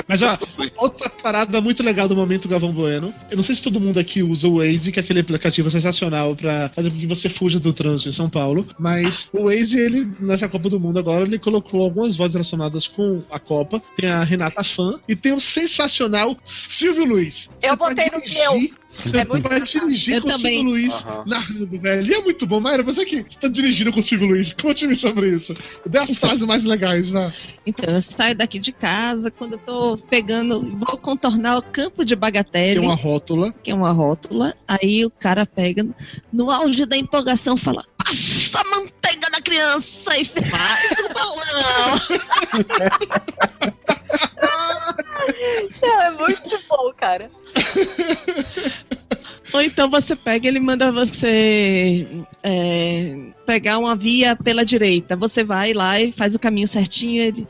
[0.08, 0.38] Mas ó,
[0.78, 3.12] outra parada muito legal do momento Gavão Bueno.
[3.30, 6.34] Eu não sei se todo mundo aqui usa o Waze, que é aquele aplicativo sensacional
[6.34, 8.66] pra fazer com que você fuja do trânsito em São Paulo.
[8.78, 13.22] Mas o Waze, ele, nessa Copa do Mundo agora, ele colocou algumas vozes relacionadas com
[13.30, 13.82] a Copa.
[13.96, 17.50] Tem a Renata Fã e tem o sensacional Silvio Luiz.
[17.62, 18.81] Eu Você botei pode no meu.
[19.04, 20.56] Você É muito vai dirigir Eu com o também.
[20.58, 21.24] Silvio Luiz Aham.
[21.26, 22.10] narrando, velho.
[22.10, 22.82] E é muito bom, Mayra.
[22.82, 25.54] Você que tá dirigindo com o Silvio Luiz, conte-me sobre isso.
[25.86, 27.32] Dê as frases mais legais, vai.
[27.64, 32.14] Então, eu saio daqui de casa, quando eu tô pegando, vou contornar o campo de
[32.14, 33.52] bagatelle, uma rótula.
[33.62, 35.86] que é uma rótula, aí o cara pega,
[36.32, 42.00] no auge da empolgação, fala, passa a manteiga na criança e faz o balão.
[45.82, 47.30] Não, é muito bom, cara.
[49.52, 52.06] Ou então você pega, ele manda você
[52.42, 55.14] é, pegar uma via pela direita.
[55.16, 57.22] Você vai lá e faz o caminho certinho.
[57.22, 57.46] Ele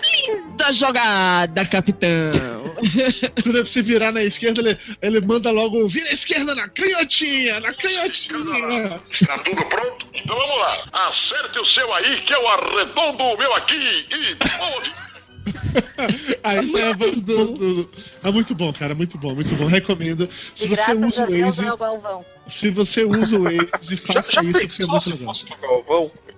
[0.00, 2.08] Linda jogada, capitão.
[3.42, 6.68] Quando é pra você virar na esquerda, ele, ele manda logo vira à esquerda na
[6.68, 9.00] canhotinha, na canhotinha.
[9.10, 10.06] Está tudo pronto?
[10.14, 10.88] Então vamos lá.
[11.08, 15.09] Acerte o seu aí, que eu arredondo o meu aqui e.
[16.42, 17.90] Aí isso é a voz do, do-
[18.22, 19.66] É muito bom, cara, muito bom, muito bom.
[19.66, 20.28] Recomendo.
[20.54, 24.66] Se De você usa já o Waze, se você usa o Waze, faça Já isso
[24.68, 25.32] porque é muito legal.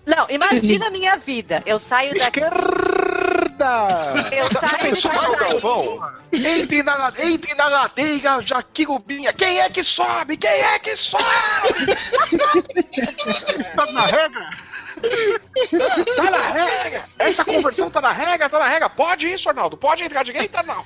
[0.05, 1.63] Não, imagina a minha vida.
[1.65, 2.41] Eu saio daqui.
[2.41, 4.29] Esquerda!
[4.33, 5.37] Eu Já saio o Itajaí.
[5.61, 6.03] Galvão?
[6.33, 9.33] Entre na, entre na ladeira, Jaquirubinha.
[9.33, 10.37] Quem é que sobe?
[10.37, 11.23] Quem é que sobe?
[13.61, 14.51] Está na regra?
[16.17, 17.05] Tá na regra!
[17.19, 18.89] Essa conversão tá na regra, tá na regra.
[18.89, 19.77] Pode isso, Arnaldo?
[19.77, 20.85] Pode entrar de direita, não.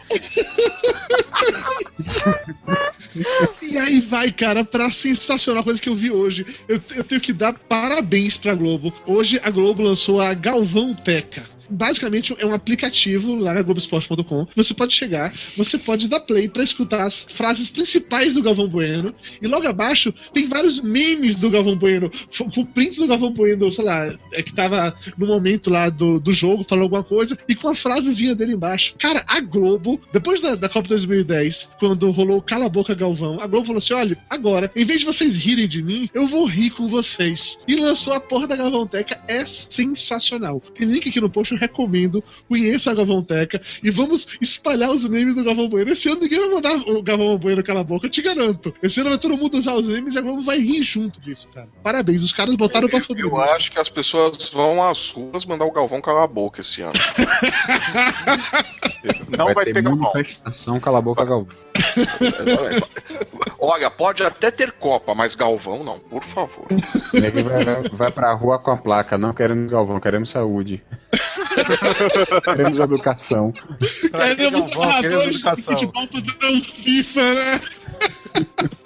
[3.63, 6.47] E aí vai, cara, pra sensacional coisa que eu vi hoje.
[6.69, 8.93] Eu, eu tenho que dar parabéns pra Globo.
[9.07, 11.56] Hoje a Globo lançou a Galvão Teca.
[11.69, 14.47] Basicamente é um aplicativo lá na Globoesporte.com.
[14.55, 19.15] Você pode chegar, você pode dar play pra escutar as frases principais do Galvão Bueno.
[19.41, 22.11] E logo abaixo tem vários memes do Galvão Bueno,
[22.55, 26.33] com prints do Galvão Bueno, sei lá, é que tava no momento lá do, do
[26.33, 28.95] jogo, falando alguma coisa, e com a frasezinha dele embaixo.
[28.99, 33.47] Cara, a Globo, depois da, da Copa 2010, quando rolou Cala a Boca Galvão, a
[33.47, 36.71] Globo falou assim: olha, agora, em vez de vocês rirem de mim, eu vou rir
[36.71, 37.59] com vocês.
[37.67, 40.61] E lançou a porra da Galvãoteca, é sensacional.
[40.75, 42.23] Tem link aqui no post, eu recomendo.
[42.49, 45.91] Conheça a Galvãoteca e vamos espalhar os memes do Galvão Bueno.
[45.93, 48.75] Esse ano ninguém vai mandar o Galvão Bueno Cala a Boca, eu te garanto.
[48.83, 51.49] Esse ano vai todo mundo usar os memes e a Globo vai rir junto disso,
[51.49, 51.69] cara.
[51.83, 53.25] Parabéns, os caras botaram pra foder.
[53.25, 53.43] Eu nisso.
[53.55, 56.93] acho que as pessoas vão às ruas mandar o Galvão calar a boca esse ano.
[59.37, 60.13] Não vai, ter Galvão.
[60.13, 61.55] manifestação, cala a boca, Galvão.
[63.59, 66.67] Olha, pode até ter Copa, mas Galvão não, por favor.
[67.13, 70.83] Nego vai, vai pra rua com a placa, não queremos Galvão, queremos saúde.
[72.45, 73.53] queremos educação.
[74.11, 75.75] Queremos narradores de educação.
[75.75, 77.61] futebol padrão FIFA, né?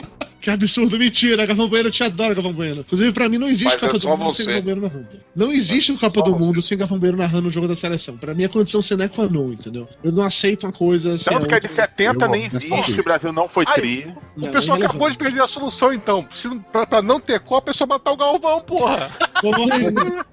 [0.40, 2.80] Que absurdo, mentira, Galvão Bueno, eu te adoro, Galvão Bueno.
[2.80, 4.52] Inclusive, pra mim não existe Mas Copa é do Mundo sem você.
[4.52, 5.20] Galvão Bueno narrando.
[5.36, 8.16] Não existe Copa do Mundo sem Galvão Bueno narrando o jogo da seleção.
[8.16, 9.86] Pra mim é condição sine qua non, entendeu?
[10.02, 11.30] Eu não aceito uma coisa assim.
[11.30, 14.12] Tanto que a de 70 Eu nem existe, o Brasil não foi tri.
[14.36, 16.26] O pessoal acabou de perder a solução, então.
[16.72, 19.10] Pra, pra não ter Copa, é só matar o Galvão, porra.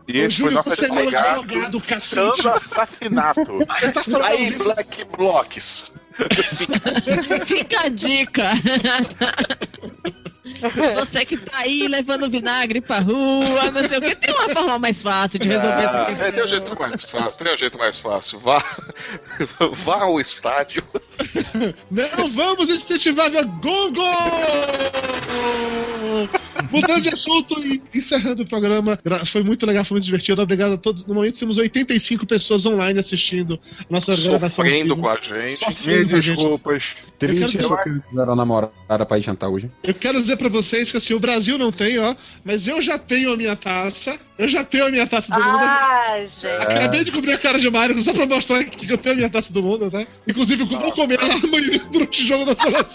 [0.07, 2.41] E foi Júlio, você é meu advogado, cacete.
[2.41, 3.59] Sandro assassinato.
[3.67, 5.91] Você tá falando Aí, Black Blocks.
[7.45, 8.51] Fica a dica.
[10.95, 14.79] Você que tá aí levando vinagre pra rua, não sei o que, tem uma forma
[14.79, 16.27] mais fácil de resolver essa Ah, questão.
[16.27, 18.39] é, tem um jeito mais fácil, tem um jeito mais fácil.
[18.39, 18.63] Vá,
[19.83, 20.83] vá ao estádio.
[21.91, 24.01] Não vamos incentivar a Gongo!
[26.71, 28.97] Mudando de assunto e encerrando o programa.
[29.03, 30.41] Gra- Foi muito legal, foi muito divertido.
[30.41, 31.05] Obrigado a todos.
[31.05, 34.65] No momento temos 85 pessoas online assistindo a nossa gravação.
[34.65, 35.57] ao Sofrendo com a gente.
[35.57, 36.35] Sofrendo com a gente.
[36.37, 36.83] Desculpas.
[37.19, 39.71] Triste quero- eu que fizeram a namorada pra ir jantar hoje.
[39.83, 42.97] Eu quero dizer pra vocês que assim, o Brasil não tem, ó, mas eu já
[42.97, 44.17] tenho a minha taça.
[44.37, 45.59] Eu já tenho a minha taça do mundo.
[45.61, 46.45] Ai, gente.
[46.47, 49.29] Acabei de cobrir a cara de Mário só pra mostrar que eu tenho a minha
[49.29, 50.05] taça do mundo, tá?
[50.27, 52.87] Inclusive, eu vou comer ela amanhã durante o jogo da seleção.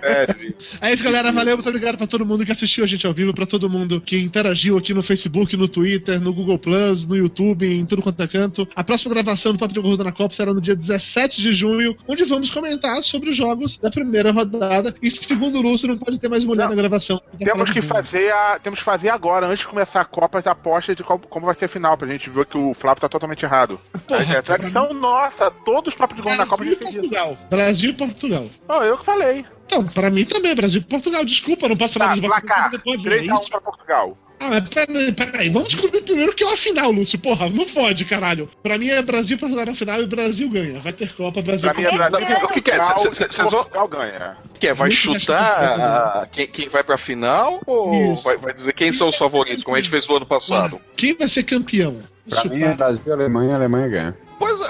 [0.00, 0.54] Sério.
[0.80, 1.32] É isso, galera.
[1.32, 4.00] Valeu, muito obrigado pra todo mundo que assistiu a gente ao vivo, pra todo mundo
[4.00, 8.22] que interagiu aqui no Facebook, no Twitter, no Google Plus, no YouTube, em tudo quanto
[8.22, 8.68] é canto.
[8.74, 11.96] A próxima gravação do Papo de Gordo na Copa será no dia 17 de junho,
[12.06, 14.94] onde vamos comentar sobre os jogos da primeira rodada.
[15.02, 16.70] E segundo o Lúcio, não pode ter mais mulher Não.
[16.70, 17.20] na gravação.
[17.38, 20.96] Temos que fazer a, temos que fazer agora, antes de começar a Copa, as apostas
[20.96, 23.44] de como, como vai ser a final, pra gente ver que o Flávio tá totalmente
[23.44, 23.80] errado.
[24.06, 26.92] Porra, é tradição nossa, todos os papos de gol na Copa Brasil de e.
[26.92, 27.38] Portugal.
[27.50, 28.46] Brasil e Portugal.
[28.68, 29.44] Oh, eu que falei.
[29.66, 31.24] Então, pra mim também, Brasil e Portugal.
[31.24, 32.70] Desculpa, não posso falar Tá, blocos placar.
[32.70, 33.50] depois, é 3x1 isso.
[33.50, 34.18] pra Portugal.
[34.44, 35.48] Ah, mas peraí, peraí.
[35.50, 37.18] Vamos descobrir primeiro que é uma final, Lúcio.
[37.18, 38.48] Porra, não fode, caralho.
[38.62, 40.80] Pra mim é Brasil pra jogar na final e o Brasil ganha.
[40.80, 42.76] Vai ter Copa, Brasil Pra mim é O que que é?
[42.78, 44.36] Portugal, Cê- cê- cês vão- Portugal ganha.
[44.60, 49.08] Que é, vai chutar quem, quem vai pra final ou vai, vai dizer quem são
[49.08, 50.80] os favoritos, como a gente fez no ano passado?
[50.96, 52.00] Quem vai ser campeão?
[52.28, 52.74] Pra Isso, mim é.
[52.74, 54.16] Brasil, Alemanha, Alemanha ganha.
[54.38, 54.68] Pois é,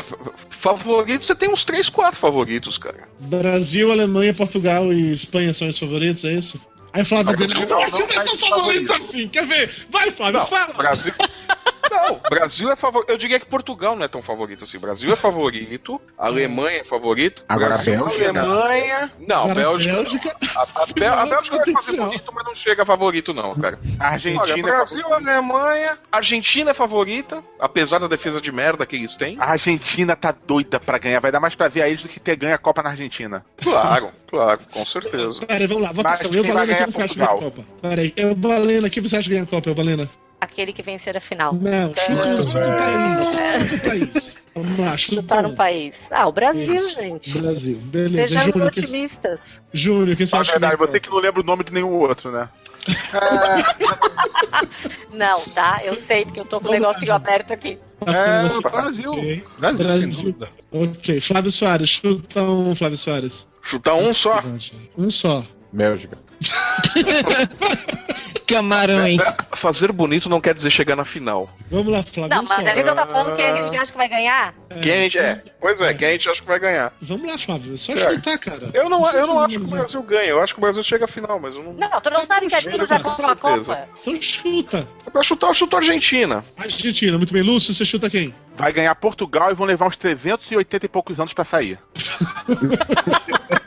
[0.50, 3.08] favoritos, você tem uns 3, 4 favoritos, cara.
[3.20, 6.60] Brasil, Alemanha, Portugal e Espanha são os favoritos, é isso?
[6.94, 8.92] Aí o Flávio vai dizer, não, o Brasil não é não tão favorito.
[8.94, 9.28] assim.
[9.28, 9.86] Quer ver?
[9.90, 10.72] Vai, Flávio, Não, fala.
[10.74, 11.12] Brasil.
[11.94, 13.10] Não, Brasil é favorito.
[13.10, 14.78] Eu diria que Portugal não é tão favorito assim.
[14.78, 17.42] Brasil é favorito, a Alemanha é favorito.
[17.48, 18.40] Agora a Brasil, Bélgica?
[18.40, 19.12] Alemanha.
[19.20, 19.94] Não, a Agora, Bélgica.
[19.94, 20.36] Bélgica.
[20.56, 23.78] A, a, Bé- a Bélgica vai fazer bonito, mas não chega a favorito, não, cara.
[23.98, 25.30] A Argentina Olha, é Brasil, favorita.
[25.30, 25.98] Alemanha.
[26.10, 29.36] Argentina é favorita, apesar da defesa de merda que eles têm.
[29.40, 31.20] A Argentina tá doida pra ganhar.
[31.20, 33.44] Vai dar mais prazer a eles do que ter ganho a Copa na Argentina.
[33.62, 35.44] Claro, claro, com certeza.
[35.46, 36.28] Peraí, vamos lá, votação.
[36.28, 37.34] Mas Eu, Balena, ganhar quem você acha que ganha a?
[37.38, 37.64] Copa?
[37.82, 40.10] Peraí, eu, Balena, quem você acha que ganha a Copa, eu, Balena?
[40.44, 41.52] Aquele que vencer a final.
[41.54, 43.28] Não, chuta o do país.
[43.68, 44.38] Chuta o país.
[44.54, 45.20] Vamos lá, chuta.
[45.22, 46.08] Chutar um país.
[46.12, 46.94] Ah, o Brasil, Isso.
[46.94, 47.36] gente.
[47.38, 47.76] Brasil.
[47.86, 48.28] Beleza.
[48.28, 49.60] Sejamos que, otimistas.
[49.72, 51.92] Júnior, que você Na acha verdade, que você que não lembra o nome de nenhum
[51.98, 52.48] outro, né?
[55.12, 55.80] Não, tá?
[55.84, 57.78] Eu sei, porque eu tô com o negocinho aberto aqui.
[58.06, 59.12] É, Você- Brasil.
[59.12, 59.44] Ok.
[59.58, 60.24] Brasil, sem Brasil.
[60.24, 60.48] dúvida.
[60.72, 63.46] Ok, Flávio Soares, chuta um, Flávio Soares.
[63.62, 64.42] Chutar um só.
[64.98, 65.44] Um só.
[65.72, 66.18] Bélgica.
[68.46, 69.22] Camarões.
[69.54, 71.48] Fazer bonito não quer dizer chegar na final.
[71.70, 72.36] Vamos lá, Flávio.
[72.36, 74.54] Não, mas a gente não tá falando quem a gente acha que vai ganhar.
[74.68, 75.42] É, Quem a gente é?
[75.58, 76.92] Pois é, quem a gente acha que vai ganhar.
[77.00, 77.72] Vamos lá, Flávio.
[77.72, 77.96] É só É.
[77.96, 78.68] chutar, cara.
[78.74, 79.68] Eu não, eu não acho que o.
[79.68, 80.28] Brasil ganha.
[80.28, 81.72] Eu acho que o Brasil chega à final, mas eu não.
[81.72, 83.64] Não, tu não sabe que a gente não vai contra uma certeza.
[83.64, 83.88] Copa.
[84.02, 84.88] Então chuta.
[85.10, 86.44] Pra chutar, eu chuto a Argentina.
[86.58, 87.42] Argentina, muito bem.
[87.42, 88.34] Lúcio, você chuta quem?
[88.56, 91.78] Vai ganhar Portugal e vão levar uns 380 e poucos anos pra sair.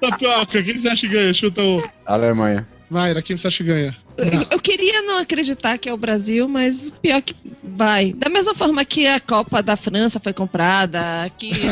[0.00, 1.34] Tapioca, quem você acha que ganha?
[1.34, 1.82] Chuta o.
[2.06, 2.66] Alemanha.
[2.90, 3.96] Mayra, quem você acha que ganha?
[4.18, 8.12] Eu, eu queria não acreditar que é o Brasil, mas pior que vai.
[8.12, 11.50] Da mesma forma que a Copa da França foi comprada, que.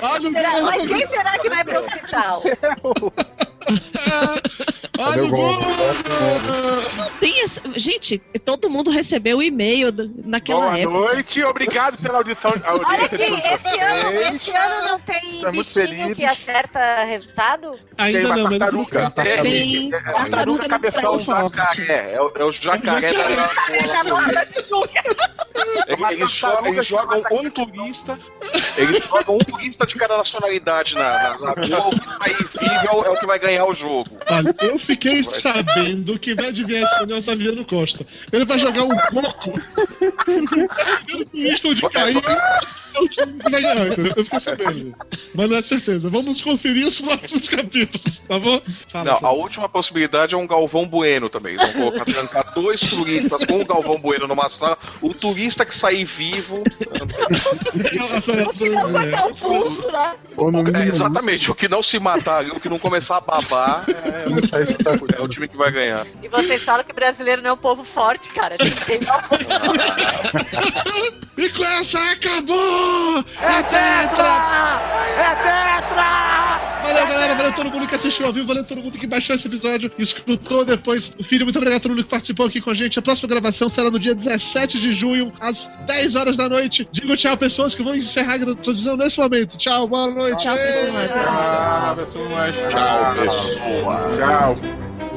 [0.00, 2.42] Ah, Ai, mas quem será que vai pro hospital?
[4.98, 5.58] Olha o gol!
[7.20, 9.92] Tem esse- Gente, todo mundo recebeu o e-mail
[10.24, 10.98] naquela Boa época.
[10.98, 12.52] noite, obrigado pela audição.
[12.66, 16.16] Olha aqui, esse ano, esse ano não tem Estamos bichinho felizes.
[16.16, 17.78] que acerta resultado?
[17.96, 19.10] Ainda Tem uma não, mas tartaruga.
[19.42, 21.56] Tem É, tartaruga tartaruga no cabeção prego forte.
[21.84, 22.12] Jacaré.
[22.14, 23.28] É o, é o jacaré da
[24.02, 24.48] Lagoa.
[26.10, 28.18] Eles, jogam, eles jogam um turista.
[28.76, 31.52] Eles jogam um turista de cada nacionalidade na, na.
[31.52, 34.10] O que sair vivo é o que vai ganhar o jogo.
[34.28, 38.06] Olha, eu fiquei sabendo que vai adivinhar ano é Otaviano Costa.
[38.32, 39.60] Ele vai jogar um pouco.
[41.08, 42.22] Ele turista de cair.
[42.98, 44.12] É o time que vai ganhar, entendeu?
[44.16, 44.94] Eu fiquei sabendo.
[45.34, 46.10] Mas não é certeza.
[46.10, 48.60] Vamos conferir os próximos capítulos, tá bom?
[48.88, 49.38] Fala, Não, a Flávio.
[49.38, 51.54] última possibilidade é um Galvão Bueno também.
[51.54, 54.76] Eles vão colocar, trancar dois turistas com o Galvão Bueno numa sala.
[55.00, 56.62] O turista que sair vivo.
[57.96, 59.24] Nossa, nossa, Não é.
[59.26, 60.14] o pulso, né?
[60.74, 64.24] É, exatamente, o que não se matar, o que não começar a babar é,
[65.18, 66.06] é o time que vai ganhar.
[66.22, 68.56] E vocês falam que brasileiro não é um povo forte, cara.
[68.58, 69.00] A gente tem
[71.38, 72.87] E com essa acabou!
[73.40, 74.82] É tetra!
[75.16, 76.28] É tetra!
[76.82, 77.34] Valeu, galera.
[77.34, 78.46] Valeu todo mundo que assistiu ao vivo.
[78.46, 81.12] Valeu todo mundo que baixou esse episódio e escutou depois.
[81.18, 82.98] O filho, muito obrigado a todo mundo que participou aqui com a gente.
[82.98, 86.88] A próxima gravação será no dia 17 de junho, às 10 horas da noite.
[86.90, 89.58] Digo tchau, pessoas que vão encerrar a transmissão nesse momento.
[89.58, 90.42] Tchau, boa noite.
[90.42, 90.86] Tchau, pessoal.
[91.26, 92.54] Ah, pessoas.
[92.70, 94.54] Tchau, pessoa.
[94.56, 95.07] Tchau.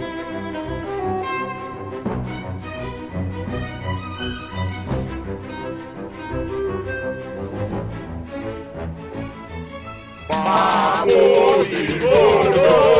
[10.31, 12.90] Papo de Gordo.